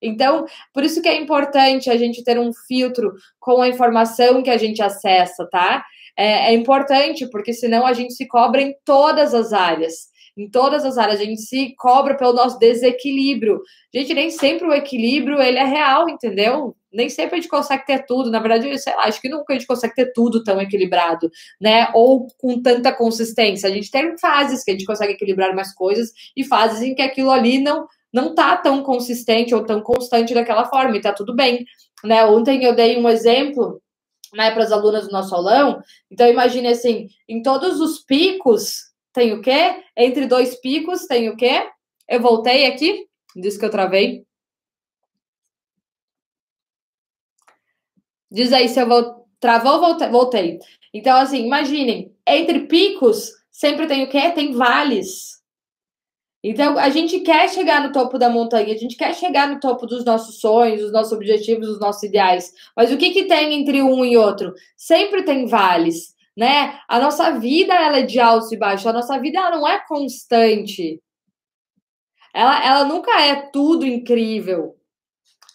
Então, 0.00 0.44
por 0.72 0.84
isso 0.84 1.00
que 1.00 1.08
é 1.08 1.20
importante 1.20 1.90
a 1.90 1.96
gente 1.96 2.24
ter 2.24 2.38
um 2.38 2.52
filtro 2.52 3.12
com 3.40 3.62
a 3.62 3.68
informação 3.68 4.42
que 4.42 4.50
a 4.50 4.56
gente 4.56 4.82
acessa, 4.82 5.48
tá? 5.50 5.84
É, 6.16 6.50
é 6.50 6.54
importante, 6.54 7.28
porque 7.30 7.52
senão 7.52 7.86
a 7.86 7.92
gente 7.92 8.12
se 8.14 8.26
cobra 8.26 8.60
em 8.60 8.74
todas 8.84 9.32
as 9.34 9.52
áreas 9.52 10.11
em 10.36 10.48
todas 10.48 10.84
as 10.84 10.98
áreas. 10.98 11.20
A 11.20 11.24
gente 11.24 11.42
se 11.42 11.74
cobra 11.76 12.16
pelo 12.16 12.32
nosso 12.32 12.58
desequilíbrio. 12.58 13.60
Gente, 13.94 14.14
nem 14.14 14.30
sempre 14.30 14.66
o 14.66 14.72
equilíbrio 14.72 15.40
ele 15.40 15.58
é 15.58 15.64
real, 15.64 16.08
entendeu? 16.08 16.76
Nem 16.92 17.08
sempre 17.08 17.36
a 17.36 17.40
gente 17.40 17.50
consegue 17.50 17.86
ter 17.86 18.04
tudo. 18.06 18.30
Na 18.30 18.38
verdade, 18.38 18.78
sei 18.78 18.94
lá, 18.94 19.04
acho 19.04 19.20
que 19.20 19.28
nunca 19.28 19.52
a 19.52 19.56
gente 19.56 19.66
consegue 19.66 19.94
ter 19.94 20.12
tudo 20.12 20.42
tão 20.42 20.60
equilibrado, 20.60 21.30
né? 21.60 21.88
Ou 21.94 22.26
com 22.38 22.60
tanta 22.60 22.92
consistência. 22.92 23.68
A 23.68 23.72
gente 23.72 23.90
tem 23.90 24.16
fases 24.18 24.64
que 24.64 24.70
a 24.70 24.74
gente 24.74 24.86
consegue 24.86 25.12
equilibrar 25.12 25.54
mais 25.54 25.74
coisas 25.74 26.10
e 26.36 26.44
fases 26.44 26.82
em 26.82 26.94
que 26.94 27.02
aquilo 27.02 27.30
ali 27.30 27.58
não 27.58 27.86
não 28.12 28.34
tá 28.34 28.56
tão 28.58 28.82
consistente 28.82 29.54
ou 29.54 29.64
tão 29.64 29.80
constante 29.80 30.34
daquela 30.34 30.66
forma, 30.66 30.94
e 30.96 31.00
tá 31.00 31.14
tudo 31.14 31.34
bem. 31.34 31.64
Né? 32.04 32.22
Ontem 32.26 32.62
eu 32.62 32.74
dei 32.74 32.98
um 32.98 33.08
exemplo 33.08 33.80
né, 34.34 34.50
para 34.50 34.64
as 34.64 34.72
alunas 34.72 35.06
do 35.06 35.12
nosso 35.12 35.34
aulão. 35.34 35.80
Então, 36.10 36.28
imagine 36.28 36.68
assim: 36.68 37.08
em 37.28 37.42
todos 37.42 37.80
os 37.80 38.00
picos 38.00 38.91
tem 39.12 39.32
o 39.32 39.40
quê? 39.40 39.84
Entre 39.96 40.26
dois 40.26 40.54
picos 40.60 41.06
tem 41.06 41.28
o 41.28 41.36
quê? 41.36 41.68
Eu 42.08 42.20
voltei 42.20 42.66
aqui, 42.66 43.06
diz 43.36 43.56
que 43.56 43.64
eu 43.64 43.70
travei. 43.70 44.24
Diz 48.30 48.52
aí 48.52 48.68
se 48.68 48.80
eu 48.80 48.88
vou. 48.88 49.22
Travou 49.38 49.82
ou 49.82 49.98
voltei? 50.10 50.60
Então, 50.94 51.16
assim, 51.16 51.44
imaginem, 51.44 52.14
entre 52.26 52.60
picos 52.66 53.32
sempre 53.50 53.86
tem 53.86 54.04
o 54.04 54.08
quê? 54.08 54.30
Tem 54.30 54.52
vales. 54.52 55.42
Então, 56.44 56.76
a 56.78 56.90
gente 56.90 57.20
quer 57.20 57.48
chegar 57.50 57.86
no 57.86 57.92
topo 57.92 58.18
da 58.18 58.28
montanha, 58.28 58.74
a 58.74 58.76
gente 58.76 58.96
quer 58.96 59.14
chegar 59.14 59.48
no 59.48 59.60
topo 59.60 59.86
dos 59.86 60.04
nossos 60.04 60.40
sonhos, 60.40 60.80
dos 60.80 60.92
nossos 60.92 61.12
objetivos, 61.12 61.68
dos 61.68 61.80
nossos 61.80 62.02
ideais. 62.02 62.52
Mas 62.76 62.90
o 62.92 62.96
que, 62.96 63.10
que 63.10 63.24
tem 63.24 63.54
entre 63.54 63.80
um 63.80 64.04
e 64.04 64.16
outro? 64.16 64.52
Sempre 64.76 65.22
tem 65.22 65.46
vales, 65.46 66.14
né? 66.36 66.78
A 66.88 66.98
nossa 66.98 67.30
vida 67.38 67.74
ela 67.74 67.98
é 67.98 68.02
de 68.02 68.18
alto 68.20 68.52
e 68.54 68.58
baixo, 68.58 68.88
a 68.88 68.92
nossa 68.92 69.18
vida 69.18 69.38
ela 69.38 69.50
não 69.50 69.68
é 69.68 69.84
constante. 69.86 71.00
Ela, 72.34 72.64
ela 72.64 72.84
nunca 72.84 73.20
é 73.20 73.34
tudo 73.50 73.86
incrível. 73.86 74.76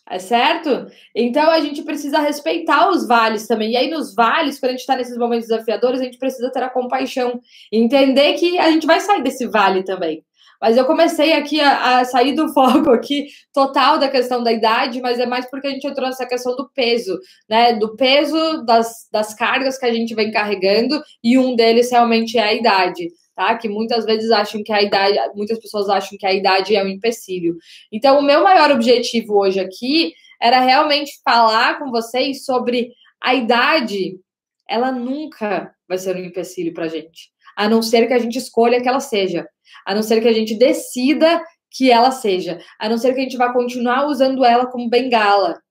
É 0.09 0.19
certo? 0.19 0.88
Então 1.13 1.49
a 1.51 1.59
gente 1.59 1.84
precisa 1.84 2.19
respeitar 2.19 2.89
os 2.89 3.05
vales 3.05 3.45
também. 3.45 3.71
E 3.71 3.78
aí, 3.78 3.89
nos 3.89 4.15
vales, 4.15 4.57
quando 4.57 4.69
a 4.69 4.71
gente 4.71 4.80
está 4.82 4.95
nesses 4.95 5.17
momentos 5.17 5.49
desafiadores, 5.49 5.99
a 5.99 6.05
gente 6.05 6.17
precisa 6.17 6.49
ter 6.49 6.63
a 6.63 6.69
compaixão. 6.69 7.41
Entender 7.71 8.36
que 8.36 8.57
a 8.57 8.71
gente 8.71 8.88
vai 8.88 9.01
sair 9.01 9.21
desse 9.21 9.45
vale 9.47 9.84
também. 9.84 10.23
Mas 10.62 10.76
eu 10.76 10.86
comecei 10.86 11.34
aqui 11.34 11.62
a, 11.62 11.99
a, 11.99 12.05
sair 12.05 12.34
do 12.34 12.49
foco 12.53 12.89
aqui 12.91 13.28
total 13.53 13.99
da 13.99 14.10
questão 14.10 14.43
da 14.43 14.51
idade, 14.51 15.01
mas 15.01 15.20
é 15.20 15.26
mais 15.26 15.49
porque 15.49 15.68
a 15.68 15.70
gente 15.70 15.86
entrou 15.86 16.08
nessa 16.08 16.26
questão 16.26 16.55
do 16.55 16.70
peso, 16.70 17.18
né? 17.49 17.74
Do 17.74 17.95
peso 17.95 18.64
das, 18.66 19.08
das 19.12 19.34
cargas 19.34 19.78
que 19.78 19.86
a 19.86 19.93
gente 19.93 20.16
vem 20.16 20.32
carregando, 20.32 21.01
e 21.24 21.38
um 21.38 21.55
deles 21.55 21.91
realmente 21.91 22.38
é 22.38 22.43
a 22.43 22.53
idade. 22.53 23.10
Tá? 23.36 23.55
Que 23.55 23.70
muitas 23.70 24.03
vezes 24.03 24.32
acham 24.32 24.64
que 24.64 24.74
a 24.74 24.82
idade, 24.82 25.16
muitas 25.36 25.60
pessoas 25.60 25.89
acham 25.89 26.18
que 26.18 26.26
a 26.26 26.34
idade 26.34 26.76
é 26.76 26.84
um 26.84 26.88
empecilho. 26.88 27.55
Então, 27.91 28.18
o 28.18 28.24
meu 28.24 28.43
maior 28.43 28.72
objetivo 28.72 29.38
hoje 29.38 29.60
aqui 29.60 30.12
era 30.41 30.60
realmente 30.60 31.20
falar 31.24 31.78
com 31.78 31.91
vocês 31.91 32.45
sobre 32.45 32.91
a 33.22 33.36
idade. 33.36 34.20
Ela 34.68 34.91
nunca 34.91 35.72
vai 35.88 35.99
ser 35.99 36.16
um 36.16 36.26
empecilho 36.26 36.74
para 36.74 36.88
gente, 36.88 37.30
a 37.55 37.70
não 37.70 37.84
ser 37.84 38.08
que 38.08 38.14
a 38.14 38.20
gente 38.20 38.39
escolha 38.39 38.82
que 38.82 38.89
ela 38.89 38.99
seja 38.99 39.47
a 39.86 39.93
não 39.93 40.03
ser 40.03 40.22
que 40.22 40.28
a 40.28 40.34
gente 40.34 40.57
decida 40.57 41.41
que 41.72 41.91
ela 41.91 42.11
seja, 42.11 42.59
a 42.80 42.89
não 42.89 42.97
ser 42.97 43.13
que 43.13 43.20
a 43.20 43.24
gente 43.24 43.38
vá 43.38 43.51
continuar 43.51 44.07
usando 44.07 44.43
ela 44.43 44.65
como 44.68 44.89
bengala. 44.89 45.61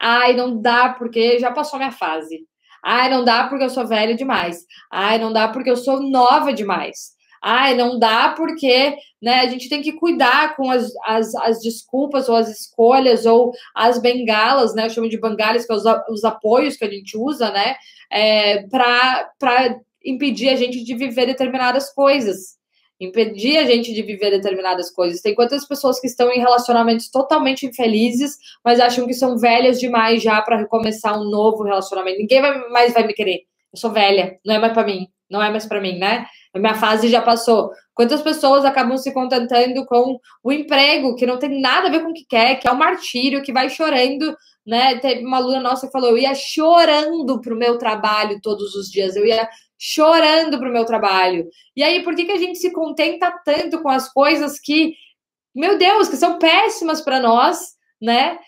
Ai, 0.00 0.34
não 0.34 0.60
dá 0.60 0.90
porque 0.90 1.38
já 1.38 1.50
passou 1.50 1.78
minha 1.78 1.92
fase. 1.92 2.40
Ai, 2.84 3.10
não 3.10 3.24
dá 3.24 3.48
porque 3.48 3.64
eu 3.64 3.70
sou 3.70 3.86
velha 3.86 4.14
demais. 4.14 4.64
Ai, 4.90 5.18
não 5.18 5.32
dá 5.32 5.48
porque 5.48 5.70
eu 5.70 5.76
sou 5.76 6.00
nova 6.00 6.52
demais. 6.52 7.16
Ai, 7.42 7.74
não 7.74 7.98
dá 7.98 8.30
porque 8.36 8.96
né, 9.22 9.40
a 9.40 9.46
gente 9.46 9.68
tem 9.68 9.80
que 9.80 9.92
cuidar 9.92 10.56
com 10.56 10.70
as, 10.70 10.90
as, 11.04 11.34
as 11.36 11.60
desculpas 11.60 12.28
ou 12.28 12.36
as 12.36 12.48
escolhas 12.48 13.26
ou 13.26 13.52
as 13.74 13.98
bengalas, 14.00 14.74
né? 14.74 14.86
Eu 14.86 14.90
chamo 14.90 15.08
de 15.08 15.20
bengalas, 15.20 15.64
que 15.64 15.72
é 15.72 15.76
os, 15.76 15.84
os 16.10 16.24
apoios 16.24 16.76
que 16.76 16.84
a 16.84 16.90
gente 16.90 17.16
usa, 17.16 17.50
né? 17.50 17.76
É, 18.10 18.66
para 18.68 19.80
impedir 20.04 20.48
a 20.48 20.56
gente 20.56 20.82
de 20.82 20.94
viver 20.96 21.26
determinadas 21.26 21.92
coisas 21.92 22.57
impedir 23.00 23.58
a 23.58 23.64
gente 23.64 23.92
de 23.92 24.02
viver 24.02 24.30
determinadas 24.30 24.90
coisas. 24.90 25.20
Tem 25.20 25.34
quantas 25.34 25.66
pessoas 25.66 26.00
que 26.00 26.06
estão 26.06 26.30
em 26.30 26.40
relacionamentos 26.40 27.08
totalmente 27.10 27.66
infelizes, 27.66 28.36
mas 28.64 28.80
acham 28.80 29.06
que 29.06 29.14
são 29.14 29.38
velhas 29.38 29.78
demais 29.78 30.22
já 30.22 30.40
para 30.42 30.56
recomeçar 30.56 31.18
um 31.18 31.30
novo 31.30 31.62
relacionamento. 31.62 32.18
Ninguém 32.18 32.42
mais 32.70 32.92
vai 32.92 33.06
me 33.06 33.12
querer. 33.12 33.42
Eu 33.72 33.78
sou 33.78 33.92
velha, 33.92 34.38
não 34.44 34.54
é 34.54 34.58
mais 34.58 34.72
para 34.72 34.84
mim, 34.84 35.06
não 35.30 35.42
é 35.42 35.50
mais 35.50 35.66
para 35.66 35.80
mim, 35.80 35.98
né? 35.98 36.26
A 36.54 36.58
minha 36.58 36.74
fase 36.74 37.08
já 37.08 37.20
passou. 37.20 37.70
Quantas 37.94 38.22
pessoas 38.22 38.64
acabam 38.64 38.96
se 38.96 39.12
contentando 39.12 39.84
com 39.84 40.18
o 40.42 40.52
emprego 40.52 41.14
que 41.14 41.26
não 41.26 41.38
tem 41.38 41.60
nada 41.60 41.88
a 41.88 41.90
ver 41.90 42.02
com 42.02 42.10
o 42.10 42.14
que 42.14 42.24
quer, 42.24 42.56
que 42.56 42.66
é 42.66 42.72
um 42.72 42.76
martírio, 42.76 43.42
que 43.42 43.52
vai 43.52 43.68
chorando, 43.68 44.34
né? 44.66 44.98
Teve 44.98 45.24
uma 45.24 45.36
aluna 45.36 45.60
nossa 45.60 45.86
que 45.86 45.92
falou: 45.92 46.10
eu 46.10 46.18
ia 46.18 46.34
chorando 46.34 47.40
pro 47.40 47.56
meu 47.56 47.76
trabalho 47.76 48.40
todos 48.40 48.74
os 48.74 48.90
dias, 48.90 49.16
eu 49.16 49.26
ia 49.26 49.48
chorando 49.78 50.58
para 50.58 50.68
o 50.68 50.72
meu 50.72 50.84
trabalho. 50.84 51.48
E 51.76 51.82
aí, 51.82 52.02
por 52.02 52.14
que, 52.16 52.24
que 52.24 52.32
a 52.32 52.38
gente 52.38 52.58
se 52.58 52.72
contenta 52.72 53.32
tanto 53.44 53.80
com 53.80 53.88
as 53.88 54.12
coisas 54.12 54.58
que, 54.58 54.94
meu 55.54 55.78
Deus, 55.78 56.08
que 56.08 56.16
são 56.16 56.38
péssimas 56.38 57.00
para 57.00 57.20
nós, 57.20 57.58
né? 58.02 58.38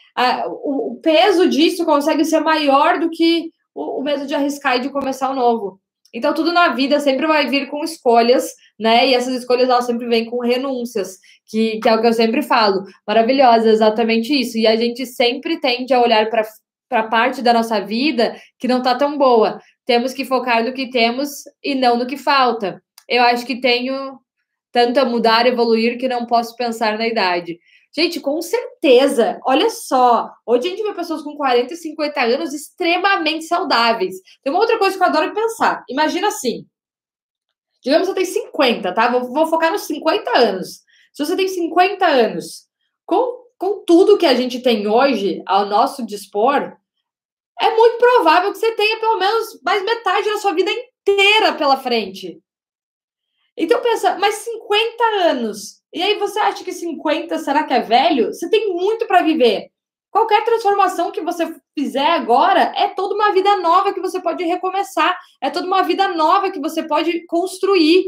o, 0.47 0.99
peso 1.03 1.49
disso 1.49 1.85
consegue 1.85 2.25
ser 2.25 2.41
maior 2.41 2.99
do 2.99 3.09
que 3.09 3.51
o, 3.75 4.03
medo 4.03 4.27
de 4.27 4.35
arriscar 4.35 4.77
e 4.77 4.81
de 4.81 4.91
começar 4.91 5.31
o 5.31 5.35
novo. 5.35 5.81
Então, 6.13 6.35
tudo 6.35 6.53
na 6.53 6.71
vida 6.71 6.99
sempre 6.99 7.27
vai 7.27 7.47
vir 7.47 7.71
com 7.71 7.85
escolhas, 7.85 8.51
né? 8.79 9.09
E 9.09 9.15
essas 9.15 9.33
escolhas 9.35 9.69
elas 9.69 9.87
sempre 9.87 10.09
vêm 10.09 10.25
com 10.25 10.41
renúncias, 10.41 11.19
que, 11.47 11.79
que 11.79 11.89
é 11.89 11.95
o 11.95 12.01
que 12.01 12.07
eu 12.09 12.13
sempre 12.13 12.43
falo. 12.43 12.83
Maravilhosa, 13.07 13.71
exatamente 13.71 14.39
isso. 14.39 14.59
E 14.59 14.67
a 14.67 14.75
gente 14.75 15.07
sempre 15.07 15.61
tende 15.61 15.95
a 15.95 16.03
olhar 16.03 16.29
para 16.29 16.43
para 16.91 17.05
parte 17.05 17.41
da 17.41 17.53
nossa 17.53 17.81
vida 17.81 18.35
que 18.59 18.67
não 18.67 18.79
está 18.79 18.97
tão 18.97 19.17
boa. 19.17 19.61
Temos 19.91 20.13
que 20.13 20.25
focar 20.25 20.63
no 20.65 20.73
que 20.73 20.89
temos 20.89 21.31
e 21.61 21.75
não 21.75 21.97
no 21.97 22.07
que 22.07 22.17
falta. 22.17 22.81
Eu 23.09 23.25
acho 23.25 23.45
que 23.45 23.61
tenho 23.61 24.21
tanto 24.71 25.01
a 25.01 25.05
mudar, 25.05 25.47
evoluir, 25.47 25.99
que 25.99 26.07
não 26.07 26.27
posso 26.27 26.55
pensar 26.55 26.97
na 26.97 27.09
idade. 27.09 27.59
Gente, 27.93 28.21
com 28.21 28.41
certeza, 28.41 29.41
olha 29.45 29.69
só, 29.69 30.31
hoje 30.47 30.69
a 30.69 30.71
gente 30.71 30.85
vê 30.85 30.95
pessoas 30.95 31.23
com 31.23 31.35
40 31.37 31.75
e 31.75 31.77
50 31.77 32.21
anos 32.21 32.55
extremamente 32.55 33.47
saudáveis. 33.47 34.15
Tem 34.45 34.53
uma 34.53 34.61
outra 34.61 34.79
coisa 34.79 34.97
que 34.97 35.03
eu 35.03 35.09
adoro 35.09 35.35
pensar. 35.35 35.83
Imagina 35.89 36.29
assim, 36.29 36.65
digamos 37.83 38.07
que 38.07 38.15
você 38.15 38.21
tem 38.21 38.45
50, 38.45 38.95
tá? 38.95 39.11
Vou, 39.11 39.25
vou 39.33 39.49
focar 39.49 39.73
nos 39.73 39.89
50 39.89 40.39
anos. 40.39 40.83
Se 41.13 41.27
você 41.27 41.35
tem 41.35 41.49
50 41.49 42.07
anos, 42.07 42.69
com, 43.05 43.43
com 43.59 43.85
tudo 43.85 44.17
que 44.17 44.27
a 44.27 44.37
gente 44.37 44.61
tem 44.61 44.87
hoje 44.87 45.43
ao 45.47 45.67
nosso 45.67 46.07
dispor, 46.07 46.79
é 47.61 47.77
muito 47.77 47.99
provável 47.99 48.53
que 48.53 48.59
você 48.59 48.73
tenha 48.73 48.99
pelo 48.99 49.19
menos 49.19 49.61
mais 49.63 49.85
metade 49.85 50.31
da 50.31 50.39
sua 50.39 50.53
vida 50.53 50.71
inteira 50.71 51.53
pela 51.53 51.77
frente. 51.77 52.41
Então 53.57 53.83
pensa, 53.83 54.17
mas 54.19 54.37
50 54.37 55.05
anos. 55.29 55.81
E 55.93 56.03
aí 56.03 56.19
você 56.19 56.39
acha 56.39 56.65
que 56.65 56.73
50 56.73 57.37
será 57.39 57.65
que 57.65 57.75
é 57.75 57.81
velho? 57.81 58.33
Você 58.33 58.49
tem 58.49 58.73
muito 58.73 59.07
para 59.07 59.23
viver. 59.23 59.71
Qualquer 60.11 60.43
transformação 60.45 61.13
que 61.13 61.21
você 61.21 61.55
fizer 61.79 62.07
agora 62.07 62.73
é 62.77 62.89
toda 62.89 63.15
uma 63.15 63.33
vida 63.33 63.57
nova 63.59 63.93
que 63.93 64.01
você 64.01 64.21
pode 64.21 64.43
recomeçar, 64.43 65.17
é 65.41 65.51
toda 65.51 65.67
uma 65.67 65.83
vida 65.83 66.09
nova 66.09 66.51
que 66.51 66.59
você 66.59 66.83
pode 66.83 67.27
construir. 67.27 68.05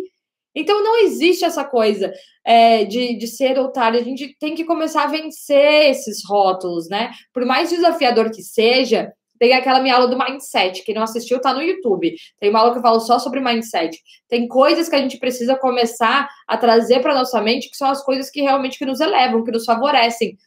Então 0.54 0.82
não 0.82 0.98
existe 0.98 1.44
essa 1.44 1.64
coisa 1.64 2.12
é, 2.44 2.84
de, 2.84 3.16
de 3.16 3.26
ser 3.26 3.58
otário. 3.58 4.00
A 4.00 4.02
gente 4.02 4.36
tem 4.38 4.54
que 4.54 4.64
começar 4.64 5.04
a 5.04 5.08
vencer 5.08 5.90
esses 5.90 6.22
rótulos, 6.26 6.88
né? 6.88 7.10
Por 7.32 7.44
mais 7.44 7.70
desafiador 7.70 8.30
que 8.30 8.42
seja, 8.42 9.12
tem 9.42 9.54
aquela 9.54 9.80
minha 9.80 9.96
aula 9.96 10.06
do 10.06 10.16
mindset. 10.16 10.84
Quem 10.84 10.94
não 10.94 11.02
assistiu, 11.02 11.40
tá 11.40 11.52
no 11.52 11.60
YouTube. 11.60 12.14
Tem 12.38 12.48
uma 12.48 12.60
aula 12.60 12.70
que 12.70 12.78
eu 12.78 12.82
falo 12.82 13.00
só 13.00 13.18
sobre 13.18 13.40
mindset. 13.40 14.00
Tem 14.28 14.46
coisas 14.46 14.88
que 14.88 14.94
a 14.94 15.00
gente 15.00 15.18
precisa 15.18 15.56
começar 15.56 16.28
a 16.46 16.56
trazer 16.56 17.00
para 17.00 17.12
nossa 17.12 17.40
mente, 17.40 17.68
que 17.68 17.76
são 17.76 17.90
as 17.90 18.04
coisas 18.04 18.30
que 18.30 18.40
realmente 18.40 18.78
que 18.78 18.86
nos 18.86 19.00
elevam, 19.00 19.42
que 19.42 19.50
nos 19.50 19.64
favorecem, 19.64 20.38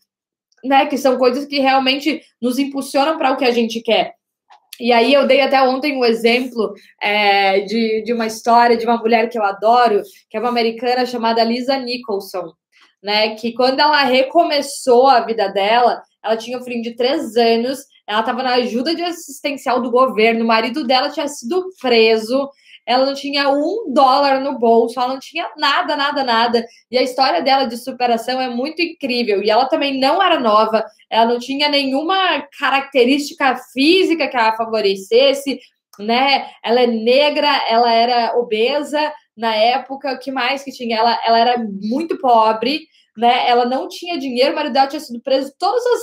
né? 0.64 0.86
Que 0.86 0.98
são 0.98 1.18
coisas 1.18 1.44
que 1.44 1.60
realmente 1.60 2.22
nos 2.42 2.58
impulsionam 2.58 3.18
para 3.18 3.34
o 3.34 3.36
que 3.36 3.44
a 3.44 3.52
gente 3.52 3.82
quer. 3.82 4.14
E 4.80 4.94
aí 4.94 5.14
eu 5.14 5.28
dei 5.28 5.42
até 5.42 5.62
ontem 5.62 5.98
um 5.98 6.06
exemplo 6.06 6.74
é, 7.02 7.60
de, 7.66 8.02
de 8.02 8.14
uma 8.14 8.28
história 8.28 8.78
de 8.78 8.86
uma 8.86 8.96
mulher 8.96 9.28
que 9.28 9.38
eu 9.38 9.44
adoro, 9.44 10.04
que 10.30 10.38
é 10.38 10.40
uma 10.40 10.48
americana 10.48 11.06
chamada 11.06 11.44
Lisa 11.44 11.78
Nicholson, 11.78 12.54
né? 13.04 13.36
Que 13.36 13.52
quando 13.52 13.78
ela 13.82 14.04
recomeçou 14.04 15.10
a 15.10 15.20
vida 15.20 15.50
dela, 15.50 16.02
ela 16.24 16.38
tinha 16.38 16.58
um 16.58 16.64
filho 16.64 16.82
de 16.82 16.96
três 16.96 17.36
anos, 17.36 17.80
ela 18.08 18.20
estava 18.20 18.44
na 18.44 18.54
ajuda 18.54 18.96
de 18.96 19.04
assistencial 19.04 19.82
do 19.82 19.92
governo, 19.92 20.44
o 20.44 20.48
marido 20.48 20.86
dela 20.86 21.10
tinha 21.10 21.28
sido 21.28 21.66
preso, 21.82 22.50
ela 22.86 23.06
não 23.06 23.16
tinha 23.16 23.50
um 23.50 23.92
dólar 23.92 24.40
no 24.42 24.60
bolso, 24.60 25.00
ela 25.00 25.14
não 25.14 25.20
tinha 25.20 25.50
nada, 25.58 25.96
nada, 25.96 26.24
nada. 26.24 26.64
E 26.92 26.98
a 26.98 27.02
história 27.02 27.42
dela 27.42 27.66
de 27.66 27.78
superação 27.78 28.40
é 28.40 28.48
muito 28.48 28.82
incrível. 28.82 29.42
E 29.42 29.50
ela 29.50 29.66
também 29.66 30.00
não 30.00 30.22
era 30.22 30.40
nova, 30.40 30.86
ela 31.10 31.34
não 31.34 31.40
tinha 31.40 31.68
nenhuma 31.68 32.16
característica 32.60 33.56
física 33.74 34.28
que 34.28 34.38
a 34.38 34.56
favorecesse, 34.56 35.60
né? 36.00 36.48
Ela 36.64 36.82
é 36.82 36.88
negra, 36.88 37.50
ela 37.68 37.92
era 37.92 38.38
obesa 38.38 39.12
na 39.36 39.56
época, 39.56 40.14
o 40.14 40.20
que 40.20 40.32
mais 40.32 40.64
que 40.64 40.72
tinha? 40.72 40.98
Ela, 40.98 41.20
ela 41.26 41.40
era 41.40 41.58
muito 41.82 42.18
pobre, 42.20 42.82
né? 43.18 43.50
Ela 43.50 43.66
não 43.66 43.88
tinha 43.88 44.18
dinheiro, 44.18 44.54
o 44.54 44.56
marido 44.56 44.74
dela 44.74 44.88
tinha 44.88 45.00
sido 45.00 45.22
preso, 45.22 45.52
todas 45.58 45.84
as 45.86 46.02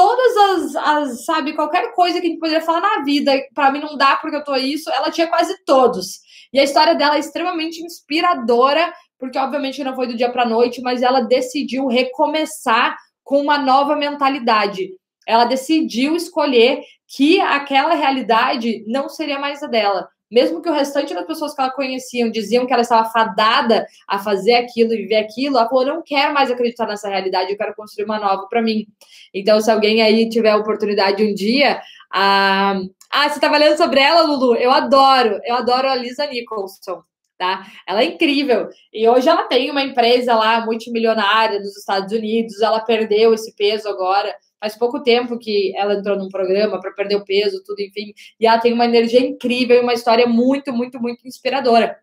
todas 0.00 0.36
as, 0.36 0.76
as, 0.76 1.24
sabe, 1.26 1.52
qualquer 1.52 1.92
coisa 1.92 2.18
que 2.18 2.26
a 2.26 2.30
gente 2.30 2.40
poderia 2.40 2.62
falar 2.62 2.80
na 2.80 3.04
vida, 3.04 3.32
para 3.54 3.70
mim 3.70 3.80
não 3.80 3.98
dá 3.98 4.16
porque 4.16 4.36
eu 4.36 4.44
tô 4.44 4.56
isso, 4.56 4.90
ela 4.90 5.10
tinha 5.10 5.26
quase 5.26 5.54
todos. 5.66 6.20
E 6.54 6.58
a 6.58 6.64
história 6.64 6.94
dela 6.94 7.16
é 7.16 7.18
extremamente 7.18 7.84
inspiradora, 7.84 8.90
porque 9.18 9.38
obviamente 9.38 9.84
não 9.84 9.94
foi 9.94 10.06
do 10.06 10.16
dia 10.16 10.32
para 10.32 10.46
noite, 10.46 10.80
mas 10.80 11.02
ela 11.02 11.20
decidiu 11.20 11.86
recomeçar 11.86 12.96
com 13.22 13.42
uma 13.42 13.58
nova 13.58 13.94
mentalidade. 13.94 14.88
Ela 15.28 15.44
decidiu 15.44 16.16
escolher 16.16 16.80
que 17.06 17.38
aquela 17.38 17.92
realidade 17.92 18.82
não 18.86 19.06
seria 19.06 19.38
mais 19.38 19.62
a 19.62 19.66
dela 19.66 20.08
mesmo 20.30 20.62
que 20.62 20.68
o 20.68 20.72
restante 20.72 21.12
das 21.12 21.26
pessoas 21.26 21.54
que 21.54 21.60
ela 21.60 21.70
conhecia 21.70 22.30
diziam 22.30 22.66
que 22.66 22.72
ela 22.72 22.82
estava 22.82 23.10
fadada 23.10 23.86
a 24.06 24.18
fazer 24.18 24.54
aquilo 24.54 24.92
e 24.94 24.98
viver 24.98 25.16
aquilo, 25.16 25.58
ela 25.58 25.68
falou: 25.68 25.84
não 25.84 26.02
quero 26.02 26.32
mais 26.32 26.50
acreditar 26.50 26.86
nessa 26.86 27.08
realidade, 27.08 27.50
eu 27.50 27.58
quero 27.58 27.74
construir 27.74 28.04
uma 28.04 28.20
nova 28.20 28.46
para 28.48 28.62
mim. 28.62 28.86
Então, 29.34 29.60
se 29.60 29.70
alguém 29.70 30.02
aí 30.02 30.28
tiver 30.28 30.50
a 30.50 30.56
oportunidade 30.56 31.24
um 31.24 31.34
dia, 31.34 31.80
a... 32.12 32.80
ah, 33.10 33.28
você 33.28 33.36
estava 33.36 33.58
lendo 33.58 33.76
sobre 33.76 34.00
ela, 34.00 34.22
Lulu? 34.22 34.54
Eu 34.54 34.70
adoro, 34.70 35.40
eu 35.44 35.56
adoro 35.56 35.88
a 35.88 35.96
Lisa 35.96 36.26
Nicholson. 36.26 37.02
Tá? 37.36 37.66
Ela 37.88 38.02
é 38.02 38.04
incrível. 38.04 38.68
E 38.92 39.08
hoje 39.08 39.26
ela 39.26 39.44
tem 39.44 39.70
uma 39.70 39.82
empresa 39.82 40.34
lá 40.34 40.62
multimilionária 40.62 41.58
nos 41.58 41.74
Estados 41.74 42.12
Unidos. 42.12 42.60
Ela 42.60 42.80
perdeu 42.80 43.32
esse 43.32 43.56
peso 43.56 43.88
agora 43.88 44.30
faz 44.60 44.76
pouco 44.76 45.02
tempo 45.02 45.38
que 45.38 45.72
ela 45.76 45.94
entrou 45.94 46.16
num 46.16 46.28
programa 46.28 46.78
para 46.80 46.92
perder 46.92 47.16
o 47.16 47.24
peso, 47.24 47.62
tudo, 47.64 47.80
enfim. 47.80 48.12
E 48.38 48.46
ela 48.46 48.58
tem 48.58 48.72
uma 48.72 48.84
energia 48.84 49.20
incrível 49.20 49.76
e 49.76 49.80
uma 49.80 49.94
história 49.94 50.26
muito, 50.26 50.72
muito, 50.72 51.00
muito 51.00 51.26
inspiradora. 51.26 51.98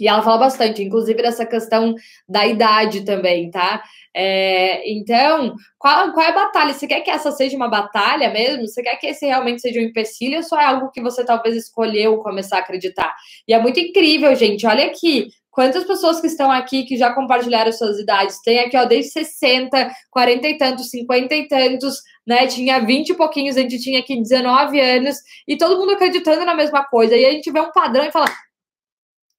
E 0.00 0.08
ela 0.08 0.22
fala 0.22 0.38
bastante, 0.38 0.82
inclusive 0.82 1.20
dessa 1.22 1.46
questão 1.46 1.94
da 2.28 2.46
idade 2.46 3.04
também, 3.04 3.50
tá? 3.50 3.82
É, 4.14 4.90
então, 4.90 5.54
qual, 5.78 6.12
qual 6.12 6.26
é 6.26 6.30
a 6.30 6.34
batalha? 6.34 6.72
Você 6.74 6.86
quer 6.86 7.00
que 7.00 7.10
essa 7.10 7.30
seja 7.32 7.56
uma 7.56 7.68
batalha 7.68 8.30
mesmo? 8.30 8.66
Você 8.66 8.82
quer 8.82 8.96
que 8.96 9.06
esse 9.06 9.26
realmente 9.26 9.62
seja 9.62 9.80
um 9.80 9.84
empecilho 9.84 10.38
ou 10.38 10.42
só 10.42 10.60
é 10.60 10.64
algo 10.64 10.90
que 10.90 11.00
você 11.00 11.24
talvez 11.24 11.56
escolheu 11.56 12.18
começar 12.18 12.56
a 12.56 12.60
acreditar? 12.60 13.14
E 13.48 13.54
é 13.54 13.60
muito 13.60 13.80
incrível, 13.80 14.34
gente. 14.34 14.66
Olha 14.66 14.86
aqui, 14.86 15.28
Quantas 15.56 15.84
pessoas 15.84 16.20
que 16.20 16.26
estão 16.26 16.52
aqui 16.52 16.84
que 16.84 16.98
já 16.98 17.14
compartilharam 17.14 17.72
suas 17.72 17.98
idades? 17.98 18.42
Tem 18.42 18.58
aqui, 18.58 18.76
ó, 18.76 18.84
desde 18.84 19.12
60, 19.12 19.90
40 20.10 20.48
e 20.48 20.58
tantos, 20.58 20.90
50 20.90 21.34
e 21.34 21.48
tantos, 21.48 22.02
né? 22.26 22.46
Tinha 22.46 22.78
20 22.78 23.08
e 23.08 23.14
pouquinhos, 23.14 23.56
a 23.56 23.62
gente 23.62 23.80
tinha 23.80 24.00
aqui 24.00 24.20
19 24.20 24.78
anos, 24.78 25.16
e 25.48 25.56
todo 25.56 25.78
mundo 25.78 25.92
acreditando 25.92 26.44
na 26.44 26.54
mesma 26.54 26.84
coisa. 26.84 27.16
E 27.16 27.24
a 27.24 27.30
gente 27.30 27.50
vê 27.50 27.58
um 27.58 27.72
padrão 27.72 28.04
e 28.04 28.12
fala: 28.12 28.26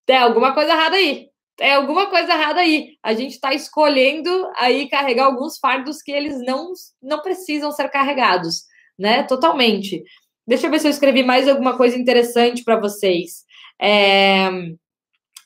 tem 0.08 0.18
alguma 0.18 0.56
coisa 0.56 0.72
errada 0.72 0.96
aí. 0.96 1.28
Tem 1.56 1.72
alguma 1.74 2.08
coisa 2.08 2.34
errada 2.34 2.62
aí. 2.62 2.94
A 3.04 3.14
gente 3.14 3.34
está 3.34 3.54
escolhendo 3.54 4.50
aí 4.56 4.90
carregar 4.90 5.26
alguns 5.26 5.60
fardos 5.60 6.02
que 6.02 6.12
eles 6.12 6.42
não, 6.44 6.74
não 7.00 7.22
precisam 7.22 7.72
ser 7.72 7.90
carregados, 7.90 8.64
né? 8.98 9.22
Totalmente. 9.22 10.04
Deixa 10.48 10.66
eu 10.66 10.72
ver 10.72 10.80
se 10.80 10.88
eu 10.88 10.92
escrevi 10.92 11.22
mais 11.22 11.48
alguma 11.48 11.78
coisa 11.78 11.96
interessante 11.96 12.64
para 12.64 12.80
vocês. 12.80 13.46
É... 13.80 14.50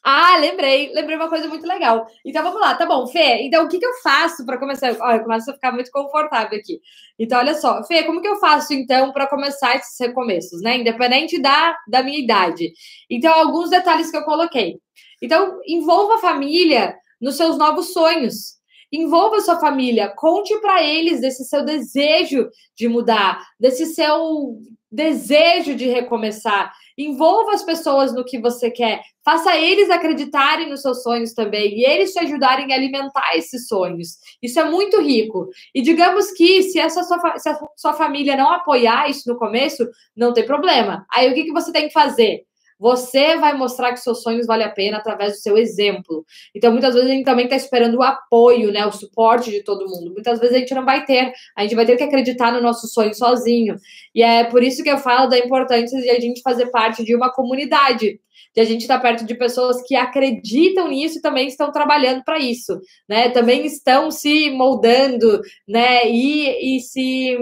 Ah, 0.03 0.37
lembrei, 0.37 0.91
lembrei 0.93 1.15
uma 1.15 1.29
coisa 1.29 1.47
muito 1.47 1.65
legal. 1.67 2.07
Então 2.25 2.43
vamos 2.43 2.59
lá, 2.59 2.73
tá 2.73 2.85
bom, 2.87 3.05
Fê. 3.07 3.43
Então 3.43 3.65
o 3.65 3.69
que, 3.69 3.77
que 3.77 3.85
eu 3.85 3.93
faço 4.01 4.45
para 4.45 4.57
começar? 4.57 4.95
Olha, 4.99 5.17
eu 5.17 5.23
começo 5.23 5.51
a 5.51 5.53
ficar 5.53 5.71
muito 5.71 5.91
confortável 5.91 6.57
aqui. 6.57 6.81
Então, 7.19 7.37
olha 7.37 7.53
só, 7.53 7.83
Fê, 7.83 8.03
como 8.03 8.19
que 8.19 8.27
eu 8.27 8.37
faço 8.37 8.73
então 8.73 9.11
para 9.11 9.27
começar 9.27 9.75
esses 9.75 9.95
recomeços, 9.99 10.59
né? 10.61 10.77
Independente 10.77 11.39
da, 11.39 11.77
da 11.87 12.01
minha 12.01 12.17
idade. 12.17 12.73
Então, 13.09 13.31
alguns 13.31 13.69
detalhes 13.69 14.09
que 14.09 14.17
eu 14.17 14.23
coloquei. 14.23 14.79
Então, 15.21 15.59
envolva 15.67 16.15
a 16.15 16.19
família 16.19 16.95
nos 17.21 17.37
seus 17.37 17.57
novos 17.57 17.93
sonhos. 17.93 18.59
Envolva 18.91 19.39
sua 19.39 19.59
família, 19.59 20.09
conte 20.09 20.59
para 20.59 20.83
eles 20.83 21.21
desse 21.21 21.45
seu 21.45 21.63
desejo 21.63 22.49
de 22.75 22.89
mudar, 22.89 23.41
desse 23.57 23.85
seu 23.85 24.57
desejo 24.91 25.75
de 25.75 25.87
recomeçar. 25.87 26.73
Envolva 26.97 27.53
as 27.53 27.63
pessoas 27.63 28.13
no 28.13 28.25
que 28.25 28.39
você 28.39 28.69
quer. 28.69 29.01
Faça 29.23 29.57
eles 29.57 29.89
acreditarem 29.89 30.69
nos 30.69 30.81
seus 30.81 31.01
sonhos 31.01 31.33
também 31.33 31.79
e 31.79 31.85
eles 31.85 32.11
te 32.11 32.19
ajudarem 32.19 32.71
a 32.71 32.75
alimentar 32.75 33.35
esses 33.35 33.67
sonhos. 33.67 34.17
Isso 34.41 34.59
é 34.59 34.65
muito 34.65 34.99
rico. 34.99 35.47
E 35.73 35.81
digamos 35.81 36.31
que 36.31 36.63
se, 36.63 36.79
essa 36.79 37.03
sua, 37.03 37.37
se 37.37 37.49
a 37.49 37.59
sua 37.77 37.93
família 37.93 38.35
não 38.35 38.51
apoiar 38.51 39.09
isso 39.09 39.31
no 39.31 39.37
começo, 39.37 39.87
não 40.15 40.33
tem 40.33 40.45
problema. 40.45 41.05
Aí 41.11 41.31
o 41.31 41.33
que, 41.33 41.45
que 41.45 41.53
você 41.53 41.71
tem 41.71 41.87
que 41.87 41.93
fazer? 41.93 42.43
Você 42.81 43.37
vai 43.37 43.55
mostrar 43.55 43.91
que 43.93 43.99
seus 43.99 44.23
sonhos 44.23 44.47
valem 44.47 44.65
a 44.65 44.71
pena 44.71 44.97
através 44.97 45.33
do 45.33 45.37
seu 45.37 45.55
exemplo. 45.55 46.25
Então, 46.55 46.71
muitas 46.71 46.95
vezes 46.95 47.11
a 47.11 47.13
gente 47.13 47.23
também 47.23 47.45
está 47.45 47.55
esperando 47.55 47.99
o 47.99 48.01
apoio, 48.01 48.71
né? 48.71 48.83
O 48.87 48.91
suporte 48.91 49.51
de 49.51 49.63
todo 49.63 49.87
mundo. 49.87 50.11
Muitas 50.11 50.39
vezes 50.39 50.55
a 50.55 50.59
gente 50.59 50.73
não 50.73 50.83
vai 50.83 51.05
ter. 51.05 51.31
A 51.55 51.61
gente 51.61 51.75
vai 51.75 51.85
ter 51.85 51.95
que 51.95 52.01
acreditar 52.01 52.51
no 52.51 52.59
nosso 52.59 52.87
sonho 52.87 53.13
sozinho. 53.13 53.75
E 54.15 54.23
é 54.23 54.45
por 54.45 54.63
isso 54.63 54.81
que 54.81 54.89
eu 54.89 54.97
falo 54.97 55.29
da 55.29 55.37
importância 55.37 56.01
de 56.01 56.09
a 56.09 56.19
gente 56.19 56.41
fazer 56.41 56.71
parte 56.71 57.03
de 57.03 57.15
uma 57.15 57.31
comunidade 57.31 58.19
de 58.53 58.59
a 58.59 58.65
gente 58.65 58.81
estar 58.81 58.97
tá 58.97 59.01
perto 59.01 59.25
de 59.25 59.35
pessoas 59.35 59.81
que 59.87 59.95
acreditam 59.95 60.89
nisso 60.89 61.19
e 61.19 61.21
também 61.21 61.47
estão 61.47 61.71
trabalhando 61.71 62.23
para 62.23 62.39
isso, 62.39 62.81
né? 63.07 63.29
Também 63.29 63.65
estão 63.65 64.11
se 64.11 64.49
moldando, 64.49 65.39
né? 65.67 66.09
E, 66.09 66.77
e 66.77 66.79
se 66.81 67.37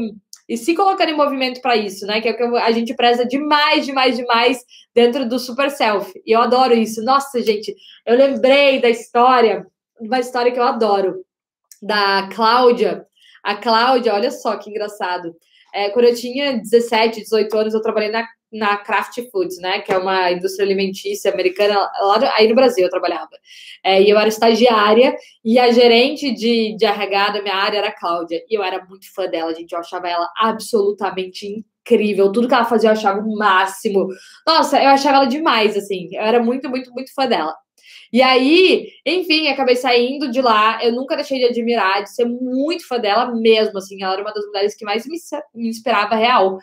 e 0.50 0.58
se 0.58 0.74
colocando 0.74 1.10
em 1.10 1.16
movimento 1.16 1.62
para 1.62 1.78
isso, 1.78 2.08
né? 2.08 2.20
Que 2.20 2.30
é 2.30 2.32
o 2.32 2.36
que 2.36 2.58
a 2.58 2.72
gente 2.72 2.96
preza 2.96 3.24
demais, 3.24 3.86
demais, 3.86 4.18
demais 4.18 4.66
dentro 4.96 5.30
do 5.30 5.38
Super 5.38 5.70
Self. 5.70 6.12
E 6.26 6.32
eu 6.36 6.42
adoro 6.42 6.74
isso. 6.74 7.04
Nossa, 7.04 7.40
gente, 7.40 7.76
eu 8.04 8.18
lembrei 8.18 8.82
da 8.82 8.90
história, 8.90 9.64
uma 10.02 10.20
história 10.20 10.52
que 10.52 10.60
eu 10.60 10.64
adoro, 10.64 11.24
da 11.80 12.28
Cláudia. 12.34 13.06
A 13.44 13.56
Cláudia, 13.56 14.16
olha 14.16 14.32
só 14.32 14.58
que 14.58 14.72
engraçado. 14.72 15.36
É, 15.72 15.92
quando 15.92 16.06
eu 16.06 16.16
tinha 16.16 16.58
17, 16.58 17.22
18 17.22 17.56
anos, 17.56 17.74
eu 17.76 17.82
trabalhei 17.82 18.10
na 18.10 18.28
na 18.52 18.78
Kraft 18.78 19.20
Foods, 19.32 19.60
né? 19.60 19.80
Que 19.80 19.92
é 19.92 19.98
uma 19.98 20.32
indústria 20.32 20.66
alimentícia 20.66 21.32
americana, 21.32 21.76
lá 21.76 22.34
aí 22.36 22.48
no 22.48 22.56
Brasil 22.56 22.84
eu 22.84 22.90
trabalhava. 22.90 23.30
É, 23.84 24.02
e 24.02 24.10
eu 24.10 24.18
era 24.18 24.28
estagiária 24.28 25.16
e 25.44 25.60
a 25.60 25.72
gerente 25.72 26.32
de, 26.32 26.76
de 26.76 26.86
RH 26.86 27.30
da 27.30 27.42
minha 27.42 27.56
área 27.56 27.78
era 27.78 27.88
a 27.90 27.96
Cláudia. 27.98 28.44
E 28.50 28.58
eu 28.58 28.64
era 28.64 28.84
muito 28.86 29.14
fã 29.14 29.28
dela, 29.28 29.54
gente. 29.54 29.72
Eu 29.72 29.80
achava 29.80 30.08
ela 30.08 30.30
absolutamente 30.38 31.48
incrível. 31.48 32.32
Tudo 32.32 32.48
que 32.48 32.54
ela 32.54 32.66
fazia 32.66 32.90
eu 32.90 32.94
achava 32.94 33.20
o 33.20 33.36
máximo. 33.36 34.08
Nossa, 34.46 34.82
eu 34.82 34.90
achava 34.90 35.18
ela 35.18 35.26
demais, 35.26 35.78
assim. 35.78 36.10
Eu 36.12 36.22
era 36.22 36.42
muito, 36.44 36.70
muito, 36.70 36.92
muito 36.92 37.14
fã 37.14 37.28
dela. 37.28 37.56
E 38.12 38.24
aí, 38.24 38.88
enfim, 39.06 39.48
acabei 39.48 39.76
saindo 39.76 40.32
de 40.32 40.42
lá. 40.42 40.84
Eu 40.84 40.92
nunca 40.94 41.16
deixei 41.16 41.38
de 41.40 41.46
admirar, 41.46 42.04
de 42.04 42.14
ser 42.14 42.26
muito 42.26 42.88
fã 42.88 43.00
dela 43.00 43.32
mesmo, 43.36 43.78
assim. 43.78 44.02
Ela 44.02 44.14
era 44.14 44.22
uma 44.24 44.34
das 44.34 44.46
mulheres 44.48 44.76
que 44.76 44.84
mais 44.84 45.06
me, 45.06 45.18
me 45.54 45.70
inspirava 45.70 46.16
real. 46.16 46.58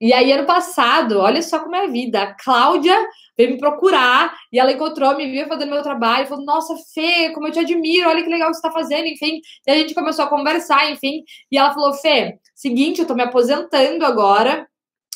E 0.00 0.12
aí, 0.12 0.32
ano 0.32 0.46
passado, 0.46 1.18
olha 1.18 1.42
só 1.42 1.58
como 1.58 1.74
é 1.74 1.84
a 1.84 1.88
vida. 1.88 2.22
A 2.22 2.34
Cláudia 2.34 2.96
veio 3.36 3.50
me 3.50 3.58
procurar 3.58 4.32
e 4.52 4.58
ela 4.58 4.72
encontrou, 4.72 5.16
me 5.16 5.28
viu 5.28 5.48
fazendo 5.48 5.70
meu 5.70 5.82
trabalho, 5.82 6.26
falou: 6.26 6.44
Nossa, 6.44 6.74
Fê, 6.94 7.30
como 7.30 7.48
eu 7.48 7.52
te 7.52 7.58
admiro, 7.58 8.08
olha 8.08 8.22
que 8.22 8.28
legal 8.28 8.48
que 8.48 8.54
você 8.54 8.66
está 8.66 8.70
fazendo, 8.70 9.06
enfim. 9.06 9.40
E 9.66 9.70
a 9.70 9.74
gente 9.74 9.94
começou 9.94 10.24
a 10.24 10.28
conversar, 10.28 10.90
enfim. 10.90 11.24
E 11.50 11.58
ela 11.58 11.74
falou: 11.74 11.92
Fê, 11.94 12.38
seguinte, 12.54 13.00
eu 13.00 13.06
tô 13.06 13.14
me 13.14 13.22
aposentando 13.22 14.04
agora, 14.06 14.68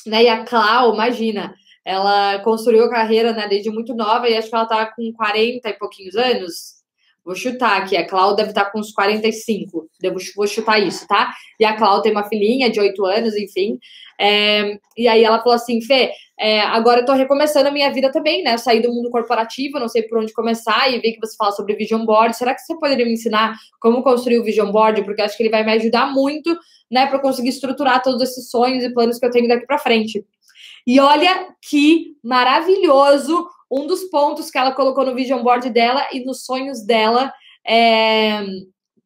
né? 0.05 0.23
E 0.23 0.29
a 0.29 0.43
Clau, 0.43 0.93
imagina, 0.93 1.55
ela 1.85 2.39
construiu 2.39 2.85
a 2.85 2.89
carreira 2.89 3.33
né, 3.33 3.47
desde 3.47 3.69
muito 3.69 3.93
nova 3.93 4.29
e 4.29 4.35
acho 4.35 4.49
que 4.49 4.55
ela 4.55 4.65
tá 4.65 4.85
com 4.85 5.11
40 5.13 5.69
e 5.69 5.73
pouquinhos 5.73 6.15
anos. 6.15 6.83
Vou 7.25 7.35
chutar 7.35 7.81
aqui, 7.81 7.95
a 7.95 8.05
Cláudia 8.05 8.37
deve 8.37 8.49
estar 8.49 8.65
tá 8.65 8.71
com 8.71 8.79
uns 8.79 8.91
45, 8.91 9.89
devo, 9.99 10.17
vou 10.35 10.45
chutar 10.45 10.77
isso, 10.79 11.07
tá? 11.07 11.33
E 11.57 11.63
a 11.63 11.75
Cláudia 11.77 12.03
tem 12.03 12.11
uma 12.11 12.27
filhinha 12.27 12.69
de 12.69 12.81
8 12.81 13.05
anos, 13.05 13.33
enfim. 13.35 13.79
É, 14.19 14.77
e 14.97 15.07
aí 15.07 15.23
ela 15.23 15.39
falou 15.39 15.53
assim, 15.53 15.81
Fê, 15.81 16.11
é, 16.39 16.61
agora 16.61 17.01
eu 17.01 17.05
tô 17.05 17.13
recomeçando 17.13 17.69
a 17.69 17.71
minha 17.71 17.91
vida 17.91 18.11
também, 18.11 18.43
né? 18.43 18.53
Eu 18.53 18.57
saí 18.57 18.81
do 18.81 18.91
mundo 18.91 19.09
corporativo, 19.09 19.79
não 19.79 19.87
sei 19.87 20.03
por 20.03 20.17
onde 20.17 20.33
começar, 20.33 20.91
e 20.91 20.99
vi 20.99 21.13
que 21.13 21.19
você 21.19 21.35
fala 21.35 21.51
sobre 21.51 21.75
vision 21.75 22.05
board. 22.05 22.35
Será 22.35 22.53
que 22.53 22.61
você 22.61 22.75
poderia 22.77 23.05
me 23.05 23.13
ensinar 23.13 23.55
como 23.79 24.03
construir 24.03 24.39
o 24.39 24.43
vision 24.43 24.71
board? 24.71 25.03
Porque 25.03 25.21
acho 25.21 25.37
que 25.37 25.43
ele 25.43 25.49
vai 25.49 25.63
me 25.63 25.71
ajudar 25.73 26.11
muito, 26.11 26.57
né, 26.91 27.05
para 27.07 27.19
conseguir 27.19 27.49
estruturar 27.49 28.01
todos 28.01 28.21
esses 28.21 28.49
sonhos 28.49 28.83
e 28.83 28.93
planos 28.93 29.19
que 29.19 29.25
eu 29.25 29.31
tenho 29.31 29.47
daqui 29.47 29.65
para 29.65 29.77
frente. 29.77 30.25
E 30.85 30.99
olha 30.99 31.47
que 31.61 32.17
maravilhoso 32.23 33.47
um 33.71 33.87
dos 33.87 34.03
pontos 34.05 34.51
que 34.51 34.57
ela 34.57 34.73
colocou 34.73 35.05
no 35.05 35.15
vision 35.15 35.41
board 35.41 35.69
dela 35.69 36.07
e 36.11 36.23
nos 36.23 36.45
sonhos 36.45 36.85
dela 36.85 37.33
é, 37.65 38.43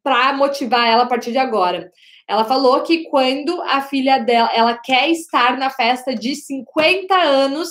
para 0.04 0.34
motivar 0.34 0.88
ela 0.88 1.04
a 1.04 1.08
partir 1.08 1.32
de 1.32 1.38
agora. 1.38 1.92
Ela 2.28 2.46
falou 2.46 2.82
que 2.84 3.04
quando 3.10 3.62
a 3.62 3.82
filha 3.82 4.20
dela, 4.20 4.50
ela 4.54 4.78
quer 4.78 5.10
estar 5.10 5.58
na 5.58 5.70
festa 5.70 6.14
de 6.14 6.36
50 6.36 7.16
anos 7.16 7.70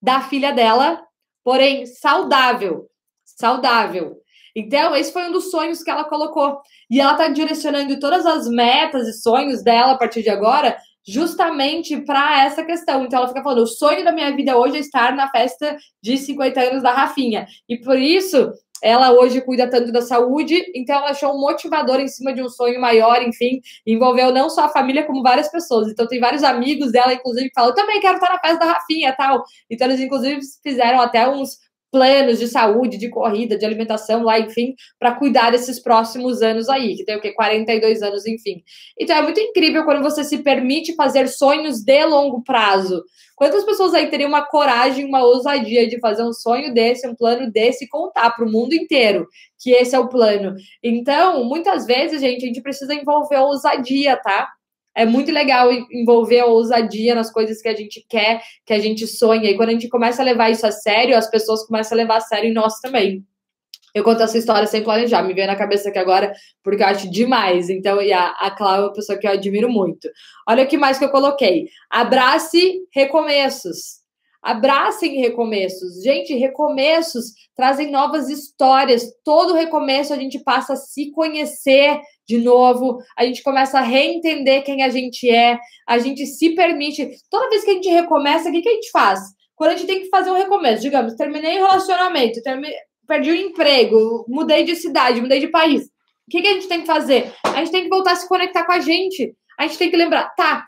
da 0.00 0.20
filha 0.20 0.52
dela, 0.52 1.02
porém 1.42 1.86
saudável, 1.86 2.86
saudável. 3.24 4.16
Então, 4.54 4.96
esse 4.96 5.12
foi 5.12 5.28
um 5.28 5.32
dos 5.32 5.50
sonhos 5.50 5.82
que 5.82 5.90
ela 5.90 6.04
colocou. 6.04 6.60
E 6.88 7.00
ela 7.00 7.12
está 7.12 7.28
direcionando 7.28 7.98
todas 7.98 8.24
as 8.24 8.48
metas 8.48 9.06
e 9.06 9.12
sonhos 9.12 9.62
dela 9.62 9.92
a 9.92 9.98
partir 9.98 10.22
de 10.22 10.30
agora 10.30 10.76
justamente 11.06 11.96
para 12.00 12.42
essa 12.44 12.64
questão. 12.64 13.04
Então 13.04 13.18
ela 13.18 13.28
fica 13.28 13.42
falando: 13.42 13.62
o 13.62 13.66
sonho 13.66 14.04
da 14.04 14.12
minha 14.12 14.34
vida 14.34 14.56
hoje 14.56 14.76
é 14.76 14.80
estar 14.80 15.14
na 15.14 15.30
festa 15.30 15.76
de 16.02 16.18
50 16.18 16.60
anos 16.60 16.82
da 16.82 16.92
Rafinha. 16.92 17.46
E 17.68 17.78
por 17.78 17.98
isso 17.98 18.50
ela 18.82 19.12
hoje 19.12 19.40
cuida 19.40 19.68
tanto 19.68 19.92
da 19.92 20.02
saúde, 20.02 20.64
então 20.74 20.96
ela 20.96 21.10
achou 21.10 21.34
um 21.34 21.40
motivador 21.40 22.00
em 22.00 22.08
cima 22.08 22.32
de 22.32 22.42
um 22.42 22.48
sonho 22.48 22.80
maior, 22.80 23.22
enfim, 23.22 23.60
envolveu 23.86 24.32
não 24.32 24.48
só 24.50 24.64
a 24.64 24.68
família, 24.68 25.04
como 25.04 25.22
várias 25.22 25.50
pessoas. 25.50 25.88
Então 25.88 26.06
tem 26.06 26.20
vários 26.20 26.42
amigos 26.42 26.92
dela, 26.92 27.12
inclusive, 27.14 27.48
que 27.48 27.54
falam, 27.54 27.70
eu 27.70 27.74
também 27.74 28.00
quero 28.00 28.14
estar 28.14 28.30
na 28.32 28.38
festa 28.38 28.58
da 28.58 28.72
Rafinha 28.72 29.14
tal. 29.16 29.44
Então 29.70 29.86
eles, 29.86 30.00
inclusive, 30.00 30.40
fizeram 30.62 31.00
até 31.00 31.28
uns 31.28 31.58
planos 31.96 32.38
de 32.38 32.46
saúde, 32.46 32.98
de 32.98 33.08
corrida, 33.08 33.56
de 33.56 33.64
alimentação 33.64 34.22
lá, 34.22 34.38
enfim, 34.38 34.74
para 34.98 35.14
cuidar 35.14 35.50
desses 35.50 35.80
próximos 35.80 36.42
anos 36.42 36.68
aí, 36.68 36.94
que 36.94 37.06
tem 37.06 37.16
o 37.16 37.20
que 37.22 37.32
42 37.32 38.02
anos, 38.02 38.26
enfim. 38.26 38.62
Então 39.00 39.16
é 39.16 39.22
muito 39.22 39.40
incrível 39.40 39.82
quando 39.82 40.02
você 40.02 40.22
se 40.22 40.42
permite 40.42 40.94
fazer 40.94 41.26
sonhos 41.26 41.82
de 41.82 42.04
longo 42.04 42.42
prazo. 42.44 43.02
Quantas 43.34 43.64
pessoas 43.64 43.94
aí 43.94 44.08
teriam 44.08 44.28
uma 44.28 44.44
coragem, 44.46 45.06
uma 45.06 45.24
ousadia 45.24 45.88
de 45.88 45.98
fazer 46.00 46.22
um 46.22 46.34
sonho 46.34 46.74
desse, 46.74 47.08
um 47.08 47.14
plano 47.14 47.50
desse 47.50 47.88
contar 47.88 48.30
para 48.30 48.44
o 48.44 48.52
mundo 48.52 48.74
inteiro 48.74 49.26
que 49.58 49.70
esse 49.70 49.96
é 49.96 49.98
o 49.98 50.08
plano? 50.08 50.54
Então, 50.82 51.44
muitas 51.44 51.86
vezes, 51.86 52.20
gente, 52.20 52.44
a 52.44 52.46
gente 52.46 52.60
precisa 52.60 52.92
envolver 52.92 53.38
ousadia, 53.38 54.18
tá? 54.18 54.48
É 54.96 55.04
muito 55.04 55.30
legal 55.30 55.70
envolver 55.92 56.40
a 56.40 56.46
ousadia 56.46 57.14
nas 57.14 57.30
coisas 57.30 57.60
que 57.60 57.68
a 57.68 57.76
gente 57.76 58.04
quer, 58.08 58.42
que 58.64 58.72
a 58.72 58.78
gente 58.78 59.06
sonha. 59.06 59.50
E 59.50 59.54
quando 59.54 59.68
a 59.68 59.72
gente 59.72 59.88
começa 59.88 60.22
a 60.22 60.24
levar 60.24 60.50
isso 60.50 60.66
a 60.66 60.72
sério, 60.72 61.16
as 61.16 61.28
pessoas 61.28 61.66
começam 61.66 61.96
a 61.96 62.00
levar 62.00 62.16
a 62.16 62.20
sério 62.20 62.48
em 62.48 62.54
nós 62.54 62.80
também. 62.80 63.22
Eu 63.94 64.02
conto 64.02 64.22
essa 64.22 64.36
história 64.36 64.66
sem 64.66 64.82
planejar, 64.82 65.22
me 65.22 65.34
veio 65.34 65.46
na 65.46 65.56
cabeça 65.56 65.90
aqui 65.90 65.98
agora, 65.98 66.32
porque 66.62 66.82
eu 66.82 66.86
acho 66.86 67.10
demais. 67.10 67.68
Então, 67.68 68.00
e 68.00 68.12
a, 68.12 68.28
a 68.30 68.50
Cláudia 68.50 68.80
é 68.80 68.86
uma 68.86 68.92
pessoa 68.92 69.18
que 69.18 69.26
eu 69.26 69.32
admiro 69.32 69.68
muito. 69.68 70.08
Olha 70.48 70.64
o 70.64 70.66
que 70.66 70.78
mais 70.78 70.98
que 70.98 71.04
eu 71.04 71.10
coloquei. 71.10 71.68
Abrace 71.90 72.80
recomeços. 72.90 74.05
Abracem 74.46 75.20
recomeços. 75.20 76.04
Gente, 76.04 76.32
recomeços 76.32 77.32
trazem 77.56 77.90
novas 77.90 78.28
histórias. 78.28 79.12
Todo 79.24 79.54
recomeço 79.54 80.14
a 80.14 80.16
gente 80.16 80.38
passa 80.38 80.74
a 80.74 80.76
se 80.76 81.10
conhecer 81.10 82.00
de 82.28 82.38
novo, 82.38 82.98
a 83.18 83.24
gente 83.24 83.42
começa 83.42 83.80
a 83.80 83.82
reentender 83.82 84.62
quem 84.62 84.84
a 84.84 84.88
gente 84.88 85.28
é, 85.28 85.58
a 85.84 85.98
gente 85.98 86.24
se 86.26 86.54
permite. 86.54 87.08
Toda 87.28 87.48
vez 87.48 87.64
que 87.64 87.70
a 87.70 87.74
gente 87.74 87.88
recomeça, 87.88 88.48
o 88.48 88.52
que, 88.52 88.62
que 88.62 88.68
a 88.68 88.74
gente 88.74 88.90
faz? 88.92 89.18
Quando 89.56 89.70
a 89.70 89.76
gente 89.76 89.88
tem 89.88 90.00
que 90.02 90.08
fazer 90.10 90.30
um 90.30 90.36
recomeço, 90.36 90.82
digamos, 90.82 91.14
terminei 91.14 91.58
o 91.58 91.66
relacionamento, 91.66 92.40
terminei, 92.40 92.76
perdi 93.04 93.30
o 93.32 93.34
emprego, 93.34 94.24
mudei 94.28 94.62
de 94.62 94.76
cidade, 94.76 95.20
mudei 95.20 95.40
de 95.40 95.48
país. 95.48 95.86
O 95.86 96.30
que, 96.30 96.40
que 96.40 96.48
a 96.48 96.52
gente 96.52 96.68
tem 96.68 96.82
que 96.82 96.86
fazer? 96.86 97.32
A 97.42 97.58
gente 97.58 97.72
tem 97.72 97.82
que 97.82 97.88
voltar 97.88 98.12
a 98.12 98.16
se 98.16 98.28
conectar 98.28 98.64
com 98.64 98.72
a 98.72 98.80
gente. 98.80 99.34
A 99.58 99.66
gente 99.66 99.76
tem 99.76 99.90
que 99.90 99.96
lembrar, 99.96 100.32
tá, 100.36 100.64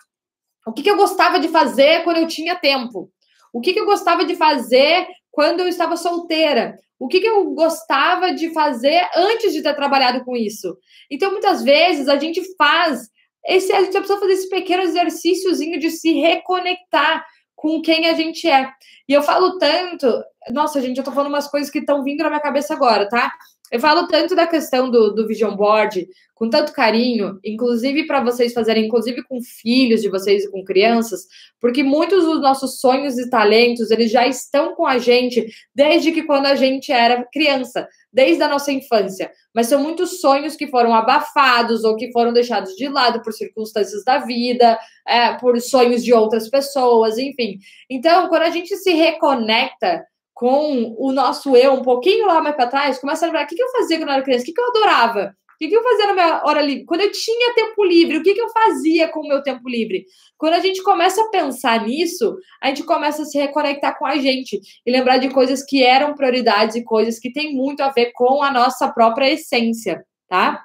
o 0.66 0.72
que, 0.72 0.82
que 0.82 0.90
eu 0.90 0.96
gostava 0.96 1.38
de 1.38 1.46
fazer 1.46 2.02
quando 2.02 2.16
eu 2.16 2.26
tinha 2.26 2.56
tempo? 2.56 3.08
O 3.52 3.60
que, 3.60 3.72
que 3.72 3.80
eu 3.80 3.86
gostava 3.86 4.24
de 4.24 4.36
fazer 4.36 5.06
quando 5.30 5.60
eu 5.60 5.68
estava 5.68 5.96
solteira? 5.96 6.76
O 6.98 7.06
que, 7.06 7.20
que 7.20 7.28
eu 7.28 7.50
gostava 7.52 8.32
de 8.32 8.52
fazer 8.52 9.08
antes 9.14 9.52
de 9.52 9.62
ter 9.62 9.74
trabalhado 9.74 10.24
com 10.24 10.36
isso? 10.36 10.76
Então, 11.10 11.30
muitas 11.30 11.62
vezes, 11.62 12.08
a 12.08 12.18
gente 12.18 12.42
faz 12.56 13.08
esse, 13.46 13.72
a 13.72 13.80
gente 13.80 13.92
precisa 13.92 14.18
fazer 14.18 14.32
esse 14.32 14.48
pequeno 14.48 14.82
exercíciozinho 14.82 15.78
de 15.78 15.90
se 15.90 16.12
reconectar 16.12 17.24
com 17.54 17.80
quem 17.80 18.06
a 18.08 18.14
gente 18.14 18.48
é. 18.48 18.70
E 19.08 19.12
eu 19.12 19.22
falo 19.22 19.58
tanto, 19.58 20.06
nossa, 20.50 20.80
gente, 20.80 20.98
eu 20.98 21.04
tô 21.04 21.12
falando 21.12 21.32
umas 21.32 21.48
coisas 21.48 21.70
que 21.70 21.78
estão 21.78 22.02
vindo 22.04 22.22
na 22.22 22.28
minha 22.28 22.40
cabeça 22.40 22.74
agora, 22.74 23.08
tá? 23.08 23.32
Eu 23.70 23.80
falo 23.80 24.06
tanto 24.06 24.34
da 24.34 24.46
questão 24.46 24.90
do, 24.90 25.10
do 25.10 25.26
vision 25.26 25.54
board, 25.54 26.08
com 26.34 26.48
tanto 26.48 26.72
carinho, 26.72 27.38
inclusive 27.44 28.06
para 28.06 28.22
vocês 28.22 28.52
fazerem, 28.52 28.86
inclusive 28.86 29.24
com 29.24 29.40
filhos 29.42 30.00
de 30.00 30.08
vocês 30.08 30.44
e 30.44 30.50
com 30.50 30.62
crianças, 30.64 31.26
porque 31.60 31.82
muitos 31.82 32.24
dos 32.24 32.40
nossos 32.40 32.78
sonhos 32.80 33.18
e 33.18 33.28
talentos, 33.28 33.90
eles 33.90 34.10
já 34.10 34.26
estão 34.26 34.74
com 34.74 34.86
a 34.86 34.98
gente 34.98 35.44
desde 35.74 36.12
que 36.12 36.22
quando 36.22 36.46
a 36.46 36.54
gente 36.54 36.92
era 36.92 37.26
criança, 37.32 37.88
desde 38.12 38.42
a 38.42 38.48
nossa 38.48 38.70
infância. 38.70 39.30
Mas 39.52 39.66
são 39.66 39.82
muitos 39.82 40.20
sonhos 40.20 40.54
que 40.54 40.68
foram 40.68 40.94
abafados 40.94 41.82
ou 41.82 41.96
que 41.96 42.12
foram 42.12 42.32
deixados 42.32 42.74
de 42.76 42.88
lado 42.88 43.20
por 43.20 43.32
circunstâncias 43.32 44.04
da 44.04 44.18
vida, 44.18 44.78
é, 45.06 45.34
por 45.34 45.60
sonhos 45.60 46.04
de 46.04 46.14
outras 46.14 46.48
pessoas, 46.48 47.18
enfim. 47.18 47.58
Então, 47.90 48.28
quando 48.28 48.42
a 48.42 48.50
gente 48.50 48.76
se 48.76 48.92
reconecta 48.92 50.04
com 50.38 50.94
o 50.96 51.10
nosso 51.10 51.56
eu 51.56 51.72
um 51.72 51.82
pouquinho 51.82 52.24
lá 52.24 52.40
mais 52.40 52.54
para 52.54 52.68
trás, 52.68 53.00
começa 53.00 53.24
a 53.24 53.26
lembrar 53.26 53.44
o 53.44 53.48
que, 53.48 53.56
que 53.56 53.62
eu 53.62 53.72
fazia 53.72 53.98
quando 53.98 54.08
eu 54.08 54.14
era 54.14 54.22
criança, 54.22 54.42
o 54.44 54.46
que, 54.46 54.52
que 54.52 54.60
eu 54.60 54.68
adorava, 54.68 55.34
o 55.34 55.58
que, 55.58 55.66
que 55.66 55.76
eu 55.76 55.82
fazia 55.82 56.06
na 56.06 56.12
minha 56.12 56.42
hora 56.44 56.62
livre, 56.62 56.84
quando 56.84 57.00
eu 57.00 57.10
tinha 57.10 57.54
tempo 57.56 57.84
livre, 57.84 58.18
o 58.18 58.22
que, 58.22 58.34
que 58.34 58.40
eu 58.40 58.48
fazia 58.50 59.08
com 59.08 59.18
o 59.18 59.26
meu 59.26 59.42
tempo 59.42 59.68
livre. 59.68 60.04
Quando 60.36 60.54
a 60.54 60.60
gente 60.60 60.80
começa 60.84 61.20
a 61.20 61.28
pensar 61.28 61.84
nisso, 61.84 62.36
a 62.62 62.68
gente 62.68 62.84
começa 62.84 63.22
a 63.22 63.24
se 63.24 63.36
reconectar 63.36 63.98
com 63.98 64.06
a 64.06 64.16
gente 64.16 64.60
e 64.86 64.92
lembrar 64.92 65.18
de 65.18 65.28
coisas 65.28 65.64
que 65.64 65.82
eram 65.82 66.14
prioridades 66.14 66.76
e 66.76 66.84
coisas 66.84 67.18
que 67.18 67.32
têm 67.32 67.52
muito 67.52 67.80
a 67.80 67.88
ver 67.88 68.12
com 68.14 68.40
a 68.40 68.52
nossa 68.52 68.88
própria 68.92 69.28
essência, 69.28 70.04
tá? 70.28 70.62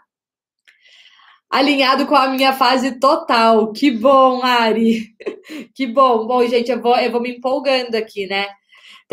alinhado 1.50 2.08
com 2.08 2.16
a 2.16 2.28
minha 2.28 2.54
fase 2.54 3.00
total. 3.00 3.72
Que 3.72 3.90
bom, 3.92 4.44
Ari. 4.44 5.14
Que 5.76 5.86
bom. 5.86 6.26
Bom, 6.26 6.46
gente, 6.48 6.72
eu 6.72 6.82
vou, 6.82 6.96
eu 6.96 7.12
vou 7.12 7.22
me 7.22 7.38
empolgando 7.38 7.96
aqui, 7.96 8.26
né? 8.26 8.48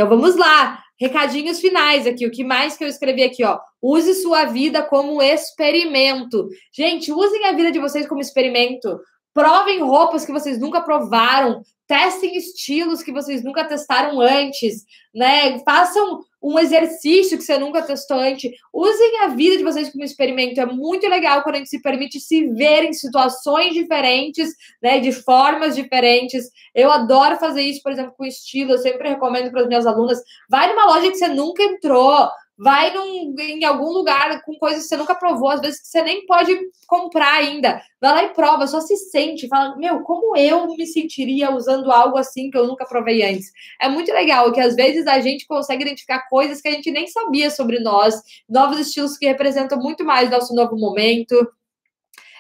Então 0.00 0.08
vamos 0.08 0.34
lá, 0.34 0.82
recadinhos 0.98 1.60
finais 1.60 2.06
aqui. 2.06 2.26
O 2.26 2.30
que 2.30 2.42
mais 2.42 2.74
que 2.74 2.82
eu 2.82 2.88
escrevi 2.88 3.22
aqui, 3.22 3.44
ó? 3.44 3.60
Use 3.82 4.14
sua 4.22 4.46
vida 4.46 4.82
como 4.82 5.20
experimento. 5.20 6.48
Gente, 6.72 7.12
usem 7.12 7.44
a 7.44 7.52
vida 7.52 7.70
de 7.70 7.78
vocês 7.78 8.08
como 8.08 8.22
experimento. 8.22 8.98
Provem 9.34 9.82
roupas 9.82 10.24
que 10.24 10.32
vocês 10.32 10.58
nunca 10.58 10.80
provaram, 10.80 11.60
testem 11.86 12.34
estilos 12.34 13.02
que 13.02 13.12
vocês 13.12 13.44
nunca 13.44 13.62
testaram 13.62 14.18
antes, 14.22 14.84
né? 15.14 15.58
Façam 15.66 16.20
um 16.42 16.58
exercício 16.58 17.36
que 17.36 17.44
você 17.44 17.58
nunca 17.58 17.82
testou 17.82 18.18
antes. 18.18 18.50
Usem 18.72 19.20
a 19.20 19.28
vida 19.28 19.56
de 19.56 19.62
vocês 19.62 19.90
como 19.90 20.04
experimento. 20.04 20.60
É 20.60 20.66
muito 20.66 21.06
legal 21.08 21.42
quando 21.42 21.56
a 21.56 21.58
gente 21.58 21.70
se 21.70 21.82
permite 21.82 22.18
se 22.18 22.48
ver 22.50 22.84
em 22.84 22.92
situações 22.92 23.74
diferentes, 23.74 24.54
né? 24.82 25.00
De 25.00 25.12
formas 25.12 25.76
diferentes. 25.76 26.50
Eu 26.74 26.90
adoro 26.90 27.36
fazer 27.36 27.62
isso, 27.62 27.82
por 27.82 27.92
exemplo, 27.92 28.14
com 28.16 28.24
estilo. 28.24 28.72
Eu 28.72 28.78
sempre 28.78 29.08
recomendo 29.08 29.50
para 29.50 29.62
as 29.62 29.68
minhas 29.68 29.86
alunas. 29.86 30.18
Vai 30.48 30.68
numa 30.68 30.86
loja 30.86 31.10
que 31.10 31.16
você 31.16 31.28
nunca 31.28 31.62
entrou 31.62 32.30
vai 32.62 32.92
num, 32.92 33.34
em 33.38 33.64
algum 33.64 33.90
lugar 33.90 34.42
com 34.42 34.52
coisas 34.58 34.82
que 34.82 34.88
você 34.88 34.96
nunca 34.98 35.14
provou, 35.14 35.48
às 35.48 35.62
vezes 35.62 35.80
que 35.80 35.88
você 35.88 36.02
nem 36.02 36.26
pode 36.26 36.54
comprar 36.86 37.36
ainda. 37.36 37.80
Vai 37.98 38.12
lá 38.12 38.24
e 38.24 38.34
prova, 38.34 38.66
só 38.66 38.82
se 38.82 38.96
sente, 38.98 39.48
fala, 39.48 39.74
meu, 39.78 40.02
como 40.02 40.36
eu 40.36 40.66
me 40.66 40.86
sentiria 40.86 41.50
usando 41.50 41.90
algo 41.90 42.18
assim 42.18 42.50
que 42.50 42.58
eu 42.58 42.66
nunca 42.66 42.84
provei 42.84 43.22
antes? 43.22 43.50
É 43.80 43.88
muito 43.88 44.12
legal 44.12 44.52
que 44.52 44.60
às 44.60 44.76
vezes 44.76 45.06
a 45.06 45.20
gente 45.20 45.46
consegue 45.46 45.84
identificar 45.84 46.28
coisas 46.28 46.60
que 46.60 46.68
a 46.68 46.72
gente 46.72 46.90
nem 46.90 47.06
sabia 47.06 47.50
sobre 47.50 47.80
nós, 47.80 48.20
novos 48.46 48.78
estilos 48.78 49.16
que 49.16 49.26
representam 49.26 49.78
muito 49.78 50.04
mais 50.04 50.30
nosso 50.30 50.54
novo 50.54 50.76
momento. 50.76 51.34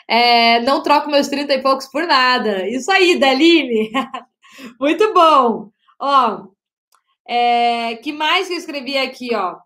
É, 0.06 0.60
não 0.60 0.82
troco 0.82 1.10
meus 1.10 1.28
30 1.28 1.54
e 1.54 1.62
poucos 1.62 1.86
por 1.86 2.06
nada. 2.06 2.68
Isso 2.68 2.92
aí, 2.92 3.18
Daline! 3.18 3.90
muito 4.78 5.14
bom! 5.14 5.70
Ó, 5.98 6.48
é, 7.26 7.96
que 7.96 8.12
mais 8.12 8.48
que 8.48 8.52
eu 8.52 8.58
escrevi 8.58 8.98
aqui, 8.98 9.34
ó? 9.34 9.56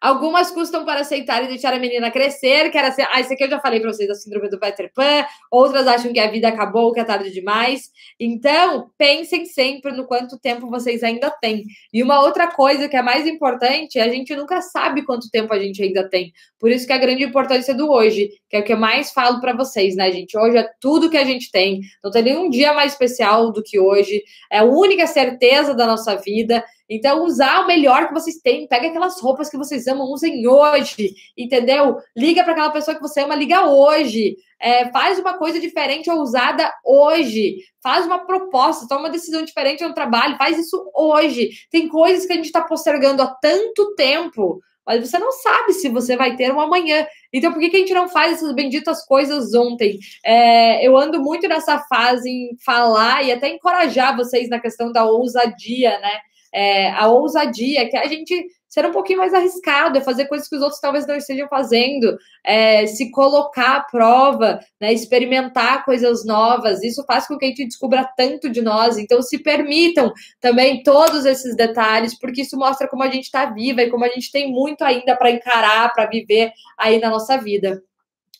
Algumas 0.00 0.50
custam 0.50 0.84
para 0.84 1.00
aceitar 1.00 1.44
e 1.44 1.48
deixar 1.48 1.74
a 1.74 1.78
menina 1.78 2.10
crescer, 2.10 2.70
que 2.70 2.78
era 2.78 2.88
assim, 2.88 3.02
ah, 3.12 3.20
isso 3.20 3.32
aqui 3.32 3.44
eu 3.44 3.50
já 3.50 3.60
falei 3.60 3.80
para 3.80 3.92
vocês, 3.92 4.08
a 4.08 4.14
síndrome 4.14 4.48
do 4.48 4.58
Peter 4.58 4.90
Pan. 4.94 5.26
Outras 5.50 5.86
acham 5.86 6.10
que 6.10 6.18
a 6.18 6.30
vida 6.30 6.48
acabou, 6.48 6.90
que 6.92 7.00
é 7.00 7.04
tarde 7.04 7.30
demais. 7.30 7.90
Então, 8.18 8.90
pensem 8.96 9.44
sempre 9.44 9.92
no 9.92 10.06
quanto 10.06 10.38
tempo 10.38 10.70
vocês 10.70 11.02
ainda 11.02 11.30
têm. 11.30 11.64
E 11.92 12.02
uma 12.02 12.22
outra 12.22 12.46
coisa 12.46 12.88
que 12.88 12.96
é 12.96 13.02
mais 13.02 13.26
importante, 13.26 13.98
a 13.98 14.08
gente 14.08 14.34
nunca 14.34 14.62
sabe 14.62 15.04
quanto 15.04 15.30
tempo 15.30 15.52
a 15.52 15.58
gente 15.58 15.82
ainda 15.82 16.08
tem. 16.08 16.32
Por 16.58 16.70
isso 16.70 16.86
que 16.86 16.92
é 16.92 16.96
a 16.96 16.98
grande 16.98 17.24
importância 17.24 17.74
do 17.74 17.90
hoje, 17.90 18.30
que 18.48 18.56
é 18.56 18.60
o 18.60 18.64
que 18.64 18.72
eu 18.72 18.78
mais 18.78 19.12
falo 19.12 19.38
para 19.40 19.54
vocês, 19.54 19.96
né, 19.96 20.10
gente? 20.12 20.36
Hoje 20.36 20.56
é 20.56 20.68
tudo 20.80 21.10
que 21.10 21.16
a 21.18 21.24
gente 21.24 21.50
tem. 21.50 21.80
Não 22.02 22.10
tem 22.10 22.22
nenhum 22.22 22.48
dia 22.48 22.72
mais 22.72 22.92
especial 22.92 23.52
do 23.52 23.62
que 23.62 23.78
hoje. 23.78 24.22
É 24.50 24.58
a 24.58 24.64
única 24.64 25.06
certeza 25.06 25.74
da 25.74 25.86
nossa 25.86 26.16
vida. 26.16 26.64
Então, 26.90 27.24
usar 27.24 27.60
o 27.60 27.68
melhor 27.68 28.08
que 28.08 28.14
vocês 28.14 28.38
têm. 28.38 28.66
Pega 28.66 28.88
aquelas 28.88 29.20
roupas 29.20 29.48
que 29.48 29.56
vocês 29.56 29.86
amam, 29.86 30.10
usem 30.10 30.44
hoje, 30.48 31.14
entendeu? 31.38 31.98
Liga 32.16 32.42
para 32.42 32.52
aquela 32.52 32.70
pessoa 32.70 32.96
que 32.96 33.02
você 33.02 33.20
ama, 33.20 33.36
liga 33.36 33.66
hoje. 33.66 34.36
É, 34.60 34.90
faz 34.90 35.18
uma 35.20 35.38
coisa 35.38 35.60
diferente 35.60 36.10
ou 36.10 36.18
ousada 36.18 36.68
hoje. 36.84 37.58
Faz 37.80 38.04
uma 38.04 38.26
proposta, 38.26 38.88
toma 38.88 39.02
uma 39.02 39.10
decisão 39.10 39.44
diferente 39.44 39.84
no 39.84 39.94
trabalho, 39.94 40.36
faz 40.36 40.58
isso 40.58 40.90
hoje. 40.92 41.50
Tem 41.70 41.88
coisas 41.88 42.26
que 42.26 42.32
a 42.32 42.36
gente 42.36 42.46
está 42.46 42.60
postergando 42.60 43.22
há 43.22 43.28
tanto 43.28 43.94
tempo 43.94 44.60
mas 44.90 45.08
você 45.08 45.20
não 45.20 45.30
sabe 45.30 45.72
se 45.74 45.88
você 45.88 46.16
vai 46.16 46.34
ter 46.34 46.52
um 46.52 46.60
amanhã. 46.60 47.06
Então, 47.32 47.52
por 47.52 47.60
que, 47.60 47.70
que 47.70 47.76
a 47.76 47.78
gente 47.78 47.94
não 47.94 48.08
faz 48.08 48.32
essas 48.32 48.52
benditas 48.52 49.04
coisas 49.04 49.54
ontem? 49.54 50.00
É, 50.24 50.84
eu 50.84 50.96
ando 50.96 51.22
muito 51.22 51.46
nessa 51.46 51.78
fase 51.78 52.28
em 52.28 52.56
falar 52.64 53.22
e 53.22 53.30
até 53.30 53.48
encorajar 53.48 54.16
vocês 54.16 54.48
na 54.48 54.58
questão 54.58 54.90
da 54.90 55.04
ousadia, 55.04 55.96
né? 56.00 56.20
É, 56.52 56.90
a 56.90 57.08
ousadia, 57.08 57.88
que 57.88 57.96
a 57.96 58.06
gente 58.06 58.46
ser 58.70 58.86
um 58.86 58.92
pouquinho 58.92 59.18
mais 59.18 59.34
arriscado, 59.34 59.98
é 59.98 60.00
fazer 60.00 60.26
coisas 60.26 60.48
que 60.48 60.54
os 60.54 60.62
outros 60.62 60.80
talvez 60.80 61.04
não 61.04 61.16
estejam 61.16 61.48
fazendo, 61.48 62.16
é, 62.44 62.86
se 62.86 63.10
colocar 63.10 63.76
à 63.76 63.80
prova, 63.80 64.60
né, 64.80 64.92
experimentar 64.92 65.84
coisas 65.84 66.24
novas. 66.24 66.80
Isso 66.84 67.04
faz 67.04 67.26
com 67.26 67.36
que 67.36 67.46
a 67.46 67.48
gente 67.48 67.66
descubra 67.66 68.08
tanto 68.16 68.48
de 68.48 68.62
nós. 68.62 68.96
Então, 68.96 69.20
se 69.22 69.42
permitam 69.42 70.12
também 70.40 70.84
todos 70.84 71.26
esses 71.26 71.56
detalhes, 71.56 72.16
porque 72.16 72.42
isso 72.42 72.56
mostra 72.56 72.86
como 72.86 73.02
a 73.02 73.10
gente 73.10 73.24
está 73.24 73.46
viva 73.46 73.82
e 73.82 73.90
como 73.90 74.04
a 74.04 74.08
gente 74.08 74.30
tem 74.30 74.52
muito 74.52 74.82
ainda 74.82 75.16
para 75.16 75.32
encarar, 75.32 75.92
para 75.92 76.06
viver 76.06 76.52
aí 76.78 77.00
na 77.00 77.10
nossa 77.10 77.36
vida. 77.36 77.82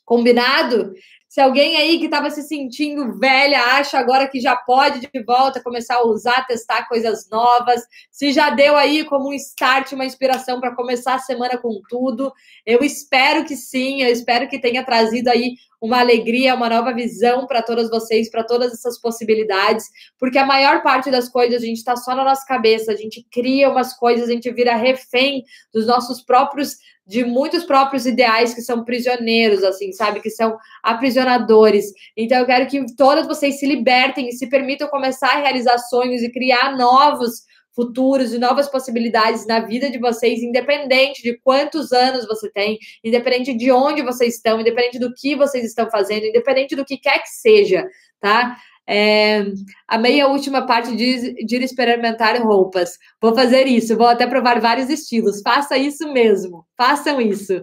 Combinado? 0.05 0.93
Se 1.31 1.41
alguém 1.41 1.77
aí 1.77 1.97
que 2.01 2.07
estava 2.07 2.29
se 2.29 2.43
sentindo 2.43 3.17
velha 3.17 3.63
acha 3.77 3.97
agora 3.97 4.27
que 4.27 4.41
já 4.41 4.57
pode 4.57 4.99
de 4.99 5.09
volta 5.23 5.63
começar 5.63 5.95
a 5.95 6.05
usar, 6.05 6.45
testar 6.45 6.89
coisas 6.89 7.31
novas, 7.31 7.87
se 8.11 8.33
já 8.33 8.51
deu 8.51 8.77
aí 8.77 9.05
como 9.05 9.29
um 9.29 9.33
start, 9.35 9.93
uma 9.93 10.05
inspiração 10.05 10.59
para 10.59 10.75
começar 10.75 11.15
a 11.15 11.21
semana 11.21 11.57
com 11.57 11.81
tudo, 11.89 12.33
eu 12.67 12.81
espero 12.83 13.45
que 13.45 13.55
sim, 13.55 14.03
eu 14.03 14.11
espero 14.11 14.49
que 14.49 14.59
tenha 14.59 14.85
trazido 14.85 15.29
aí 15.31 15.55
uma 15.81 16.01
alegria, 16.01 16.55
uma 16.55 16.69
nova 16.69 16.93
visão 16.93 17.47
para 17.47 17.63
todas 17.63 17.89
vocês, 17.89 18.31
para 18.31 18.45
todas 18.45 18.73
essas 18.73 19.01
possibilidades, 19.01 19.87
porque 20.19 20.39
a 20.39 20.45
maior 20.45 20.83
parte 20.83 21.11
das 21.11 21.29
coisas 21.29 21.63
a 21.63 21.67
gente 21.67 21.79
está 21.79 21.97
só 21.97 22.15
na 22.15 22.25
nossa 22.25 22.45
cabeça, 22.47 22.93
a 22.93 22.97
gente 22.97 23.27
cria 23.33 23.71
umas 23.71 23.95
coisas, 23.97 24.29
a 24.29 24.33
gente 24.33 24.51
vira 24.53 24.77
refém 24.77 25.43
dos 25.73 25.87
nossos 25.87 26.23
próprios 26.23 26.77
de 27.07 27.25
muitos 27.25 27.65
próprios 27.65 28.07
ideais 28.07 28.55
que 28.55 28.63
são 28.63 28.85
prisioneiros, 28.85 29.65
assim, 29.65 29.91
sabe? 29.91 30.21
Que 30.21 30.31
são 30.31 30.57
aprisionadores. 30.81 31.87
Então, 32.17 32.39
eu 32.39 32.47
quero 32.47 32.69
que 32.69 32.95
todas 32.95 33.27
vocês 33.27 33.59
se 33.59 33.67
libertem 33.67 34.29
e 34.29 34.33
se 34.33 34.49
permitam 34.49 34.87
começar 34.87 35.33
a 35.33 35.41
realizar 35.41 35.77
sonhos 35.79 36.23
e 36.23 36.31
criar 36.31 36.77
novos 36.77 37.43
futuros 37.75 38.33
e 38.33 38.39
novas 38.39 38.69
possibilidades 38.69 39.47
na 39.47 39.61
vida 39.61 39.91
de 39.91 39.99
vocês, 39.99 40.43
independente 40.43 41.23
de 41.23 41.39
quantos 41.39 41.93
anos 41.93 42.27
você 42.27 42.51
tem, 42.51 42.79
independente 43.05 43.55
de 43.55 43.71
onde 43.71 44.03
vocês 44.03 44.37
estão, 44.37 44.61
independente 44.61 44.99
do 44.99 45.13
que 45.15 45.35
vocês 45.37 45.65
estão 45.65 45.91
fazendo, 45.91 46.27
independente 46.27 46.75
do 46.75 46.85
que 46.85 46.97
quer 46.97 47.21
que 47.21 47.29
seja, 47.29 47.87
tá? 48.21 48.57
É, 48.87 49.45
a 49.87 49.97
meia 49.97 50.27
última 50.27 50.67
parte 50.67 50.97
de 50.97 51.05
ir 51.05 51.63
experimentar 51.63 52.37
roupas. 52.43 52.99
Vou 53.23 53.35
fazer 53.35 53.67
isso, 53.69 53.97
vou 53.97 54.07
até 54.07 54.27
provar 54.27 54.61
vários 54.61 54.89
estilos. 54.91 55.41
Faça 55.43 55.79
isso 55.79 56.13
mesmo, 56.13 56.67
façam 56.77 57.21
isso. 57.21 57.63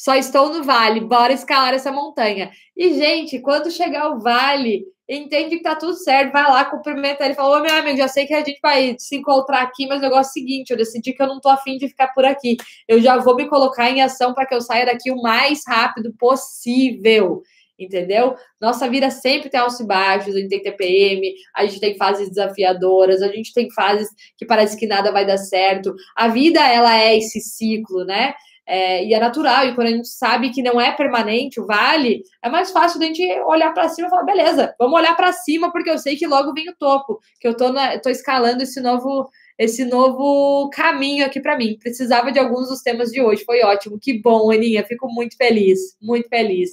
Só 0.00 0.14
estou 0.14 0.48
no 0.48 0.64
vale, 0.64 0.98
bora 0.98 1.30
escalar 1.30 1.74
essa 1.74 1.92
montanha. 1.92 2.50
E, 2.74 2.94
gente, 2.94 3.38
quando 3.38 3.70
chegar 3.70 4.08
o 4.08 4.18
vale, 4.18 4.82
entende 5.06 5.58
que 5.58 5.62
tá 5.62 5.76
tudo 5.76 5.92
certo, 5.92 6.32
vai 6.32 6.42
lá, 6.42 6.64
cumprimenta 6.64 7.22
ele, 7.22 7.34
fala, 7.34 7.58
ô 7.58 7.62
meu 7.62 7.74
amigo, 7.74 7.98
já 7.98 8.08
sei 8.08 8.26
que 8.26 8.32
a 8.32 8.38
gente 8.38 8.58
vai 8.62 8.96
se 8.98 9.16
encontrar 9.16 9.60
aqui, 9.60 9.86
mas 9.86 9.98
o 9.98 10.00
negócio 10.00 10.30
é 10.30 10.30
o 10.30 10.32
seguinte, 10.32 10.70
eu 10.70 10.76
decidi 10.78 11.12
que 11.12 11.22
eu 11.22 11.26
não 11.26 11.38
tô 11.38 11.50
afim 11.50 11.76
de 11.76 11.86
ficar 11.86 12.08
por 12.14 12.24
aqui. 12.24 12.56
Eu 12.88 12.98
já 13.02 13.18
vou 13.18 13.36
me 13.36 13.46
colocar 13.46 13.90
em 13.90 14.00
ação 14.00 14.32
para 14.32 14.46
que 14.46 14.54
eu 14.54 14.62
saia 14.62 14.86
daqui 14.86 15.10
o 15.10 15.20
mais 15.20 15.60
rápido 15.68 16.14
possível 16.18 17.42
entendeu? 17.78 18.36
Nossa 18.60 18.90
vida 18.90 19.10
sempre 19.10 19.48
tem 19.48 19.58
altos 19.58 19.80
e 19.80 19.86
baixos, 19.86 20.34
a 20.34 20.38
gente 20.38 20.50
tem 20.50 20.62
TPM, 20.62 21.32
a 21.56 21.64
gente 21.64 21.80
tem 21.80 21.96
fases 21.96 22.28
desafiadoras, 22.28 23.22
a 23.22 23.28
gente 23.28 23.54
tem 23.54 23.70
fases 23.70 24.06
que 24.36 24.44
parece 24.44 24.76
que 24.76 24.86
nada 24.86 25.10
vai 25.10 25.26
dar 25.26 25.38
certo. 25.38 25.94
A 26.14 26.28
vida, 26.28 26.60
ela 26.60 26.94
é 26.94 27.16
esse 27.16 27.40
ciclo, 27.40 28.04
né? 28.04 28.34
É, 28.72 29.04
e 29.04 29.12
é 29.12 29.18
natural, 29.18 29.66
e 29.66 29.74
quando 29.74 29.88
a 29.88 29.90
gente 29.90 30.06
sabe 30.06 30.50
que 30.50 30.62
não 30.62 30.80
é 30.80 30.92
permanente, 30.92 31.60
o 31.60 31.66
vale, 31.66 32.22
é 32.40 32.48
mais 32.48 32.70
fácil 32.70 33.00
da 33.00 33.06
gente 33.06 33.20
olhar 33.40 33.74
para 33.74 33.88
cima 33.88 34.06
e 34.06 34.10
falar, 34.10 34.22
beleza, 34.22 34.72
vamos 34.78 34.96
olhar 34.96 35.16
para 35.16 35.32
cima, 35.32 35.72
porque 35.72 35.90
eu 35.90 35.98
sei 35.98 36.14
que 36.16 36.24
logo 36.24 36.54
vem 36.54 36.70
o 36.70 36.76
topo, 36.76 37.18
que 37.40 37.48
eu 37.48 37.56
tô 37.56 38.08
escalando 38.08 38.62
esse 38.62 38.80
novo 38.80 39.28
esse 39.58 39.84
novo 39.84 40.70
caminho 40.70 41.26
aqui 41.26 41.38
para 41.38 41.58
mim. 41.58 41.76
Precisava 41.78 42.32
de 42.32 42.38
alguns 42.38 42.68
dos 42.68 42.80
temas 42.80 43.10
de 43.10 43.20
hoje, 43.20 43.44
foi 43.44 43.60
ótimo. 43.62 43.98
Que 44.00 44.18
bom, 44.18 44.50
Aninha, 44.50 44.86
fico 44.86 45.06
muito 45.12 45.36
feliz, 45.36 45.96
muito 46.00 46.28
feliz. 46.30 46.70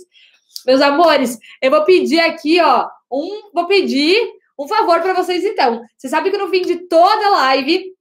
Meus 0.66 0.82
amores, 0.82 1.38
eu 1.62 1.70
vou 1.70 1.84
pedir 1.84 2.20
aqui, 2.20 2.62
ó, 2.62 2.88
um, 3.12 3.52
vou 3.54 3.66
pedir 3.66 4.16
um 4.58 4.68
favor 4.68 5.02
para 5.02 5.14
vocês 5.14 5.44
então. 5.44 5.82
Você 5.98 6.08
sabe 6.08 6.32
que 6.32 6.38
no 6.38 6.48
fim 6.48 6.62
de 6.62 6.88
toda 6.88 7.30
live 7.30 7.97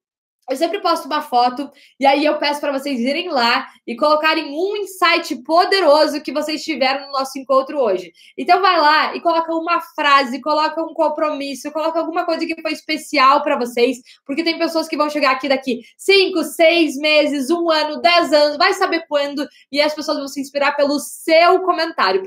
eu 0.49 0.57
sempre 0.57 0.81
posto 0.81 1.07
uma 1.07 1.23
foto 1.23 1.71
e 1.99 2.07
aí 2.07 2.25
eu 2.25 2.39
peço 2.39 2.61
para 2.61 2.73
vocês 2.73 3.01
irem 3.01 3.29
lá 3.29 3.67
e 3.87 3.97
colocarem 3.97 4.47
um 4.47 4.77
insight 4.77 5.35
poderoso 5.43 6.21
que 6.21 6.33
vocês 6.33 6.63
tiveram 6.63 7.07
no 7.07 7.13
nosso 7.13 7.39
encontro 7.39 7.79
hoje. 7.79 8.13
Então 8.39 8.61
vai 8.61 8.81
lá 8.81 9.17
e 9.17 9.21
coloca 9.21 9.53
uma 9.53 9.81
frase, 9.81 10.41
coloca 10.41 10.81
um 10.83 10.95
compromisso, 10.95 11.73
coloca 11.73 11.99
alguma 11.99 12.25
coisa 12.25 12.47
que 12.47 12.61
foi 12.63 12.73
especial 12.73 13.43
para 13.43 13.59
vocês, 13.59 13.99
porque 14.25 14.45
tem 14.45 14.59
pessoas 14.59 14.89
que 14.89 14.97
vão 14.97 15.11
chegar 15.11 15.33
aqui 15.33 15.49
daqui 15.49 15.81
cinco, 15.97 16.45
seis 16.45 16.97
meses, 16.97 17.51
um 17.51 17.71
ano, 17.71 18.01
dez 18.01 18.33
anos, 18.33 18.57
vai 18.57 18.73
saber 18.75 19.05
quando 19.09 19.47
e 19.73 19.81
as 19.81 19.95
pessoas 19.95 20.19
vão 20.19 20.29
se 20.29 20.41
inspirar 20.41 20.73
pelo 20.77 20.99
seu 21.01 21.61
comentário. 21.63 22.23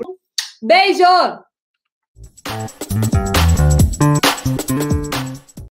Beijo! 0.62 1.04